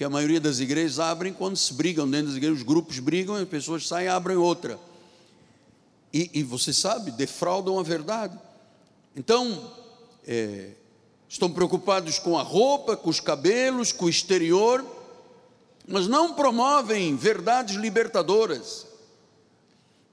Porque 0.02 0.08
a 0.08 0.10
maioria 0.10 0.42
das 0.42 0.60
igrejas 0.60 0.98
abrem 0.98 1.32
quando 1.32 1.56
se 1.56 1.76
brigam 1.76 2.10
dentro 2.10 2.30
das 2.30 2.36
igrejas, 2.36 2.58
os 2.58 2.64
grupos 2.64 2.98
brigam, 2.98 3.36
as 3.36 3.48
pessoas 3.48 3.88
saem 3.88 4.08
e 4.08 4.10
abrem 4.10 4.36
outra. 4.36 4.80
E, 6.12 6.28
e 6.34 6.42
você 6.42 6.74
sabe, 6.74 7.12
defraudam 7.12 7.78
a 7.78 7.84
verdade. 7.84 8.36
Então, 9.16 9.72
é, 10.26 10.72
estão 11.30 11.52
preocupados 11.52 12.18
com 12.18 12.36
a 12.36 12.42
roupa, 12.42 12.98
com 12.98 13.12
os 13.12 13.20
cabelos, 13.20 13.92
com 13.92 14.06
o 14.06 14.10
exterior, 14.10 14.84
mas 15.88 16.08
não 16.08 16.34
promovem 16.34 17.16
verdades 17.16 17.76
libertadoras. 17.76 18.88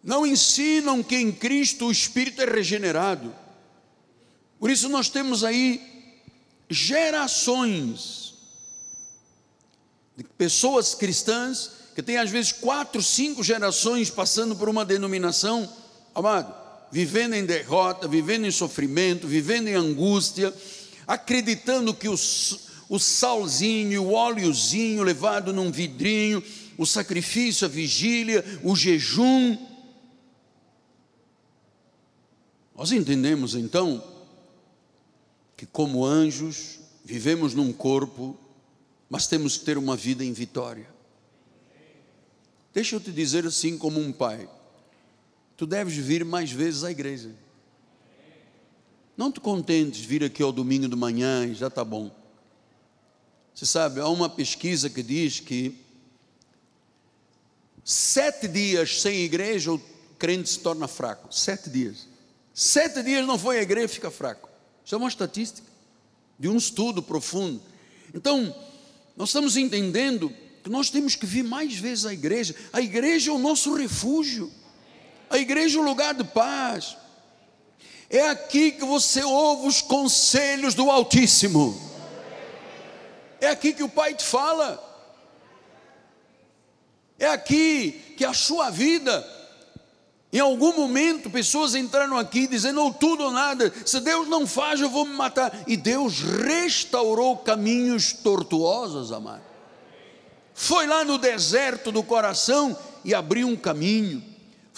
Não 0.05 0.27
ensinam 0.27 1.03
que 1.03 1.17
em 1.17 1.33
Cristo 1.33 1.87
o 1.87 1.91
espírito 1.91 2.43
é 2.43 2.45
regenerado. 2.45 3.35
Por 4.61 4.69
isso 4.69 4.87
nós 4.91 5.09
temos 5.09 5.45
aí 5.45 5.81
gerações 6.69 8.28
de 10.19 10.25
pessoas 10.25 10.97
cristãs 10.97 11.71
que 11.95 12.03
têm 12.03 12.19
às 12.19 12.29
vezes 12.29 12.51
quatro, 12.51 13.01
cinco 13.01 13.45
gerações 13.45 14.11
passando 14.11 14.57
por 14.57 14.69
uma 14.69 14.85
denominação, 14.85 15.73
amado, 16.13 16.53
vivendo 16.91 17.35
em 17.35 17.45
derrota, 17.47 18.09
vivendo 18.09 18.45
em 18.45 18.51
sofrimento, 18.51 19.29
vivendo 19.29 19.69
em 19.69 19.75
angústia, 19.75 20.53
acreditando 21.07 21.95
que 21.95 22.09
o, 22.09 22.17
o 22.89 22.99
salzinho, 22.99 24.03
o 24.03 24.13
óleozinho 24.13 25.05
levado 25.05 25.53
num 25.53 25.71
vidrinho, 25.71 26.43
o 26.77 26.85
sacrifício, 26.85 27.65
a 27.65 27.69
vigília, 27.69 28.45
o 28.65 28.75
jejum. 28.75 29.57
Nós 32.77 32.91
entendemos 32.91 33.55
então 33.55 34.03
que, 35.57 35.65
como 35.65 36.05
anjos, 36.05 36.81
vivemos 37.05 37.55
num 37.55 37.73
corpo 37.73 38.37
mas 39.09 39.27
temos 39.27 39.57
que 39.57 39.65
ter 39.65 39.79
uma 39.79 39.97
vida 39.97 40.25
em 40.25 40.33
vitória. 40.33 40.89
Deixa 42.73 42.97
eu 42.97 43.01
te 43.01 43.11
dizer 43.11 43.47
assim, 43.47 43.79
como 43.79 44.01
um 44.01 44.13
pai: 44.13 44.49
tu 45.57 45.67
deves 45.67 45.95
vir 45.95 46.25
mais 46.25 46.51
vezes 46.51 46.85
à 46.85 46.91
igreja. 46.91 47.35
Não 49.17 49.33
te 49.33 49.41
contentes 49.41 50.01
vir 50.01 50.23
aqui 50.23 50.43
ao 50.43 50.53
domingo 50.53 50.89
de 50.89 50.95
manhã 50.95 51.45
e 51.47 51.55
já 51.55 51.67
está 51.67 51.85
bom. 51.85 52.15
Você 53.53 53.67
sabe, 53.67 54.01
há 54.01 54.09
uma 54.09 54.29
pesquisa 54.29 54.89
que 54.89 55.03
diz 55.03 55.41
que 55.41 55.77
Sete 57.91 58.47
dias 58.47 59.01
sem 59.01 59.21
igreja, 59.21 59.73
o 59.73 59.81
crente 60.19 60.51
se 60.51 60.59
torna 60.59 60.87
fraco. 60.87 61.35
Sete 61.35 61.71
dias. 61.71 62.07
Sete 62.53 63.03
dias 63.03 63.27
não 63.27 63.39
foi 63.39 63.61
à 63.61 63.63
igreja, 63.63 63.89
fica 63.89 64.11
fraco. 64.11 64.47
Isso 64.85 64.95
é 64.95 64.99
uma 64.99 65.09
estatística 65.09 65.67
de 66.39 66.51
um 66.51 66.57
estudo 66.59 67.03
profundo. 67.03 67.63
Então, 68.13 68.55
nós 69.19 69.31
estamos 69.31 69.57
entendendo 69.57 70.33
que 70.63 70.71
nós 70.71 70.91
temos 70.91 71.17
que 71.17 71.27
vir 71.27 71.43
mais 71.43 71.75
vezes 71.75 72.07
à 72.07 72.13
igreja. 72.13 72.55
A 72.73 72.81
igreja 72.81 73.33
é 73.33 73.35
o 73.35 73.39
nosso 73.39 73.75
refúgio. 73.75 74.49
A 75.29 75.37
igreja 75.39 75.77
é 75.77 75.83
o 75.83 75.85
lugar 75.85 76.15
de 76.15 76.23
paz. 76.23 76.97
É 78.09 78.29
aqui 78.29 78.71
que 78.71 78.85
você 78.85 79.25
ouve 79.25 79.67
os 79.67 79.83
conselhos 79.83 80.73
do 80.73 80.89
Altíssimo. 80.89 81.77
É 83.41 83.49
aqui 83.49 83.73
que 83.73 83.83
o 83.83 83.89
Pai 83.89 84.15
te 84.15 84.23
fala. 84.23 84.85
É 87.19 87.27
aqui 87.27 88.15
que 88.17 88.25
a 88.25 88.33
sua 88.33 88.71
vida, 88.71 89.27
em 90.33 90.41
algum 90.41 90.77
momento, 90.77 91.31
pessoas 91.31 91.75
entraram 91.75 92.19
aqui 92.19 92.47
dizendo 92.47 92.83
ou 92.83 92.93
tudo 92.93 93.25
ou 93.25 93.31
nada. 93.31 93.73
Se 93.85 93.99
Deus 94.01 94.29
não 94.29 94.47
faz, 94.47 94.81
eu 94.81 94.91
vou 94.91 95.05
me 95.05 95.15
matar. 95.15 95.65
E 95.67 95.77
Deus 95.77 96.21
restaurou 96.21 97.37
caminhos 97.39 98.13
tortuosos, 98.13 99.11
amado. 99.11 99.43
Foi 100.53 100.87
lá 100.87 101.05
no 101.05 101.17
deserto 101.17 101.91
do 101.91 102.03
coração 102.03 102.77
e 103.05 103.15
abriu 103.15 103.49
um 103.49 103.57
caminho 103.57 104.23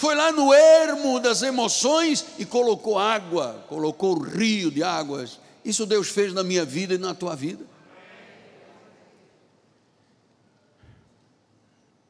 foi 0.00 0.14
lá 0.14 0.32
no 0.32 0.50
ermo 0.50 1.20
das 1.20 1.42
emoções 1.42 2.24
e 2.38 2.46
colocou 2.46 2.98
água, 2.98 3.66
colocou 3.68 4.16
o 4.16 4.22
rio 4.22 4.70
de 4.70 4.82
águas. 4.82 5.38
Isso 5.62 5.84
Deus 5.84 6.08
fez 6.08 6.32
na 6.32 6.42
minha 6.42 6.64
vida 6.64 6.94
e 6.94 6.98
na 6.98 7.12
tua 7.12 7.36
vida. 7.36 7.66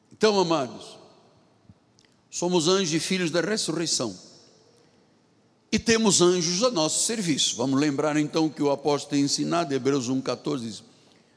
Então, 0.09 0.39
amados, 0.39 0.97
somos 2.31 2.67
anjos 2.69 2.93
e 2.93 2.99
filhos 2.99 3.29
da 3.29 3.41
ressurreição. 3.41 4.17
E 5.71 5.77
temos 5.77 6.21
anjos 6.21 6.63
a 6.63 6.71
nosso 6.71 7.05
serviço. 7.05 7.55
Vamos 7.57 7.79
lembrar 7.79 8.17
então 8.17 8.49
que 8.49 8.63
o 8.63 8.71
apóstolo 8.71 9.11
tem 9.11 9.21
ensinado, 9.23 9.73
Hebreus 9.73 10.09
1,14 10.09 10.59
diz, 10.61 10.83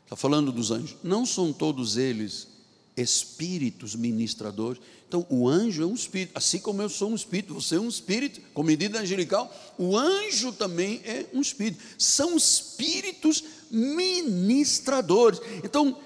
está 0.05 0.16
falando 0.16 0.51
dos 0.51 0.70
anjos. 0.70 0.97
Não 1.03 1.26
são 1.26 1.53
todos 1.53 1.97
eles 1.97 2.49
espíritos 2.97 3.95
ministradores. 3.95 4.80
Então, 5.07 5.26
o 5.28 5.49
anjo 5.49 5.82
é 5.82 5.86
um 5.86 5.95
espírito, 5.95 6.32
assim 6.36 6.59
como 6.59 6.80
eu 6.82 6.88
sou 6.88 7.11
um 7.11 7.14
espírito, 7.14 7.55
você 7.55 7.76
é 7.76 7.80
um 7.80 7.88
espírito, 7.88 8.40
com 8.53 8.62
medida 8.62 9.01
angelical, 9.01 9.53
o 9.78 9.97
anjo 9.97 10.53
também 10.53 11.01
é 11.05 11.26
um 11.32 11.40
espírito. 11.40 11.82
São 11.99 12.36
espíritos 12.36 13.45
ministradores. 13.70 15.40
Então, 15.62 16.01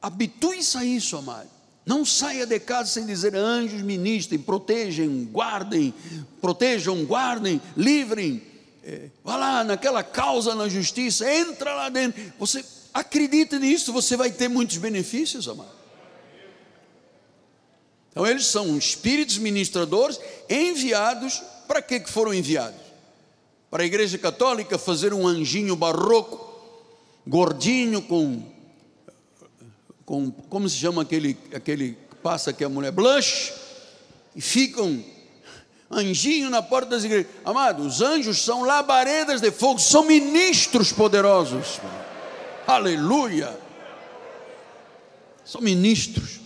habitue-se 0.00 0.76
a 0.76 0.84
isso, 0.84 1.16
amado. 1.16 1.55
Não 1.86 2.04
saia 2.04 2.44
de 2.44 2.58
casa 2.58 2.90
sem 2.90 3.06
dizer 3.06 3.36
anjos 3.36 3.80
ministrem, 3.80 4.40
protejam, 4.40 5.24
guardem, 5.26 5.94
protejam, 6.40 7.04
guardem, 7.04 7.62
livrem. 7.76 8.42
É, 8.82 9.08
vá 9.22 9.36
lá 9.36 9.62
naquela 9.62 10.02
causa 10.02 10.52
na 10.56 10.68
justiça, 10.68 11.32
entra 11.32 11.72
lá 11.74 11.88
dentro. 11.88 12.20
Você 12.40 12.64
acredita 12.92 13.56
nisso, 13.60 13.92
você 13.92 14.16
vai 14.16 14.32
ter 14.32 14.48
muitos 14.48 14.78
benefícios, 14.78 15.48
amado. 15.48 15.76
Então, 18.10 18.26
eles 18.26 18.46
são 18.46 18.76
espíritos 18.76 19.38
ministradores 19.38 20.18
enviados. 20.50 21.40
Para 21.68 21.82
que 21.82 22.00
foram 22.06 22.32
enviados? 22.32 22.80
Para 23.70 23.82
a 23.82 23.86
Igreja 23.86 24.16
Católica 24.18 24.78
fazer 24.78 25.12
um 25.12 25.26
anjinho 25.26 25.76
barroco, 25.76 26.52
gordinho, 27.26 28.02
com. 28.02 28.55
Com 30.06 30.30
como 30.30 30.68
se 30.68 30.76
chama 30.76 31.02
aquele, 31.02 31.36
aquele 31.52 31.98
que 32.08 32.16
passa 32.22 32.52
que 32.52 32.64
a 32.64 32.68
mulher? 32.68 32.92
Blush. 32.92 33.52
E 34.34 34.40
ficam 34.40 35.04
anjinho 35.90 36.48
na 36.48 36.62
porta 36.62 36.90
das 36.90 37.04
igrejas. 37.04 37.30
Amado, 37.44 37.82
os 37.82 38.00
anjos 38.00 38.38
são 38.38 38.62
labaredas 38.62 39.40
de 39.40 39.50
fogo, 39.50 39.80
são 39.80 40.04
ministros 40.04 40.92
poderosos. 40.92 41.80
Aleluia! 42.66 43.58
São 45.44 45.60
ministros. 45.60 46.40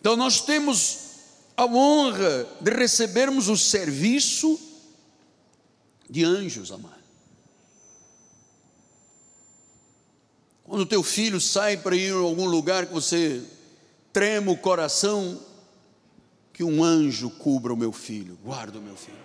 Então 0.00 0.16
nós 0.16 0.40
temos 0.40 0.98
a 1.56 1.66
honra 1.66 2.46
de 2.60 2.70
recebermos 2.70 3.48
o 3.48 3.56
serviço 3.56 4.58
de 6.08 6.24
anjos, 6.24 6.72
amado. 6.72 6.99
Quando 10.70 10.82
o 10.82 10.86
teu 10.86 11.02
filho 11.02 11.40
sai 11.40 11.76
para 11.76 11.96
ir 11.96 12.12
em 12.12 12.22
algum 12.22 12.46
lugar 12.46 12.86
que 12.86 12.92
você 12.92 13.42
trema 14.12 14.52
o 14.52 14.56
coração, 14.56 15.44
que 16.52 16.62
um 16.62 16.84
anjo 16.84 17.28
cubra 17.28 17.74
o 17.74 17.76
meu 17.76 17.90
filho, 17.90 18.38
guarda 18.40 18.78
o 18.78 18.80
meu 18.80 18.94
filho. 18.94 19.18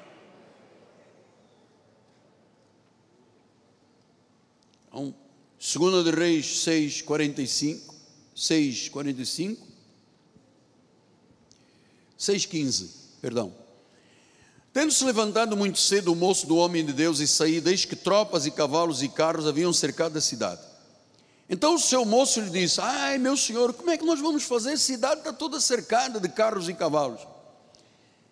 Então, 4.88 5.14
2 5.60 6.04
de 6.04 6.10
Reis 6.10 6.64
6, 6.64 7.04
45, 7.04 7.94
6, 8.36 8.90
45, 8.90 9.68
6,15, 12.18 12.90
perdão. 13.22 13.54
Tendo-se 14.74 15.06
levantado 15.06 15.56
muito 15.56 15.78
cedo 15.78 16.12
o 16.12 16.16
moço 16.16 16.48
do 16.48 16.56
homem 16.56 16.84
de 16.84 16.92
Deus 16.92 17.20
e 17.20 17.28
saí, 17.28 17.62
desde 17.62 17.86
que 17.86 17.96
tropas 17.96 18.48
e 18.48 18.52
cavalos 18.52 19.04
e 19.04 19.10
carros 19.10 19.46
haviam 19.46 19.72
cercado 19.72 20.18
a 20.18 20.22
cidade. 20.22 20.75
Então 21.50 21.76
o 21.76 21.80
seu 21.80 22.04
moço 22.06 22.42
lhe 22.42 22.50
disse: 22.50 22.82
Ai, 22.82 23.18
meu 23.18 23.38
senhor, 23.38 23.74
como 23.74 23.92
é 23.92 23.98
que 23.98 24.06
nós 24.06 24.20
vamos 24.20 24.44
fazer? 24.44 24.74
A 24.74 24.78
cidade 24.78 25.20
está 25.20 25.32
toda 25.32 25.60
cercada 25.60 26.20
de 26.20 26.30
carros 26.30 26.68
e 26.68 26.74
cavalos. 26.74 27.22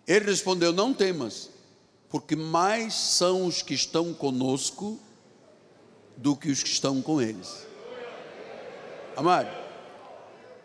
Ele 0.06 0.26
respondeu: 0.26 0.72
Não 0.72 0.92
temas, 0.92 1.48
porque 2.08 2.34
mais 2.34 2.94
são 2.94 3.46
os 3.46 3.62
que 3.62 3.74
estão 3.74 4.12
conosco 4.12 4.98
do 6.16 6.36
que 6.36 6.50
os 6.50 6.62
que 6.62 6.68
estão 6.68 7.00
com 7.00 7.20
eles. 7.20 7.66
Amado, 9.16 9.50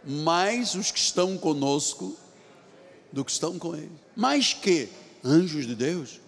mais 0.04 0.74
os 0.74 0.92
que 0.92 1.00
estão 1.00 1.38
conosco 1.38 2.18
do 3.12 3.24
que 3.24 3.32
estão 3.32 3.60
com 3.60 3.76
ele. 3.76 3.92
Mais 4.16 4.54
que 4.54 4.90
anjos 5.24 5.68
de 5.68 5.76
Deus. 5.76 6.20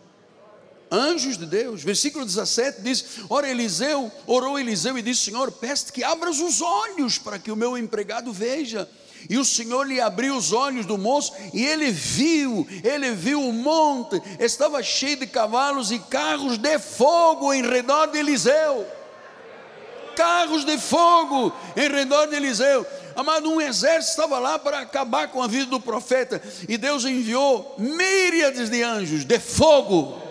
Anjos 0.92 1.38
de 1.38 1.46
Deus, 1.46 1.82
versículo 1.82 2.26
17 2.26 2.82
diz: 2.82 3.06
Ora, 3.30 3.50
Eliseu, 3.50 4.12
orou 4.28 4.60
Eliseu 4.60 4.98
e 4.98 5.02
disse: 5.02 5.32
Senhor, 5.32 5.50
peço 5.50 5.94
que 5.94 6.04
abras 6.04 6.42
os 6.42 6.62
olhos 6.62 7.18
para 7.18 7.40
que 7.40 7.50
o 7.50 7.56
meu 7.56 7.78
empregado 7.78 8.34
veja. 8.34 8.90
E 9.30 9.38
o 9.38 9.46
Senhor 9.46 9.88
lhe 9.88 10.02
abriu 10.02 10.36
os 10.36 10.52
olhos 10.52 10.86
do 10.86 10.98
moço, 10.98 11.32
e 11.54 11.64
ele 11.64 11.92
viu, 11.92 12.68
ele 12.84 13.12
viu 13.12 13.40
o 13.40 13.54
monte, 13.54 14.22
estava 14.40 14.82
cheio 14.84 15.16
de 15.16 15.28
cavalos 15.28 15.92
e 15.92 16.00
carros 16.00 16.58
de 16.58 16.78
fogo 16.80 17.54
em 17.54 17.62
redor 17.62 18.08
de 18.08 18.18
Eliseu. 18.18 18.86
Carros 20.16 20.66
de 20.66 20.78
fogo 20.78 21.54
em 21.78 21.88
redor 21.88 22.26
de 22.26 22.36
Eliseu. 22.36 22.86
Amado, 23.16 23.50
um 23.50 23.62
exército 23.62 24.12
estava 24.12 24.40
lá 24.40 24.58
para 24.60 24.80
acabar 24.80 25.30
com 25.30 25.42
a 25.42 25.48
vida 25.48 25.68
do 25.68 25.80
profeta, 25.80 26.42
e 26.68 26.78
Deus 26.78 27.06
enviou 27.06 27.76
míriades 27.78 28.70
de 28.70 28.82
anjos 28.82 29.24
de 29.24 29.40
fogo. 29.40 30.31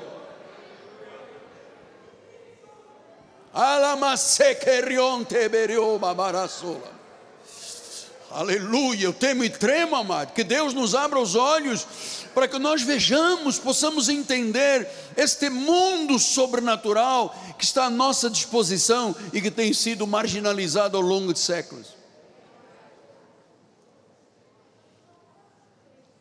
Aleluia, 8.31 9.07
eu 9.07 9.13
temo 9.13 9.43
e 9.43 9.51
tremo, 9.51 9.97
amado, 9.97 10.33
que 10.33 10.45
Deus 10.45 10.73
nos 10.73 10.95
abra 10.95 11.19
os 11.19 11.35
olhos 11.35 11.85
para 12.33 12.47
que 12.47 12.61
nós 12.61 12.81
vejamos, 12.81 13.59
possamos 13.59 14.09
entender 14.09 14.89
este 15.17 15.51
mundo 15.51 16.17
sobrenatural 16.17 17.35
que 17.59 17.65
está 17.65 17.87
à 17.87 17.91
nossa 17.91 18.31
disposição 18.31 19.17
e 19.33 19.41
que 19.41 19.51
tem 19.51 19.73
sido 19.73 20.07
marginalizado 20.07 20.97
ao 20.97 21.03
longo 21.03 21.33
de 21.33 21.41
séculos. 21.41 21.89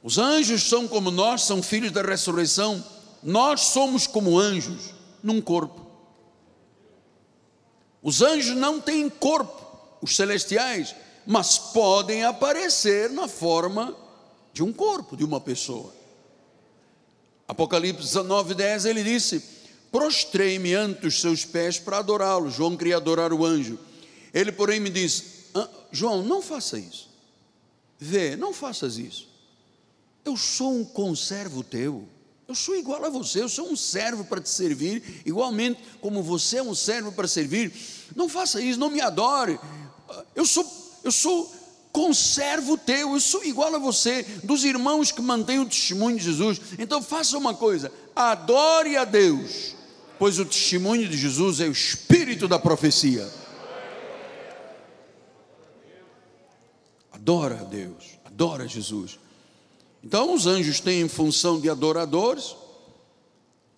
Os 0.02 0.18
anjos 0.18 0.64
são 0.64 0.88
como 0.88 1.12
nós, 1.12 1.44
são 1.44 1.62
filhos 1.62 1.92
da 1.92 2.02
ressurreição. 2.02 2.84
Nós 3.22 3.62
somos 3.62 4.08
como 4.08 4.40
anjos 4.40 4.96
num 5.22 5.40
corpo. 5.40 5.79
Os 8.02 8.22
anjos 8.22 8.56
não 8.56 8.80
têm 8.80 9.10
corpo, 9.10 9.68
os 10.02 10.16
celestiais, 10.16 10.96
mas 11.26 11.58
podem 11.58 12.24
aparecer 12.24 13.10
na 13.10 13.28
forma 13.28 13.96
de 14.54 14.64
um 14.64 14.72
corpo, 14.72 15.18
de 15.18 15.24
uma 15.24 15.40
pessoa. 15.42 15.94
Apocalipse 17.48 18.04
19, 18.04 18.54
10, 18.54 18.86
ele 18.86 19.04
disse: 19.04 19.44
Prostrei-me 19.92 20.74
ante 20.74 21.08
os 21.08 21.20
seus 21.20 21.46
pés 21.46 21.80
para 21.80 21.98
adorá-lo. 21.98 22.50
João 22.50 22.78
queria 22.78 22.98
adorar 22.98 23.34
o 23.34 23.46
anjo. 23.46 23.80
Ele, 24.34 24.52
porém, 24.52 24.80
me 24.80 24.90
disse: 24.90 25.40
ah, 25.54 25.68
João, 25.92 26.24
não 26.24 26.42
faça 26.42 26.78
isso. 26.78 27.10
Vê, 27.98 28.36
não 28.36 28.54
faças 28.54 28.98
isso. 28.98 29.28
Eu 30.24 30.38
sou 30.38 30.74
um 30.74 30.86
conservo 30.86 31.64
teu. 31.64 32.08
Eu 32.50 32.56
sou 32.56 32.76
igual 32.76 33.06
a 33.06 33.10
você, 33.10 33.44
eu 33.44 33.48
sou 33.48 33.70
um 33.70 33.76
servo 33.76 34.26
para 34.26 34.42
te 34.42 34.50
servir, 34.50 35.22
igualmente 35.24 35.80
como 36.02 36.24
você 36.24 36.58
é 36.58 36.64
um 36.64 36.74
servo 36.74 37.12
para 37.12 37.28
servir. 37.28 37.72
Não 38.16 38.28
faça 38.28 38.60
isso, 38.60 38.80
não 38.80 38.90
me 38.90 39.00
adore. 39.00 39.60
Eu 40.36 40.44
sou, 40.48 40.66
eu 41.04 41.12
sou 41.12 41.54
conserva 41.92 42.72
o 42.72 42.78
teu. 42.78 43.14
Eu 43.14 43.20
sou 43.20 43.46
igual 43.46 43.76
a 43.76 43.78
você, 43.78 44.24
dos 44.44 44.64
irmãos 44.64 45.12
que 45.12 45.22
mantêm 45.22 45.60
o 45.60 45.66
testemunho 45.68 46.18
de 46.18 46.24
Jesus. 46.24 46.60
Então 46.80 47.04
faça 47.04 47.38
uma 47.38 47.54
coisa: 47.54 47.92
adore 48.16 48.98
a 48.98 49.06
Deus, 49.06 49.76
pois 50.18 50.40
o 50.40 50.46
testemunho 50.46 51.08
de 51.08 51.16
Jesus 51.16 51.60
é 51.60 51.68
o 51.68 51.72
espírito 51.72 52.48
da 52.48 52.58
profecia. 52.58 53.30
Adora 57.12 57.60
a 57.62 57.64
Deus, 57.64 58.18
adora 58.26 58.68
Jesus. 58.68 59.20
Então 60.04 60.34
os 60.34 60.48
anjos 60.48 60.80
têm 60.80 61.08
função 61.08 61.60
de 61.60 61.70
adoradores. 61.70 62.56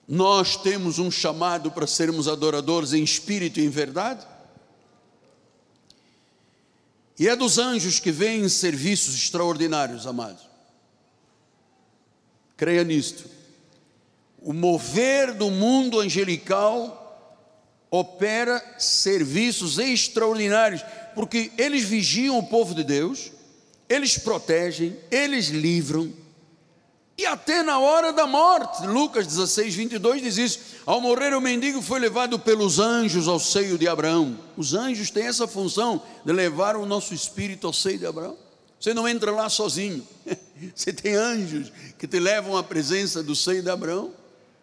Nós 0.07 0.55
temos 0.55 0.99
um 0.99 1.09
chamado 1.09 1.71
para 1.71 1.87
sermos 1.87 2.27
adoradores 2.27 2.93
em 2.93 3.03
espírito 3.03 3.59
e 3.59 3.65
em 3.65 3.69
verdade. 3.69 4.25
E 7.17 7.27
é 7.27 7.35
dos 7.35 7.57
anjos 7.57 7.99
que 7.99 8.11
vêm 8.11 8.47
serviços 8.49 9.15
extraordinários, 9.15 10.07
amados. 10.07 10.43
Creia 12.57 12.83
nisto. 12.83 13.29
O 14.41 14.53
mover 14.53 15.33
do 15.33 15.51
mundo 15.51 15.99
angelical 15.99 16.97
opera 17.91 18.63
serviços 18.79 19.77
extraordinários, 19.77 20.81
porque 21.13 21.51
eles 21.57 21.83
vigiam 21.83 22.39
o 22.39 22.47
povo 22.47 22.73
de 22.73 22.83
Deus, 22.83 23.31
eles 23.91 24.17
protegem, 24.17 24.97
eles 25.11 25.47
livram, 25.47 26.13
e 27.17 27.25
até 27.25 27.61
na 27.61 27.77
hora 27.77 28.13
da 28.13 28.25
morte, 28.25 28.87
Lucas 28.87 29.27
16, 29.27 29.75
22 29.75 30.21
diz 30.21 30.37
isso: 30.37 30.59
ao 30.85 31.01
morrer 31.01 31.35
o 31.35 31.41
mendigo 31.41 31.81
foi 31.81 31.99
levado 31.99 32.39
pelos 32.39 32.79
anjos 32.79 33.27
ao 33.27 33.39
seio 33.39 33.77
de 33.77 33.87
Abraão. 33.87 34.39
Os 34.55 34.73
anjos 34.73 35.11
têm 35.11 35.27
essa 35.27 35.45
função 35.45 36.01
de 36.25 36.31
levar 36.31 36.75
o 36.75 36.85
nosso 36.85 37.13
espírito 37.13 37.67
ao 37.67 37.73
seio 37.73 37.99
de 37.99 38.05
Abraão. 38.05 38.37
Você 38.79 38.93
não 38.93 39.07
entra 39.07 39.29
lá 39.29 39.49
sozinho, 39.49 40.07
você 40.73 40.91
tem 40.91 41.13
anjos 41.13 41.71
que 41.99 42.07
te 42.07 42.19
levam 42.19 42.57
à 42.57 42.63
presença 42.63 43.21
do 43.21 43.35
seio 43.35 43.61
de 43.61 43.69
Abraão, 43.69 44.11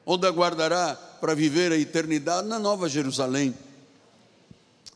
onde 0.04 0.26
aguardará 0.26 0.96
para 1.20 1.34
viver 1.34 1.70
a 1.70 1.78
eternidade 1.78 2.48
na 2.48 2.58
Nova 2.58 2.88
Jerusalém. 2.88 3.54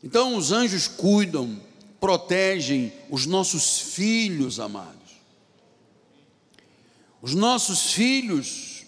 Então, 0.02 0.36
os 0.36 0.50
anjos 0.50 0.88
cuidam, 0.88 1.60
protegem 2.02 2.92
os 3.08 3.26
nossos 3.26 3.78
filhos 3.78 4.58
amados. 4.58 5.12
Os 7.22 7.32
nossos 7.32 7.92
filhos. 7.92 8.84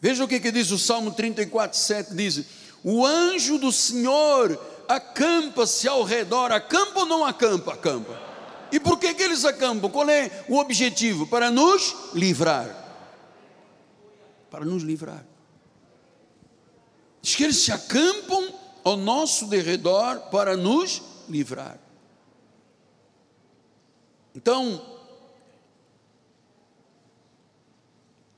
Veja 0.00 0.24
o 0.24 0.28
que, 0.28 0.40
que 0.40 0.50
diz 0.50 0.70
o 0.70 0.78
Salmo 0.78 1.10
34, 1.10 1.78
7: 1.78 2.14
diz: 2.14 2.46
O 2.82 3.04
anjo 3.04 3.58
do 3.58 3.70
Senhor 3.70 4.58
acampa-se 4.88 5.86
ao 5.86 6.02
redor, 6.02 6.50
acampa 6.50 7.00
ou 7.00 7.06
não 7.06 7.26
acampa? 7.26 7.74
Acampa. 7.74 8.18
E 8.72 8.80
por 8.80 8.98
que, 8.98 9.12
que 9.12 9.22
eles 9.22 9.44
acampam? 9.44 9.90
Qual 9.90 10.08
é 10.08 10.30
o 10.48 10.56
objetivo? 10.56 11.26
Para 11.26 11.50
nos 11.50 11.94
livrar. 12.14 12.74
Para 14.50 14.64
nos 14.64 14.82
livrar. 14.82 15.26
Diz 17.20 17.34
que 17.34 17.44
eles 17.44 17.56
se 17.56 17.70
acampam 17.70 18.48
ao 18.82 18.96
nosso 18.96 19.46
derredor 19.46 20.18
para 20.30 20.56
nos 20.56 21.11
livrar. 21.32 21.80
Então, 24.34 24.92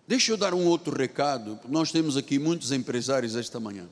Deixa 0.06 0.32
eu 0.32 0.36
dar 0.36 0.52
um 0.52 0.66
outro 0.66 0.94
recado. 0.94 1.58
Nós 1.66 1.90
temos 1.90 2.16
aqui 2.16 2.38
muitos 2.38 2.72
empresários 2.72 3.36
esta 3.36 3.58
manhã. 3.58 3.88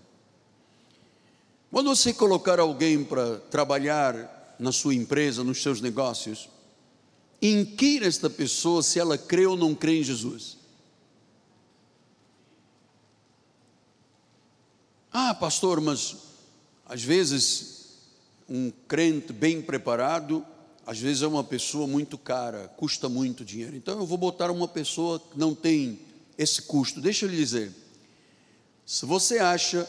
Quando 1.70 1.88
você 1.88 2.12
colocar 2.12 2.60
alguém 2.60 3.02
para 3.02 3.38
trabalhar 3.38 4.54
na 4.58 4.70
sua 4.70 4.94
empresa, 4.94 5.42
nos 5.42 5.62
seus 5.62 5.80
negócios, 5.80 6.50
inquira 7.40 8.06
esta 8.06 8.28
pessoa 8.28 8.82
se 8.82 9.00
ela 9.00 9.16
crê 9.16 9.46
ou 9.46 9.56
não 9.56 9.74
crê 9.74 10.00
em 10.00 10.02
Jesus. 10.02 10.58
Ah, 15.10 15.34
pastor, 15.34 15.80
mas 15.80 16.16
às 16.84 17.02
vezes 17.02 17.71
um 18.52 18.70
crente 18.86 19.32
bem 19.32 19.62
preparado, 19.62 20.44
às 20.86 20.98
vezes 20.98 21.22
é 21.22 21.26
uma 21.26 21.42
pessoa 21.42 21.86
muito 21.86 22.18
cara, 22.18 22.68
custa 22.76 23.08
muito 23.08 23.46
dinheiro. 23.46 23.74
Então 23.74 23.98
eu 23.98 24.04
vou 24.04 24.18
botar 24.18 24.50
uma 24.50 24.68
pessoa 24.68 25.18
que 25.18 25.38
não 25.38 25.54
tem 25.54 25.98
esse 26.36 26.60
custo. 26.60 27.00
Deixa 27.00 27.24
eu 27.24 27.30
lhe 27.30 27.36
dizer, 27.36 27.72
se 28.84 29.06
você 29.06 29.38
acha 29.38 29.88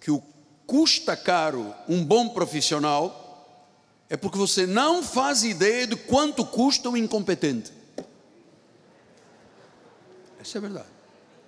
que 0.00 0.10
o 0.10 0.22
custa 0.66 1.14
caro 1.14 1.74
um 1.86 2.02
bom 2.02 2.30
profissional, 2.30 3.18
é 4.08 4.16
porque 4.16 4.38
você 4.38 4.66
não 4.66 5.02
faz 5.02 5.44
ideia 5.44 5.86
de 5.86 5.96
quanto 5.96 6.42
custa 6.42 6.88
um 6.88 6.96
incompetente. 6.96 7.70
Essa 10.40 10.56
é 10.56 10.58
a 10.58 10.62
verdade. 10.62 10.88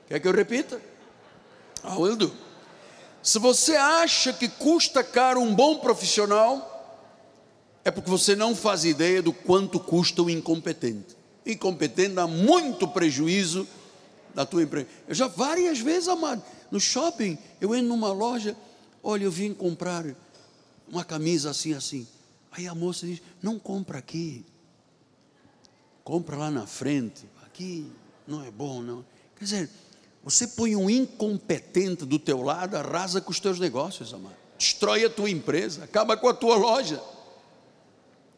Quer 0.07 0.21
que 0.21 0.29
eu 0.29 0.33
repita? 0.33 0.83
Ah, 1.83 1.97
will. 1.97 2.31
Se 3.23 3.39
você 3.39 3.77
acha 3.77 4.33
que 4.33 4.49
custa 4.49 5.05
caro 5.05 5.41
um 5.41 5.55
bom 5.55 5.79
profissional, 5.79 6.69
é 7.85 7.91
porque 7.91 8.11
você 8.11 8.35
não 8.35 8.55
faz 8.55 8.85
ideia 8.85 9.23
do 9.23 9.33
quanto 9.33 9.79
custa 9.79 10.23
o 10.23 10.31
incompetente. 10.31 11.17
Incompetente 11.47 12.15
dá 12.15 12.27
muito 12.27 12.89
prejuízo 12.89 13.67
da 14.35 14.45
tua 14.45 14.63
empresa. 14.63 14.89
Eu 15.07 15.15
já 15.15 15.29
várias 15.29 15.79
vezes, 15.79 16.09
amado, 16.09 16.43
no 16.71 16.81
shopping, 16.81 17.39
eu 17.61 17.75
entro 17.75 17.89
numa 17.89 18.13
loja, 18.13 18.57
olha, 19.03 19.25
eu 19.25 19.31
vim 19.31 19.55
comprar 19.55 20.05
uma 20.89 21.05
camisa 21.05 21.51
assim, 21.51 21.75
assim. 21.75 22.07
Aí 22.51 22.67
a 22.67 22.75
moça 22.75 23.07
diz: 23.07 23.23
não 23.43 23.59
compra 23.59 23.99
aqui, 23.99 24.45
compra 26.03 26.37
lá 26.37 26.51
na 26.51 26.67
frente. 26.67 27.25
Aqui 27.45 27.91
não 28.27 28.45
é 28.45 28.51
bom, 28.51 28.83
não. 28.83 29.05
Quer 29.37 29.45
dizer, 29.45 29.71
você 30.23 30.47
põe 30.47 30.77
um 30.77 30.89
incompetente 30.89 32.05
do 32.05 32.19
teu 32.19 32.43
lado, 32.43 32.77
arrasa 32.77 33.21
com 33.21 33.31
os 33.31 33.41
teus 33.41 33.59
negócios, 33.59 34.15
amado. 34.15 34.37
Destrói 34.57 35.05
a 35.05 35.11
tua 35.11 35.31
empresa, 35.31 35.85
acaba 35.85 36.17
com 36.17 36.29
a 36.29 36.35
tua 36.35 36.57
loja. 36.57 37.03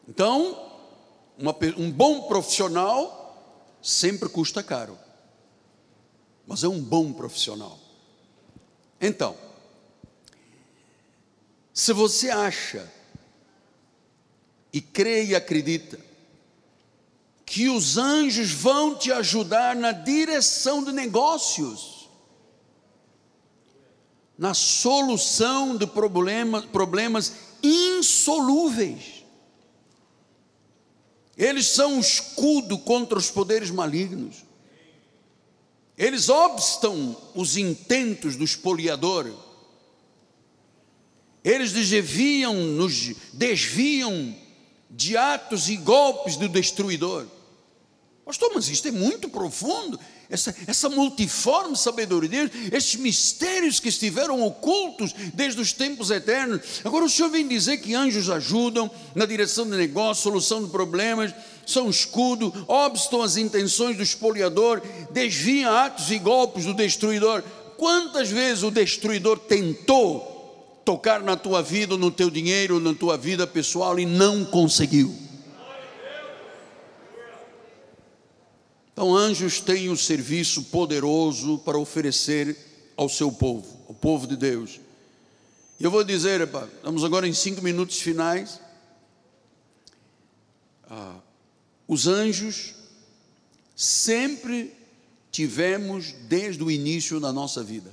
Então, 0.07 0.71
uma, 1.37 1.55
um 1.77 1.91
bom 1.91 2.23
profissional 2.23 3.77
sempre 3.81 4.27
custa 4.29 4.63
caro 4.63 4.97
mas 6.47 6.63
é 6.63 6.67
um 6.67 6.81
bom 6.81 7.11
profissional. 7.11 7.79
Então, 9.01 9.35
se 11.73 11.91
você 11.91 12.29
acha 12.29 12.91
e 14.71 14.79
crê 14.79 15.25
e 15.25 15.35
acredita 15.35 15.99
que 17.45 17.69
os 17.69 17.97
anjos 17.97 18.51
vão 18.51 18.95
te 18.95 19.11
ajudar 19.11 19.75
na 19.75 19.91
direção 19.91 20.83
de 20.83 20.91
negócios, 20.91 22.09
na 24.37 24.53
solução 24.53 25.77
de 25.77 25.85
problemas, 25.85 26.65
problemas 26.65 27.33
insolúveis. 27.61 29.23
Eles 31.37 31.67
são 31.67 31.95
um 31.95 31.99
escudo 31.99 32.77
contra 32.77 33.17
os 33.17 33.29
poderes 33.29 33.69
malignos. 33.69 34.43
Eles 35.97 36.29
obstam 36.29 37.15
os 37.33 37.57
intentos 37.57 38.35
do 38.35 38.43
espoliador. 38.43 39.31
Eles 41.43 41.71
desviam, 41.71 42.53
nos 42.53 43.13
desviam 43.33 44.35
de 44.89 45.15
atos 45.15 45.69
e 45.69 45.77
golpes 45.77 46.37
do 46.37 46.49
destruidor. 46.49 47.27
Pastor, 48.25 48.51
mas 48.55 48.67
isto 48.69 48.87
é 48.87 48.91
muito 48.91 49.29
profundo. 49.29 49.99
Essa, 50.27 50.55
essa 50.65 50.89
multiforme 50.89 51.77
sabedoria 51.77 52.27
de 52.27 52.49
Deus, 52.49 52.73
esses 52.73 52.95
mistérios 52.95 53.79
que 53.79 53.89
estiveram 53.89 54.41
ocultos 54.41 55.13
desde 55.35 55.61
os 55.61 55.71
tempos 55.71 56.09
eternos. 56.09 56.81
Agora 56.83 57.05
o 57.05 57.09
Senhor 57.09 57.29
vem 57.29 57.47
dizer 57.47 57.77
que 57.77 57.93
anjos 57.93 58.27
ajudam 58.31 58.89
na 59.13 59.27
direção 59.27 59.65
de 59.65 59.77
negócio, 59.77 60.23
solução 60.23 60.63
de 60.63 60.71
problemas, 60.71 61.35
são 61.67 61.87
escudo, 61.87 62.51
obstam 62.67 63.21
as 63.21 63.37
intenções 63.37 63.95
do 63.95 64.01
espoliador, 64.01 64.81
desviam 65.11 65.71
atos 65.71 66.09
e 66.09 66.17
golpes 66.17 66.65
do 66.65 66.73
destruidor. 66.73 67.43
Quantas 67.77 68.29
vezes 68.29 68.63
o 68.63 68.71
destruidor 68.71 69.37
tentou 69.37 70.81
tocar 70.83 71.21
na 71.21 71.35
tua 71.35 71.61
vida, 71.61 71.95
no 71.95 72.09
teu 72.09 72.31
dinheiro, 72.31 72.79
na 72.79 72.95
tua 72.95 73.17
vida 73.17 73.45
pessoal 73.45 73.99
e 73.99 74.05
não 74.05 74.43
conseguiu? 74.45 75.24
Então, 78.95 79.13
anjos 79.13 79.59
têm 79.59 79.89
um 79.89 79.95
serviço 79.97 80.63
poderoso 80.63 81.57
para 81.57 81.77
oferecer 81.77 82.57
ao 82.95 83.09
seu 83.09 83.29
povo, 83.29 83.77
ao 83.89 83.93
povo 83.93 84.25
de 84.25 84.37
Deus. 84.37 84.79
E 85.77 85.83
eu 85.83 85.91
vou 85.91 86.01
dizer, 86.01 86.39
epa, 86.39 86.69
estamos 86.77 87.03
agora 87.03 87.27
em 87.27 87.33
cinco 87.33 87.61
minutos 87.61 87.99
finais. 87.99 88.57
Ah, 90.89 91.17
os 91.85 92.07
anjos 92.07 92.73
sempre 93.75 94.73
tivemos 95.29 96.13
desde 96.29 96.63
o 96.63 96.71
início 96.71 97.19
da 97.19 97.33
nossa 97.33 97.61
vida. 97.61 97.91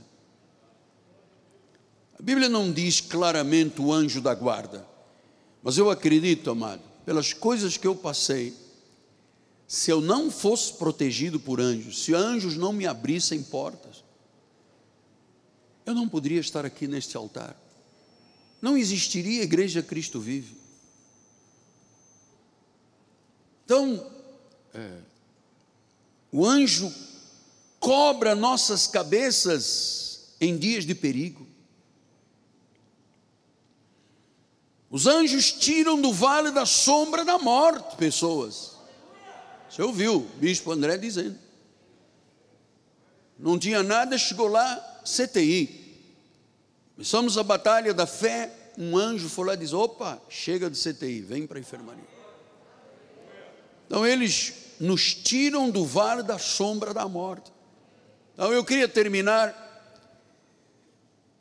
A 2.16 2.22
Bíblia 2.22 2.48
não 2.48 2.70
diz 2.70 3.00
claramente 3.00 3.80
o 3.80 3.92
anjo 3.92 4.20
da 4.20 4.36
guarda, 4.36 4.86
mas 5.64 5.76
eu 5.76 5.90
acredito, 5.90 6.48
amado, 6.48 6.82
pelas 7.04 7.32
coisas 7.32 7.76
que 7.76 7.88
eu 7.88 7.96
passei, 7.96 8.61
se 9.72 9.90
eu 9.90 10.02
não 10.02 10.30
fosse 10.30 10.74
protegido 10.74 11.40
por 11.40 11.58
anjos, 11.58 12.04
se 12.04 12.14
anjos 12.14 12.58
não 12.58 12.74
me 12.74 12.86
abrissem 12.86 13.42
portas, 13.42 14.04
eu 15.86 15.94
não 15.94 16.06
poderia 16.06 16.40
estar 16.40 16.66
aqui 16.66 16.86
neste 16.86 17.16
altar. 17.16 17.56
Não 18.60 18.76
existiria 18.76 19.40
a 19.40 19.44
igreja 19.44 19.82
Cristo 19.82 20.20
vive. 20.20 20.54
Então, 23.64 24.12
é, 24.74 24.98
o 26.30 26.44
anjo 26.44 26.92
cobra 27.80 28.34
nossas 28.34 28.86
cabeças 28.86 30.34
em 30.38 30.58
dias 30.58 30.84
de 30.84 30.94
perigo. 30.94 31.46
Os 34.90 35.06
anjos 35.06 35.50
tiram 35.50 35.98
do 35.98 36.12
vale 36.12 36.50
da 36.50 36.66
sombra 36.66 37.24
da 37.24 37.38
morte 37.38 37.96
pessoas. 37.96 38.71
Você 39.72 39.80
ouviu 39.80 40.16
o 40.16 40.20
bispo 40.38 40.70
André 40.70 40.98
dizendo. 40.98 41.38
Não 43.38 43.58
tinha 43.58 43.82
nada, 43.82 44.18
chegou 44.18 44.46
lá, 44.46 44.76
CTI. 45.02 45.80
Começamos 46.94 47.38
a 47.38 47.42
batalha 47.42 47.94
da 47.94 48.06
fé. 48.06 48.52
Um 48.76 48.98
anjo 48.98 49.30
foi 49.30 49.46
lá 49.46 49.54
e 49.54 49.56
disse: 49.56 49.74
opa, 49.74 50.20
chega 50.28 50.68
de 50.68 50.78
CTI, 50.78 51.22
vem 51.22 51.46
para 51.46 51.56
a 51.56 51.60
enfermaria. 51.60 52.04
Então 53.86 54.06
eles 54.06 54.52
nos 54.78 55.14
tiram 55.14 55.70
do 55.70 55.86
vale 55.86 56.22
da 56.22 56.38
sombra 56.38 56.92
da 56.92 57.08
morte. 57.08 57.50
Então 58.34 58.52
eu 58.52 58.62
queria 58.62 58.86
terminar 58.86 59.58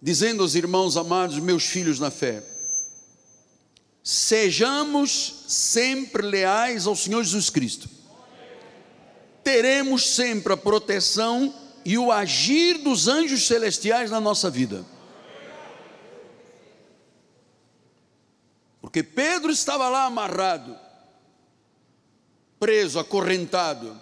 dizendo 0.01 0.41
aos 0.41 0.55
irmãos 0.55 0.95
amados, 0.95 1.37
meus 1.37 1.65
filhos 1.65 1.99
na 1.99 2.09
fé, 2.09 2.41
sejamos 4.01 5.43
sempre 5.49 6.21
leais 6.21 6.87
ao 6.87 6.95
Senhor 6.95 7.21
Jesus 7.21 7.49
Cristo. 7.49 8.00
Teremos 9.51 10.15
sempre 10.15 10.53
a 10.53 10.57
proteção 10.57 11.53
e 11.83 11.97
o 11.97 12.09
agir 12.09 12.77
dos 12.77 13.09
anjos 13.09 13.45
celestiais 13.45 14.09
na 14.09 14.21
nossa 14.21 14.49
vida. 14.49 14.85
Porque 18.79 19.03
Pedro 19.03 19.51
estava 19.51 19.89
lá 19.89 20.05
amarrado, 20.05 20.77
preso, 22.61 22.97
acorrentado. 22.97 23.99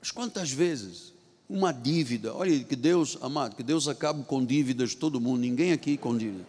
Mas 0.00 0.10
quantas 0.10 0.50
vezes 0.50 1.12
uma 1.46 1.70
dívida, 1.70 2.34
olha 2.34 2.58
que 2.64 2.74
Deus, 2.74 3.18
amado, 3.20 3.56
que 3.56 3.62
Deus 3.62 3.86
acabe 3.86 4.24
com 4.24 4.42
dívidas 4.42 4.90
de 4.90 4.96
todo 4.96 5.20
mundo, 5.20 5.40
ninguém 5.40 5.72
aqui 5.72 5.98
com 5.98 6.16
dívida. 6.16 6.46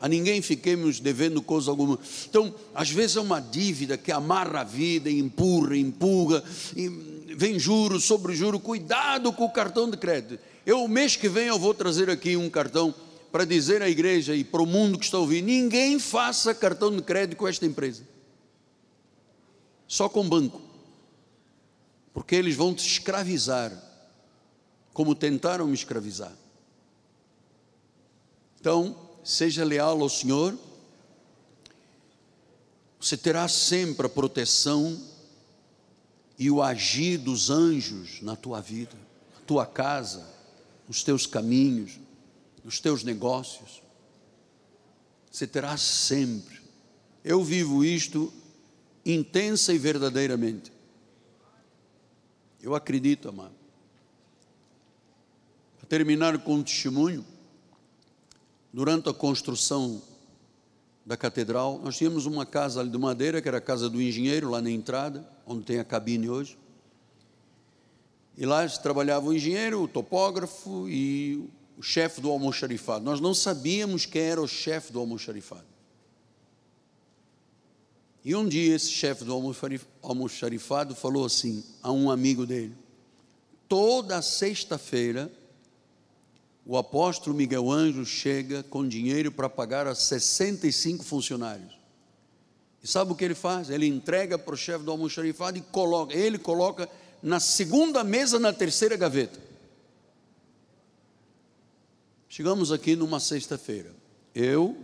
A 0.00 0.08
ninguém 0.08 0.42
fiquemos 0.42 0.98
devendo 0.98 1.40
coisa 1.40 1.70
alguma. 1.70 1.96
Então, 2.28 2.52
às 2.74 2.90
vezes 2.90 3.16
é 3.16 3.20
uma 3.20 3.38
dívida 3.38 3.96
que 3.96 4.10
amarra 4.10 4.62
a 4.62 4.64
vida, 4.64 5.08
empurra, 5.08 5.76
empurra, 5.76 6.42
e 6.76 7.11
vem 7.36 7.58
juro 7.58 8.00
sobre 8.00 8.34
juro. 8.34 8.58
Cuidado 8.60 9.32
com 9.32 9.44
o 9.44 9.50
cartão 9.50 9.90
de 9.90 9.96
crédito. 9.96 10.42
Eu, 10.64 10.86
mês 10.86 11.16
que 11.16 11.28
vem, 11.28 11.46
eu 11.46 11.58
vou 11.58 11.74
trazer 11.74 12.08
aqui 12.08 12.36
um 12.36 12.48
cartão 12.48 12.94
para 13.32 13.44
dizer 13.44 13.82
à 13.82 13.88
igreja 13.88 14.34
e 14.36 14.44
para 14.44 14.62
o 14.62 14.66
mundo 14.66 14.98
que 14.98 15.04
está 15.04 15.18
ouvindo: 15.18 15.46
ninguém 15.46 15.98
faça 15.98 16.54
cartão 16.54 16.94
de 16.94 17.02
crédito 17.02 17.38
com 17.38 17.48
esta 17.48 17.64
empresa, 17.64 18.04
só 19.88 20.08
com 20.08 20.28
banco, 20.28 20.60
porque 22.12 22.36
eles 22.36 22.54
vão 22.54 22.74
te 22.74 22.86
escravizar, 22.86 23.72
como 24.92 25.14
tentaram 25.14 25.66
me 25.66 25.74
escravizar. 25.74 26.32
Então, 28.60 28.96
seja 29.24 29.64
leal 29.64 30.00
ao 30.00 30.08
Senhor, 30.08 30.56
você 33.00 33.16
terá 33.16 33.48
sempre 33.48 34.06
a 34.06 34.10
proteção 34.10 34.96
e 36.42 36.50
o 36.50 36.62
agir 36.62 37.18
dos 37.18 37.50
anjos 37.50 38.20
na 38.22 38.34
tua 38.34 38.60
vida, 38.60 38.96
na 39.34 39.40
tua 39.46 39.64
casa, 39.64 40.26
nos 40.88 41.04
teus 41.04 41.26
caminhos 41.26 41.98
nos 42.64 42.80
teus 42.80 43.02
negócios. 43.02 43.82
Você 45.30 45.46
terá 45.46 45.76
sempre. 45.76 46.60
Eu 47.24 47.42
vivo 47.42 47.84
isto 47.84 48.32
intensa 49.04 49.72
e 49.72 49.78
verdadeiramente. 49.78 50.72
Eu 52.62 52.74
acredito, 52.74 53.28
amado. 53.28 53.54
Para 55.78 55.88
terminar 55.88 56.38
com 56.38 56.56
um 56.56 56.62
testemunho, 56.62 57.24
durante 58.72 59.08
a 59.08 59.14
construção 59.14 60.00
da 61.04 61.16
catedral, 61.16 61.80
nós 61.82 61.96
tínhamos 61.96 62.26
uma 62.26 62.46
casa 62.46 62.84
de 62.86 62.96
madeira, 62.96 63.42
que 63.42 63.48
era 63.48 63.58
a 63.58 63.62
casa 63.62 63.90
do 63.90 64.00
engenheiro, 64.00 64.50
lá 64.50 64.62
na 64.62 64.70
entrada, 64.70 65.28
onde 65.46 65.64
tem 65.64 65.78
a 65.78 65.84
cabine 65.84 66.28
hoje. 66.28 66.58
E 68.36 68.46
lá 68.46 68.66
trabalhava 68.68 69.26
o 69.26 69.32
engenheiro, 69.32 69.82
o 69.82 69.88
topógrafo 69.88 70.88
e 70.88 71.48
o 71.76 71.82
chefe 71.82 72.20
do 72.20 72.30
almoxarifado. 72.30 73.04
Nós 73.04 73.20
não 73.20 73.34
sabíamos 73.34 74.06
quem 74.06 74.22
era 74.22 74.40
o 74.40 74.48
chefe 74.48 74.92
do 74.92 75.00
almoxarifado. 75.00 75.66
E 78.24 78.34
um 78.34 78.48
dia 78.48 78.74
esse 78.74 78.90
chefe 78.90 79.24
do 79.24 79.32
almoxarifado 80.02 80.94
falou 80.94 81.24
assim 81.24 81.64
a 81.82 81.90
um 81.90 82.10
amigo 82.10 82.46
dele: 82.46 82.74
toda 83.68 84.22
sexta-feira 84.22 85.30
o 86.64 86.76
apóstolo 86.76 87.34
Miguel 87.34 87.70
Anjo 87.70 88.06
chega 88.06 88.62
com 88.62 88.86
dinheiro 88.86 89.32
para 89.32 89.48
pagar 89.48 89.86
a 89.88 89.94
65 89.94 91.02
funcionários. 91.02 91.81
E 92.82 92.88
sabe 92.88 93.12
o 93.12 93.14
que 93.14 93.24
ele 93.24 93.34
faz? 93.34 93.70
Ele 93.70 93.86
entrega 93.86 94.36
para 94.36 94.54
o 94.54 94.56
chefe 94.56 94.84
do 94.84 94.90
almoxarifado 94.90 95.56
e 95.56 95.60
coloca, 95.60 96.14
ele 96.14 96.36
coloca 96.36 96.88
na 97.22 97.38
segunda 97.38 98.02
mesa, 98.02 98.38
na 98.38 98.52
terceira 98.52 98.96
gaveta. 98.96 99.38
Chegamos 102.28 102.72
aqui 102.72 102.96
numa 102.96 103.20
sexta-feira. 103.20 103.94
Eu, 104.34 104.76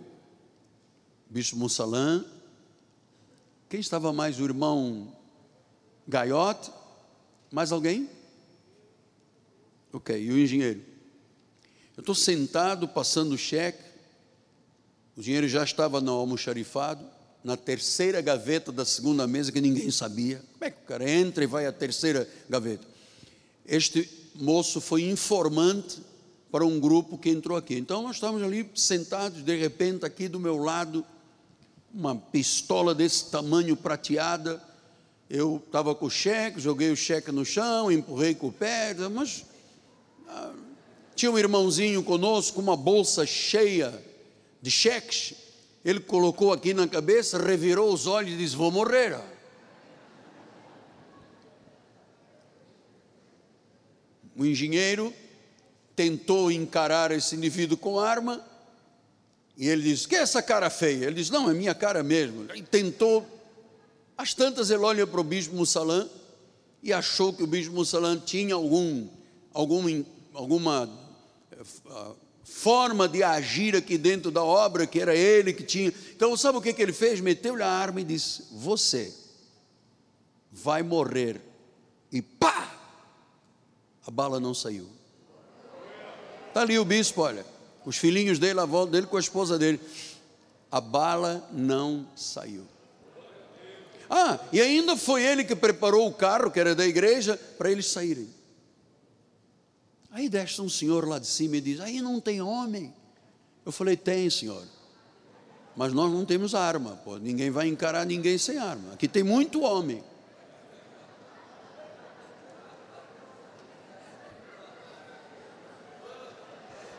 Bispo 1.29 1.57
Mussalã, 1.57 2.25
quem 3.69 3.81
estava 3.81 4.13
mais? 4.13 4.39
O 4.39 4.45
irmão 4.45 5.13
Gaiote? 6.07 6.71
Mais 7.51 7.73
alguém? 7.73 8.09
Ok, 9.93 10.23
e 10.23 10.31
o 10.31 10.39
engenheiro? 10.39 10.83
Eu 11.97 12.01
estou 12.01 12.15
sentado, 12.15 12.87
passando 12.87 13.33
o 13.33 13.39
cheque, 13.39 13.83
o 15.17 15.21
dinheiro 15.21 15.49
já 15.49 15.65
estava 15.65 16.01
no 16.01 16.13
almoxarifado, 16.13 17.05
na 17.43 17.57
terceira 17.57 18.21
gaveta 18.21 18.73
da 18.73 18.85
segunda 18.85 19.27
mesa 19.27 19.53
que 19.53 19.61
ninguém 19.61 19.91
sabia. 19.91 20.43
Como 20.53 20.65
é 20.65 20.71
que 20.71 20.83
o 20.83 20.87
cara 20.87 21.09
entra 21.09 21.45
e 21.45 21.47
vai 21.47 21.67
à 21.67 21.73
terceira 21.73 22.29
gaveta? 22.49 22.87
Este 23.67 24.09
moço 24.35 24.81
foi 24.81 25.03
informante 25.09 26.01
para 26.51 26.65
um 26.65 26.81
grupo 26.81 27.19
que 27.19 27.29
entrou 27.29 27.57
aqui. 27.57 27.75
Então 27.75 28.03
nós 28.03 28.17
estávamos 28.17 28.43
ali 28.43 28.69
sentados, 28.75 29.43
de 29.43 29.57
repente, 29.57 30.05
aqui 30.05 30.29
do 30.29 30.41
meu 30.41 30.57
lado, 30.57 31.05
uma 31.93 32.17
pistola 32.17 32.95
desse 32.95 33.31
tamanho 33.31 33.77
prateada. 33.77 34.63
Eu 35.29 35.63
estava 35.65 35.95
com 35.95 36.07
o 36.07 36.11
cheque, 36.11 36.59
joguei 36.59 36.91
o 36.91 36.97
cheque 36.97 37.31
no 37.31 37.45
chão, 37.45 37.93
empurrei 37.93 38.35
com 38.35 38.49
o 38.49 38.53
pé, 38.53 38.95
mas 39.13 39.45
ah, 40.27 40.55
tinha 41.15 41.31
um 41.31 41.39
irmãozinho 41.39 42.03
conosco, 42.03 42.61
uma 42.61 42.77
bolsa 42.77 43.27
cheia 43.27 43.93
de 44.63 44.71
cheques. 44.71 45.35
Ele 45.89 46.01
colocou 46.01 46.53
aqui 46.53 46.75
na 46.75 46.87
cabeça, 46.87 47.39
revirou 47.39 47.91
os 47.91 48.07
olhos 48.07 48.35
e 48.35 48.37
disse: 48.37 48.55
Vou 48.55 48.71
morrer. 48.71 49.19
O 54.37 54.45
engenheiro 54.45 55.15
tentou 55.97 56.53
encarar 56.53 57.11
esse 57.11 57.35
indivíduo 57.35 57.79
com 57.79 57.99
arma, 57.99 58.47
e 59.57 59.67
ele 59.67 59.81
disse: 59.81 60.07
Que 60.07 60.17
é 60.17 60.19
essa 60.19 60.43
cara 60.43 60.69
feia? 60.69 61.07
Ele 61.07 61.15
disse: 61.15 61.33
Não, 61.33 61.49
é 61.49 61.55
minha 61.55 61.75
cara 61.75 62.03
mesmo. 62.03 62.55
E 62.55 62.63
tentou, 62.63 63.27
às 64.15 64.35
tantas, 64.35 64.69
ele 64.69 64.83
olha 64.83 65.07
para 65.07 65.23
o 65.23 65.25
bispo 65.25 65.57
Mussalã 65.57 66.07
e 66.83 66.93
achou 66.93 67.33
que 67.33 67.43
o 67.43 67.47
bispo 67.47 67.73
Mussalã 67.73 68.19
tinha 68.19 68.55
algum, 68.55 69.09
algum, 69.55 70.05
alguma 70.35 70.85
uh, 70.85 72.17
forma 72.49 73.09
de 73.09 73.23
agir 73.23 73.77
aqui 73.77 73.99
dentro 73.99 74.31
da 74.31 74.43
obra, 74.43 74.87
que 74.87 75.01
era 75.01 75.15
ele 75.15 75.53
que 75.53 75.63
tinha. 75.63 75.93
Então, 76.15 76.37
sabe 76.37 76.59
o 76.59 76.63
que, 76.63 76.73
que 76.73 76.83
ele 76.83 76.93
fez? 76.93 77.21
Meteu-lhe 77.21 77.63
a 77.63 77.69
arma 77.69 78.01
e 78.01 78.05
disse: 78.05 78.45
Você 78.53 79.13
vai 80.51 80.83
morrer. 80.83 81.41
E 82.11 82.23
pá! 82.23 82.75
A 84.07 84.11
bala 84.11 84.41
não 84.41 84.55
saiu. 84.55 84.89
Está 86.49 86.63
ali 86.63 86.79
o 86.79 86.85
bispo, 86.85 87.21
olha. 87.21 87.45
Os 87.85 87.97
filhinhos 87.97 88.39
dele, 88.39 88.59
a 88.59 88.65
volta 88.65 88.93
dele 88.93 89.07
com 89.07 89.17
a 89.17 89.21
esposa 89.21 89.59
dele. 89.59 89.81
A 90.71 90.81
bala 90.81 91.49
não 91.53 92.07
saiu. 92.17 92.67
Ah, 94.11 94.39
e 94.53 94.61
ainda 94.61 94.97
foi 94.97 95.23
ele 95.23 95.45
que 95.45 95.55
preparou 95.55 96.09
o 96.09 96.15
carro, 96.15 96.51
que 96.51 96.59
era 96.59 96.75
da 96.75 96.87
igreja, 96.87 97.39
para 97.59 97.71
eles 97.71 97.87
saírem. 97.87 98.29
Aí 100.11 100.29
desce 100.29 100.61
um 100.61 100.69
senhor 100.69 101.07
lá 101.07 101.19
de 101.19 101.27
cima 101.27 101.57
e 101.57 101.61
diz: 101.61 101.81
Aí 101.81 102.01
não 102.01 102.21
tem 102.21 102.41
homem. 102.41 102.95
Eu 103.65 103.73
falei: 103.73 103.97
Tem, 103.97 104.29
senhor. 104.31 104.65
Mas 105.77 105.93
nós 105.93 106.13
não 106.13 106.25
temos 106.25 106.55
arma, 106.55 106.97
pô. 107.05 107.19
ninguém 107.19 107.51
vai 107.51 107.69
encarar 107.69 108.05
ninguém 108.05 108.37
sem 108.37 108.59
arma. 108.59 108.95
Aqui 108.95 109.07
tem 109.07 109.23
muito 109.23 109.63
homem. 109.63 110.03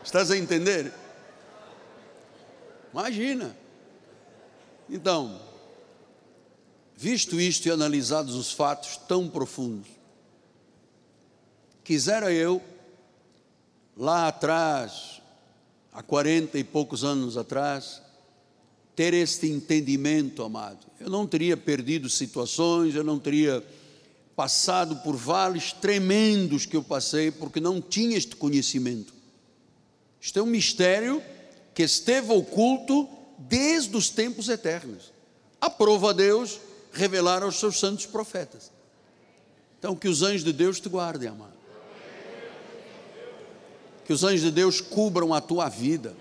Estás 0.04 0.32
a 0.32 0.38
entender? 0.38 0.94
Imagina. 2.92 3.56
Então, 4.90 5.40
visto 6.96 7.40
isto 7.40 7.68
e 7.68 7.72
analisados 7.72 8.34
os 8.34 8.52
fatos 8.52 8.98
tão 8.98 9.30
profundos, 9.30 9.88
quisera 11.84 12.32
eu, 12.32 12.62
lá 14.00 14.30
atrás, 14.30 15.22
há 15.92 16.02
quarenta 16.02 16.58
e 16.58 16.64
poucos 16.64 17.04
anos 17.04 17.36
atrás, 17.36 18.02
ter 18.96 19.14
este 19.14 19.48
entendimento, 19.48 20.42
amado. 20.42 20.88
Eu 20.98 21.10
não 21.10 21.28
teria 21.28 21.58
perdido 21.58 22.10
situações, 22.10 22.96
eu 22.96 23.04
não 23.04 23.20
teria 23.20 23.62
passado 24.38 24.96
por 24.98 25.18
vales 25.18 25.74
tremendos 25.74 26.66
que 26.66 26.78
eu 26.78 26.84
passei, 26.84 27.30
porque 27.30 27.60
não 27.60 27.82
tinha 27.82 28.18
este 28.18 28.38
conhecimento. 28.38 29.14
Isto 30.22 30.40
é 30.40 30.42
um 30.42 30.46
mistério 30.46 31.22
que 31.74 31.84
esteve 31.84 32.32
oculto 32.32 33.08
desde 33.38 33.98
os 33.98 34.10
tempos 34.10 34.48
eternos. 34.48 35.12
Aprova 35.60 36.12
a 36.12 36.14
Deus 36.14 36.58
revelar 36.94 37.44
aos 37.44 37.60
seus 37.60 37.78
santos 37.78 38.06
profetas. 38.06 38.72
Então, 39.78 39.94
que 39.94 40.08
os 40.08 40.24
anjos 40.24 40.46
de 40.46 40.54
Deus 40.54 40.80
te 40.80 40.88
guardem, 40.88 41.28
amado. 41.28 41.59
Que 44.10 44.14
os 44.14 44.24
anjos 44.24 44.42
de 44.42 44.50
Deus 44.50 44.82
cubram 44.82 45.36
a 45.36 45.40
tua 45.40 45.70
vida, 45.70 46.16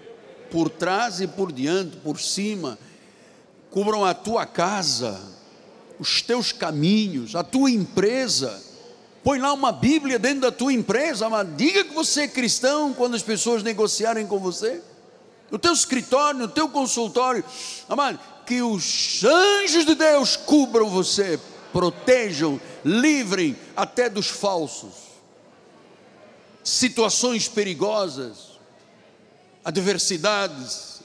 por 0.50 0.68
trás 0.68 1.22
e 1.22 1.26
por 1.26 1.50
diante, 1.50 1.96
por 1.96 2.20
cima, 2.20 2.78
cubram 3.70 4.04
a 4.04 4.12
tua 4.12 4.44
casa, 4.44 5.18
os 5.98 6.20
teus 6.20 6.52
caminhos, 6.52 7.34
a 7.34 7.42
tua 7.42 7.70
empresa. 7.70 8.62
Põe 9.24 9.38
lá 9.38 9.54
uma 9.54 9.72
Bíblia 9.72 10.18
dentro 10.18 10.42
da 10.42 10.52
tua 10.52 10.70
empresa, 10.70 11.30
mas 11.30 11.48
diga 11.56 11.82
que 11.82 11.94
você 11.94 12.24
é 12.24 12.28
cristão 12.28 12.92
quando 12.92 13.14
as 13.14 13.22
pessoas 13.22 13.62
negociarem 13.62 14.26
com 14.26 14.38
você. 14.38 14.82
No 15.50 15.58
teu 15.58 15.72
escritório, 15.72 16.40
no 16.40 16.48
teu 16.48 16.68
consultório, 16.68 17.42
amado, 17.88 18.20
que 18.44 18.60
os 18.60 19.24
anjos 19.24 19.86
de 19.86 19.94
Deus 19.94 20.36
cubram 20.36 20.90
você, 20.90 21.40
protejam, 21.72 22.60
livrem 22.84 23.56
até 23.74 24.10
dos 24.10 24.26
falsos, 24.26 25.07
situações 26.68 27.48
perigosas, 27.48 28.58
adversidades. 29.64 30.98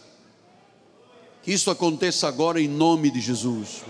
Que 1.41 1.51
isso 1.51 1.69
aconteça 1.69 2.27
agora 2.27 2.61
em 2.61 2.67
nome 2.67 3.11
de 3.11 3.19
Jesus. 3.19 3.83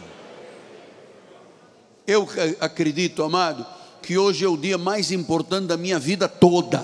Eu 2.08 2.28
acredito, 2.60 3.24
amado 3.24 3.66
que 4.02 4.18
hoje 4.18 4.44
é 4.44 4.48
o 4.48 4.58
dia 4.58 4.78
mais 4.78 5.12
importante 5.12 5.68
da 5.68 5.78
minha 5.78 5.98
vida 5.98 6.28
toda. 6.28 6.84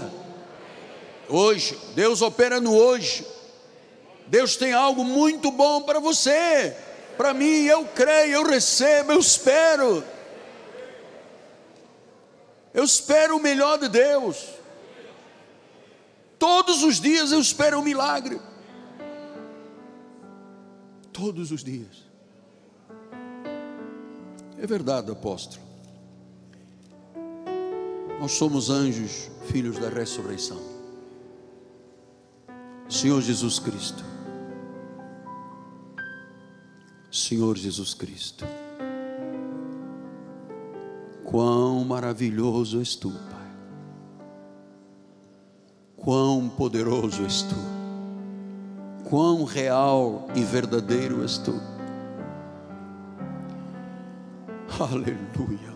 Hoje, 1.28 1.78
Deus 1.94 2.22
opera 2.22 2.62
no 2.62 2.74
hoje. 2.74 3.26
Deus 4.28 4.56
tem 4.56 4.72
algo 4.74 5.04
muito 5.04 5.52
bom 5.52 5.82
para 5.82 6.00
você, 6.00 6.74
para 7.18 7.34
mim. 7.34 7.66
Eu 7.66 7.86
creio, 7.86 8.36
eu 8.36 8.46
recebo, 8.46 9.12
eu 9.12 9.20
espero. 9.20 10.04
Eu 12.74 12.84
espero 12.86 13.36
o 13.36 13.42
melhor 13.42 13.78
de 13.78 13.90
Deus. 13.90 14.59
Todos 16.40 16.84
os 16.84 17.02
dias 17.02 17.34
eu 17.34 17.42
espero 17.42 17.78
um 17.80 17.84
milagre. 17.84 18.40
Todos 21.12 21.52
os 21.52 21.62
dias. 21.62 22.08
É 24.58 24.66
verdade, 24.66 25.12
apóstolo. 25.12 25.62
Nós 28.22 28.32
somos 28.32 28.70
anjos, 28.70 29.30
filhos 29.48 29.78
da 29.78 29.90
ressurreição. 29.90 30.60
Senhor 32.90 33.22
Jesus 33.22 33.60
Cristo. 33.60 34.04
Senhor 37.12 37.58
Jesus 37.58 37.94
Cristo. 37.94 38.46
Quão 41.24 41.84
maravilhoso 41.84 42.80
és 42.80 42.96
tu. 42.96 43.14
Quão 46.02 46.50
poderoso 46.50 47.24
és 47.24 47.42
tu. 47.42 47.56
Quão 49.10 49.44
real 49.44 50.28
e 50.36 50.44
verdadeiro 50.44 51.24
és 51.24 51.38
tu. 51.38 51.60
Aleluia. 54.80 55.70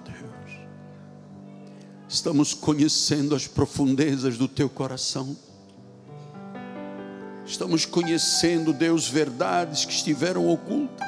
Estamos 2.13 2.53
conhecendo 2.53 3.33
as 3.33 3.47
profundezas 3.47 4.37
do 4.37 4.47
teu 4.47 4.69
coração. 4.69 5.35
Estamos 7.43 7.87
conhecendo, 7.87 8.71
Deus, 8.71 9.07
verdades 9.07 9.83
que 9.83 9.91
estiveram 9.91 10.47
ocultas. 10.47 11.07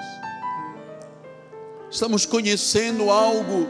Estamos 1.91 2.25
conhecendo 2.25 3.11
algo 3.11 3.67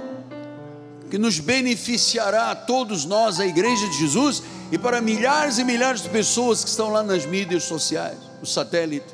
que 1.09 1.17
nos 1.17 1.37
beneficiará 1.37 2.51
a 2.51 2.55
todos 2.55 3.03
nós, 3.03 3.37
a 3.37 3.45
Igreja 3.45 3.85
de 3.89 3.97
Jesus, 3.97 4.41
e 4.71 4.77
para 4.77 5.01
milhares 5.01 5.57
e 5.57 5.63
milhares 5.63 6.01
de 6.01 6.09
pessoas 6.09 6.63
que 6.63 6.69
estão 6.69 6.89
lá 6.89 7.03
nas 7.03 7.25
mídias 7.25 7.63
sociais, 7.63 8.17
o 8.41 8.45
satélite. 8.45 9.13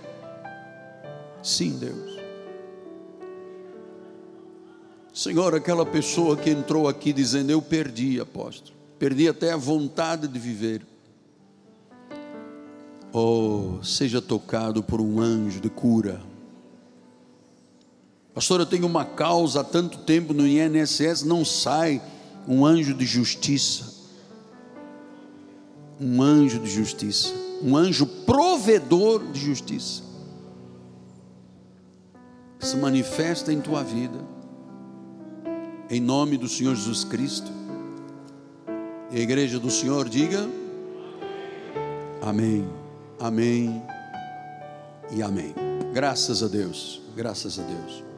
Sim, 1.44 1.78
Deus. 1.78 2.12
Senhor, 5.14 5.54
aquela 5.54 5.86
pessoa 5.86 6.38
que 6.38 6.50
entrou 6.50 6.88
aqui 6.88 7.12
dizendo: 7.12 7.52
Eu 7.52 7.62
perdi, 7.62 8.20
apóstolo, 8.20 8.76
perdi 8.98 9.28
até 9.28 9.52
a 9.52 9.58
vontade 9.58 10.28
de 10.28 10.40
viver. 10.40 10.86
Oh, 13.14 13.84
seja 13.84 14.22
tocado 14.22 14.82
por 14.82 15.02
um 15.02 15.20
anjo 15.20 15.60
de 15.60 15.70
cura. 15.70 16.22
Pastor, 18.34 18.62
eu 18.62 18.66
tenho 18.66 18.86
uma 18.86 19.04
causa 19.04 19.60
há 19.60 19.64
tanto 19.66 19.98
tempo 20.00 20.34
no 20.34 20.48
INSS, 20.48 21.24
não 21.24 21.44
sai 21.44 22.02
um 22.48 22.66
anjo 22.66 22.94
de 22.94 23.06
justiça. 23.06 24.01
Um 26.02 26.22
anjo 26.22 26.60
de 26.60 26.70
justiça. 26.70 27.32
Um 27.62 27.78
anjo 27.78 28.06
provedor 28.06 29.32
de 29.32 29.40
justiça. 29.40 30.02
Se 32.60 32.76
manifesta 32.76 33.54
em 33.54 33.62
tua 33.62 33.84
vida 33.84 34.20
em 35.92 36.00
nome 36.00 36.38
do 36.38 36.48
Senhor 36.48 36.74
Jesus 36.74 37.04
Cristo. 37.04 37.52
E 39.12 39.18
a 39.18 39.20
igreja 39.20 39.60
do 39.60 39.70
Senhor 39.70 40.08
diga: 40.08 40.50
Amém, 42.22 42.66
Amém 43.20 43.84
e 45.12 45.22
Amém. 45.22 45.54
Graças 45.94 46.42
a 46.42 46.48
Deus, 46.48 47.02
graças 47.14 47.60
a 47.60 47.64
Deus. 47.64 48.11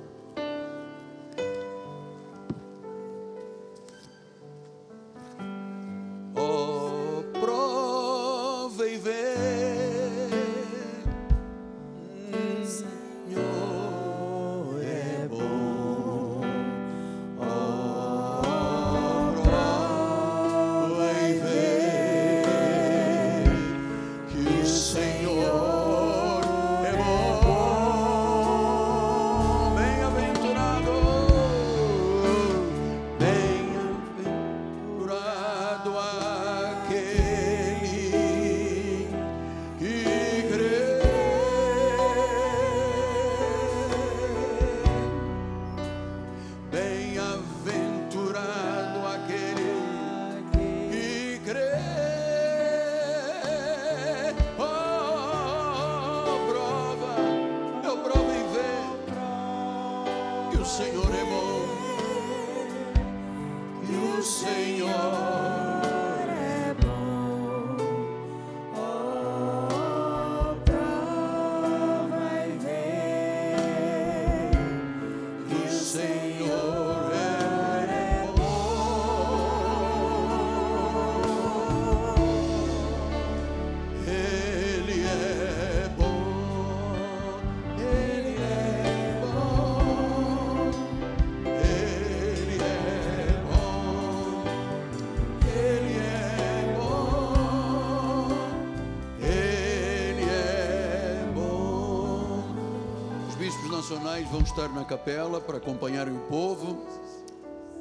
Bispos 103.83 103.89
nacionais 103.89 104.29
vão 104.29 104.41
estar 104.41 104.69
na 104.69 104.85
capela 104.85 105.41
para 105.41 105.57
acompanharem 105.57 106.15
o 106.15 106.19
povo 106.21 106.85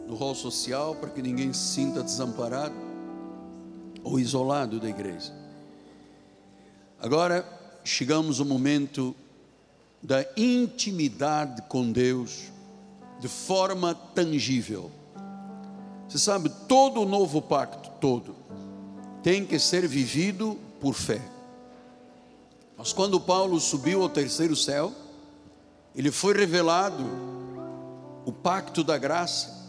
no 0.07 0.15
rol 0.15 0.35
social, 0.35 0.97
para 0.97 1.11
que 1.11 1.23
ninguém 1.23 1.53
se 1.53 1.75
sinta 1.75 2.03
desamparado 2.03 2.75
ou 4.03 4.19
isolado 4.19 4.81
da 4.81 4.89
igreja. 4.89 5.33
Agora 6.99 7.47
chegamos 7.85 8.41
ao 8.41 8.47
momento 8.47 9.15
da 10.03 10.25
intimidade 10.37 11.63
com 11.63 11.93
Deus 11.93 12.51
de 13.21 13.29
forma 13.29 13.95
tangível. 13.95 14.91
Você 16.09 16.19
sabe, 16.19 16.51
todo 16.69 17.03
o 17.03 17.07
novo 17.07 17.41
pacto, 17.41 17.91
todo, 18.01 18.35
tem 19.23 19.47
que 19.47 19.59
ser 19.59 19.87
vivido 19.87 20.59
por 20.81 20.95
fé. 20.95 21.23
Mas 22.77 22.93
quando 22.93 23.21
Paulo 23.21 23.61
subiu 23.61 24.03
ao 24.03 24.09
terceiro 24.09 24.57
céu, 24.57 24.93
ele 25.95 26.11
foi 26.11 26.35
revelado 26.35 27.05
o 28.25 28.33
pacto 28.33 28.83
da 28.83 28.97
graça. 28.97 29.61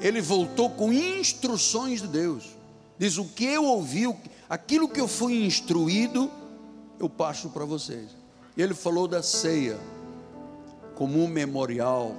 Ele 0.00 0.20
voltou 0.20 0.70
com 0.70 0.92
instruções 0.92 2.00
de 2.00 2.08
Deus. 2.08 2.56
Diz: 2.98 3.18
O 3.18 3.24
que 3.24 3.44
eu 3.44 3.64
ouvi, 3.64 4.12
aquilo 4.48 4.88
que 4.88 5.00
eu 5.00 5.08
fui 5.08 5.44
instruído, 5.44 6.30
eu 6.98 7.08
passo 7.08 7.48
para 7.50 7.64
vocês. 7.64 8.10
Ele 8.56 8.74
falou 8.74 9.08
da 9.08 9.22
ceia 9.22 9.78
como 10.94 11.22
um 11.22 11.26
memorial, 11.26 12.14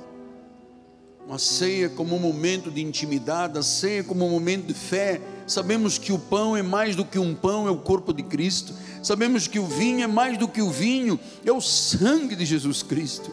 uma 1.26 1.40
ceia 1.40 1.90
como 1.90 2.16
um 2.16 2.20
momento 2.20 2.70
de 2.70 2.82
intimidade, 2.82 3.58
a 3.58 3.64
ceia 3.64 4.04
como 4.04 4.26
um 4.26 4.30
momento 4.30 4.66
de 4.66 4.74
fé. 4.74 5.22
Sabemos 5.48 5.98
que 5.98 6.12
o 6.12 6.20
pão 6.20 6.58
é 6.58 6.62
mais 6.62 6.96
do 6.96 7.06
que 7.06 7.18
um 7.18 7.34
pão, 7.34 7.68
é 7.68 7.72
o 7.72 7.78
corpo 7.78 8.14
de 8.14 8.24
Cristo. 8.24 8.74
Sabemos 9.06 9.48
que 9.48 9.60
o 9.60 9.68
vinho 9.68 10.04
é 10.04 10.08
mais 10.08 10.36
do 10.36 10.48
que 10.48 10.64
o 10.64 10.72
vinho, 10.72 11.20
é 11.46 11.52
o 11.52 11.62
sangue 11.62 12.36
de 12.36 12.44
Jesus 12.44 12.82
Cristo. 12.82 13.30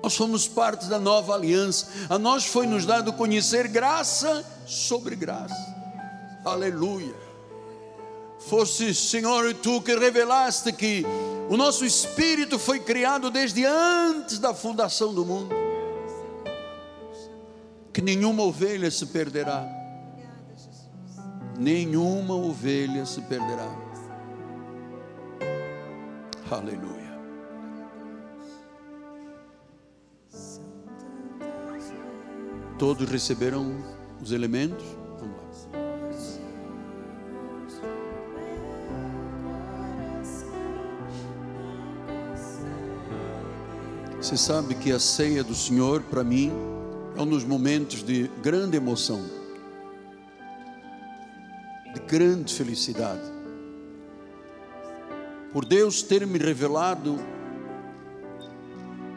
Nós 0.00 0.12
somos 0.12 0.46
parte 0.46 0.86
da 0.86 0.96
nova 0.96 1.34
aliança. 1.34 1.88
A 2.08 2.16
nós 2.16 2.46
foi 2.46 2.68
nos 2.68 2.86
dado 2.86 3.12
conhecer 3.14 3.66
graça 3.66 4.44
sobre 4.64 5.16
graça. 5.16 5.74
Aleluia. 6.44 7.16
Fosse, 8.38 8.94
Senhor, 8.94 9.52
tu 9.54 9.82
que 9.82 9.96
revelaste 9.96 10.72
que 10.72 11.04
o 11.50 11.56
nosso 11.56 11.84
espírito 11.84 12.60
foi 12.60 12.78
criado 12.78 13.28
desde 13.28 13.64
antes 13.64 14.38
da 14.38 14.54
fundação 14.54 15.12
do 15.12 15.26
mundo. 15.26 15.52
Que 17.92 18.00
nenhuma 18.00 18.44
ovelha 18.44 18.88
se 18.88 19.06
perderá. 19.06 19.83
Nenhuma 21.58 22.34
ovelha 22.34 23.06
se 23.06 23.20
perderá. 23.22 23.70
Aleluia. 26.50 27.14
Todos 32.78 33.08
receberam 33.08 33.72
os 34.20 34.32
elementos? 34.32 34.84
Vamos 35.18 35.36
lá. 35.36 35.44
Você 44.20 44.36
sabe 44.36 44.74
que 44.74 44.90
a 44.90 44.98
ceia 44.98 45.44
do 45.44 45.54
Senhor, 45.54 46.02
para 46.02 46.24
mim, 46.24 46.50
é 47.16 47.20
um 47.20 47.26
dos 47.26 47.44
momentos 47.44 48.02
de 48.02 48.28
grande 48.42 48.76
emoção, 48.76 49.22
de 51.94 52.00
grande 52.00 52.52
felicidade. 52.52 53.22
Por 55.52 55.64
Deus 55.64 56.02
ter 56.02 56.26
me 56.26 56.38
revelado 56.38 57.18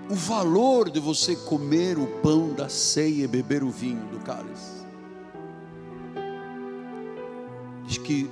o 0.10 0.16
valor 0.16 0.90
de 0.90 1.00
você 1.00 1.36
comer 1.36 1.98
o 1.98 2.08
pão 2.22 2.54
da 2.54 2.70
ceia 2.70 3.24
e 3.24 3.28
beber 3.28 3.64
o 3.64 3.70
vinho 3.70 4.06
do 4.06 4.20
cálice. 4.20 4.86
Diz 7.86 7.98
que 7.98 8.30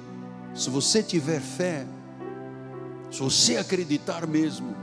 se 0.54 0.70
você 0.70 1.02
tiver 1.02 1.42
fé, 1.42 1.86
se 3.12 3.20
você 3.20 3.58
acreditar 3.58 4.28
mesmo, 4.28 4.76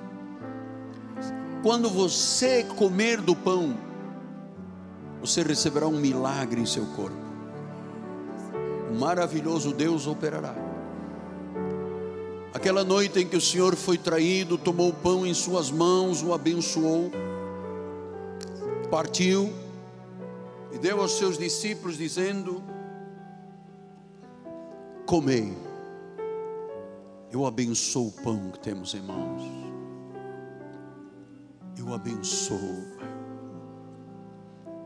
quando 1.63 1.89
você 1.89 2.65
comer 2.65 3.21
do 3.21 3.37
pão, 3.37 3.77
você 5.21 5.43
receberá 5.43 5.87
um 5.87 5.99
milagre 5.99 6.61
em 6.61 6.67
seu 6.67 6.85
corpo. 6.87 7.32
Maravilhoso 8.99 9.73
Deus 9.73 10.07
operará. 10.07 10.55
Aquela 12.53 12.85
noite 12.85 13.19
em 13.19 13.27
que 13.27 13.37
o 13.37 13.41
Senhor 13.41 13.75
foi 13.75 13.97
traído, 13.97 14.59
tomou 14.59 14.91
o 14.91 14.95
pão 14.95 15.27
em 15.27 15.33
suas 15.33 15.71
mãos, 15.71 16.23
o 16.23 16.35
abençoou, 16.35 17.11
partiu 18.91 19.51
e 20.71 20.79
deu 20.79 21.01
aos 21.01 21.13
seus 21.13 21.39
discípulos, 21.39 21.97
dizendo: 21.97 22.63
Comei, 25.07 25.57
eu 27.31 27.47
abençoo 27.47 28.09
o 28.09 28.23
pão 28.23 28.51
que 28.51 28.61
temos 28.61 28.95
em 28.95 29.01
mãos, 29.01 29.43
eu 31.79 31.93
abençoo. 31.95 33.01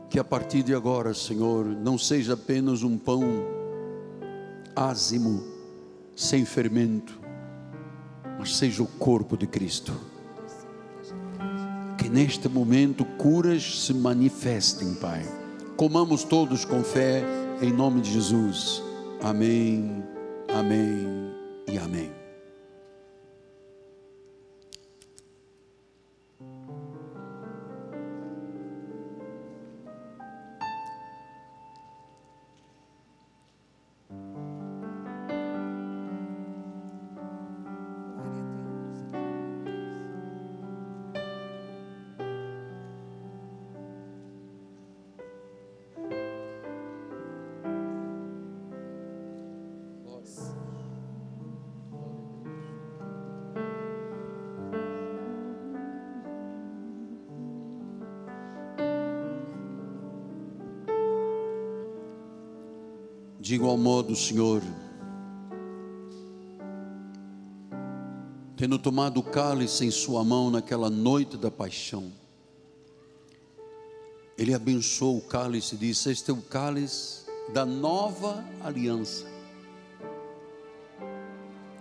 Que 0.09 0.17
a 0.17 0.23
partir 0.23 0.63
de 0.63 0.73
agora, 0.73 1.13
Senhor, 1.13 1.65
não 1.65 1.97
seja 1.97 2.33
apenas 2.33 2.81
um 2.81 2.97
pão 2.97 3.21
ázimo, 4.77 5.43
sem 6.15 6.45
fermento, 6.45 7.19
mas 8.37 8.55
seja 8.55 8.83
o 8.83 8.87
corpo 8.87 9.35
de 9.35 9.47
Cristo. 9.47 9.91
Que 11.97 12.07
neste 12.07 12.47
momento 12.47 13.03
curas 13.03 13.85
se 13.85 13.93
manifestem, 13.93 14.93
Pai. 14.93 15.25
Comamos 15.75 16.23
todos 16.23 16.63
com 16.63 16.83
fé, 16.83 17.23
em 17.59 17.73
nome 17.73 18.01
de 18.01 18.13
Jesus. 18.13 18.83
Amém, 19.21 20.03
amém 20.47 21.33
e 21.67 21.77
amém. 21.79 22.16
Igual 63.67 63.79
modo, 63.79 64.15
Senhor, 64.15 64.63
tendo 68.55 68.79
tomado 68.79 69.19
o 69.19 69.23
cálice 69.23 69.83
em 69.83 69.91
Sua 69.91 70.23
mão 70.23 70.49
naquela 70.49 70.89
noite 70.89 71.35
da 71.35 71.51
paixão, 71.51 72.09
Ele 74.37 74.53
abençoou 74.53 75.17
o 75.17 75.21
cálice 75.21 75.75
e 75.75 75.79
disse: 75.79 76.09
Este 76.09 76.31
é 76.31 76.33
o 76.33 76.41
cálice 76.41 77.25
da 77.53 77.65
nova 77.65 78.41
aliança. 78.63 79.25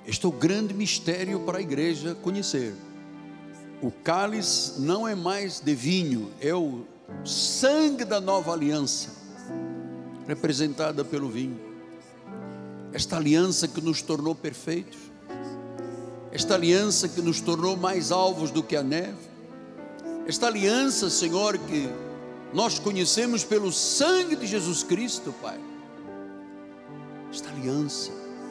Este 0.05 0.27
é 0.27 0.29
o 0.29 0.33
grande 0.33 0.75
mistério 0.75 1.39
para 1.45 1.59
a 1.59 1.63
igreja 1.63 2.17
conhecer. 2.17 2.75
O 3.81 3.93
cálice 3.93 4.81
não 4.81 5.07
é 5.07 5.15
mais 5.15 5.61
de 5.61 5.73
vinho, 5.73 6.33
é 6.41 6.53
o 6.53 6.85
sangue 7.25 8.05
da 8.05 8.21
nova 8.21 8.53
aliança 8.53 9.09
representada 10.27 11.05
pelo 11.05 11.31
vinho. 11.31 11.66
Esta 12.93 13.17
aliança 13.17 13.69
que 13.69 13.81
nos 13.81 14.03
tornou 14.03 14.35
perfeitos, 14.35 14.99
esta 16.33 16.55
aliança 16.55 17.09
que 17.09 17.21
nos 17.21 17.41
tornou 17.41 17.77
mais 17.77 18.11
alvos 18.11 18.51
do 18.51 18.63
que 18.63 18.77
a 18.77 18.83
neve, 18.83 19.17
esta 20.27 20.47
aliança, 20.47 21.09
Senhor, 21.09 21.57
que 21.59 21.89
nós 22.53 22.79
conhecemos 22.79 23.45
pelo 23.45 23.73
sangue 23.73 24.37
de 24.37 24.47
Jesus 24.47 24.83
Cristo, 24.83 25.35
Pai. 25.41 25.59
Esta 27.31 27.49
aliança 27.51 28.11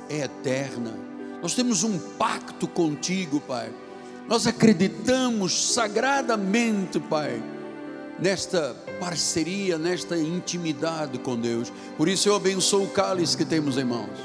é 0.09 0.19
eterna. 0.19 0.93
Nós 1.41 1.53
temos 1.53 1.83
um 1.83 1.97
pacto 2.17 2.67
contigo, 2.67 3.41
Pai. 3.41 3.71
Nós 4.27 4.47
acreditamos 4.47 5.73
sagradamente, 5.73 6.99
Pai 6.99 7.41
nesta 8.19 8.75
parceria, 8.99 9.77
nesta 9.77 10.17
intimidade 10.17 11.17
com 11.19 11.35
Deus. 11.35 11.71
Por 11.97 12.07
isso 12.07 12.29
eu 12.29 12.35
abençoo 12.35 12.83
o 12.83 12.89
cálice 12.89 13.35
que 13.35 13.45
temos 13.45 13.77
em 13.77 13.83
mãos. 13.83 14.19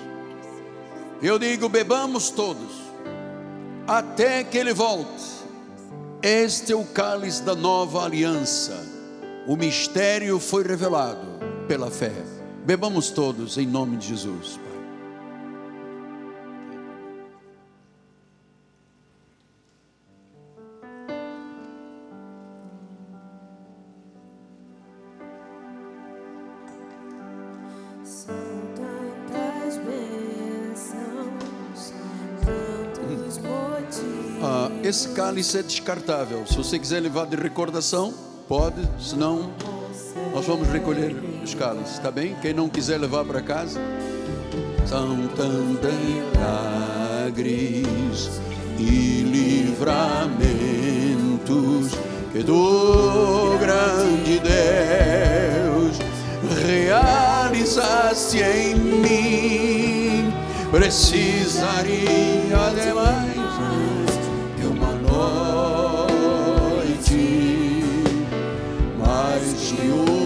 Eu 1.23 1.39
digo: 1.39 1.69
bebamos 1.69 2.31
todos, 2.31 2.73
até 3.87 4.45
que 4.45 4.59
Ele 4.59 4.73
volte. 4.73 5.41
Este 6.23 6.73
é 6.73 6.77
o 6.77 6.85
cálice 6.85 7.43
da 7.43 7.55
nova 7.55 8.05
aliança. 8.05 8.87
O 9.47 9.57
mistério 9.57 10.39
foi 10.39 10.63
revelado 10.63 11.27
pela 11.67 11.91
fé. 11.91 12.13
Bebamos 12.65 13.11
todos 13.11 13.57
em 13.57 13.67
nome 13.67 13.97
de 13.97 14.09
Jesus. 14.09 14.61
Esse 35.39 35.53
cálice 35.53 35.59
é 35.59 35.63
descartável. 35.63 36.45
Se 36.47 36.57
você 36.57 36.79
quiser 36.79 37.01
levar 37.01 37.27
de 37.27 37.37
recordação, 37.37 38.13
pode. 38.49 38.81
Senão, 38.99 39.51
nós 40.35 40.45
vamos 40.45 40.67
recolher 40.69 41.15
os 41.43 41.55
cálices, 41.55 41.99
tá 41.99 42.11
bem? 42.11 42.35
Quem 42.43 42.53
não 42.53 42.69
quiser 42.69 42.99
levar 42.99 43.25
para 43.25 43.41
casa. 43.41 43.81
São 44.87 45.29
tantos 45.37 45.93
milagres 47.23 48.41
e 48.79 49.23
livramentos 49.23 50.41
que 52.33 52.43
do 52.43 53.57
grande 53.61 54.41
Deus 54.41 55.97
realizaste 56.65 58.39
em 58.39 58.75
mim. 58.75 60.33
Precisaria 60.73 61.99
de 62.75 62.93
mais 62.93 63.90
mais 69.91 70.20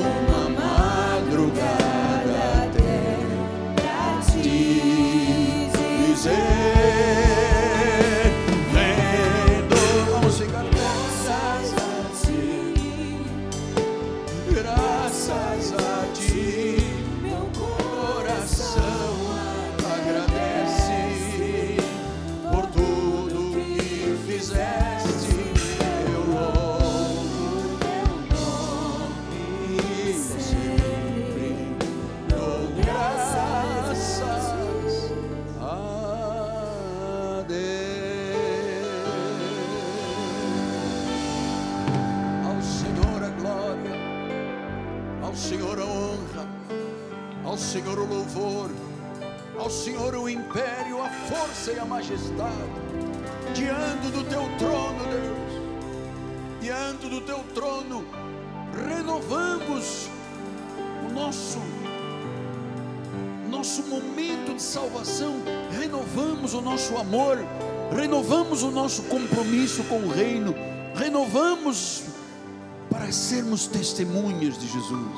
testemunhas 73.94 74.58
de 74.58 74.66
Jesus. 74.66 75.16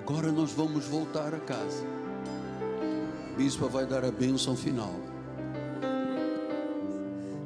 Agora 0.00 0.32
nós 0.32 0.52
vamos 0.52 0.86
voltar 0.86 1.34
a 1.34 1.38
casa. 1.38 1.84
A 3.30 3.36
bispa 3.36 3.66
vai 3.68 3.84
dar 3.84 4.06
a 4.06 4.10
bênção 4.10 4.56
final. 4.56 4.94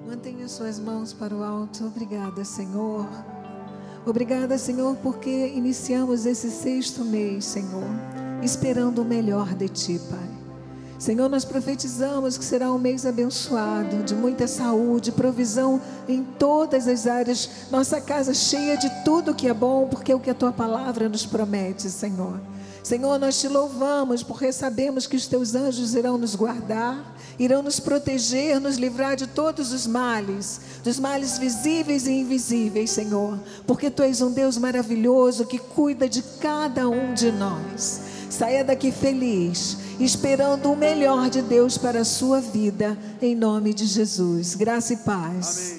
Mantenha 0.06 0.46
suas 0.46 0.78
mãos 0.78 1.12
para 1.12 1.34
o 1.34 1.42
alto. 1.42 1.86
Obrigada, 1.86 2.44
Senhor. 2.44 3.08
Obrigada, 4.06 4.56
Senhor, 4.56 4.94
porque 4.98 5.48
iniciamos 5.48 6.24
esse 6.24 6.48
sexto 6.48 7.04
mês, 7.04 7.44
Senhor, 7.44 7.90
esperando 8.44 9.02
o 9.02 9.04
melhor 9.04 9.54
de 9.56 9.68
Ti, 9.68 10.00
Pai. 10.08 10.31
Senhor, 11.02 11.28
nós 11.28 11.44
profetizamos 11.44 12.38
que 12.38 12.44
será 12.44 12.72
um 12.72 12.78
mês 12.78 13.04
abençoado, 13.04 14.04
de 14.04 14.14
muita 14.14 14.46
saúde, 14.46 15.10
provisão 15.10 15.80
em 16.08 16.22
todas 16.22 16.86
as 16.86 17.08
áreas. 17.08 17.50
Nossa 17.72 18.00
casa 18.00 18.32
cheia 18.32 18.76
de 18.76 18.88
tudo 19.04 19.34
que 19.34 19.48
é 19.48 19.52
bom, 19.52 19.88
porque 19.88 20.12
é 20.12 20.14
o 20.14 20.20
que 20.20 20.30
a 20.30 20.34
Tua 20.34 20.52
palavra 20.52 21.08
nos 21.08 21.26
promete, 21.26 21.90
Senhor. 21.90 22.40
Senhor, 22.84 23.18
nós 23.18 23.40
te 23.40 23.48
louvamos 23.48 24.22
porque 24.22 24.52
sabemos 24.52 25.08
que 25.08 25.16
os 25.16 25.26
teus 25.26 25.56
anjos 25.56 25.96
irão 25.96 26.16
nos 26.16 26.36
guardar, 26.36 27.16
irão 27.36 27.64
nos 27.64 27.80
proteger, 27.80 28.60
nos 28.60 28.76
livrar 28.76 29.16
de 29.16 29.26
todos 29.26 29.72
os 29.72 29.88
males, 29.88 30.60
dos 30.84 31.00
males 31.00 31.36
visíveis 31.36 32.06
e 32.06 32.12
invisíveis, 32.12 32.90
Senhor, 32.90 33.40
porque 33.66 33.90
tu 33.90 34.04
és 34.04 34.20
um 34.20 34.30
Deus 34.30 34.56
maravilhoso 34.56 35.46
que 35.46 35.58
cuida 35.58 36.08
de 36.08 36.22
cada 36.40 36.88
um 36.88 37.12
de 37.12 37.32
nós. 37.32 38.12
Saia 38.32 38.64
daqui 38.64 38.90
feliz, 38.90 39.76
esperando 40.00 40.72
o 40.72 40.76
melhor 40.76 41.28
de 41.28 41.42
Deus 41.42 41.76
para 41.76 42.00
a 42.00 42.04
sua 42.04 42.40
vida, 42.40 42.96
em 43.20 43.34
nome 43.34 43.74
de 43.74 43.84
Jesus. 43.84 44.54
Graça 44.54 44.94
e 44.94 44.96
paz. 44.96 45.76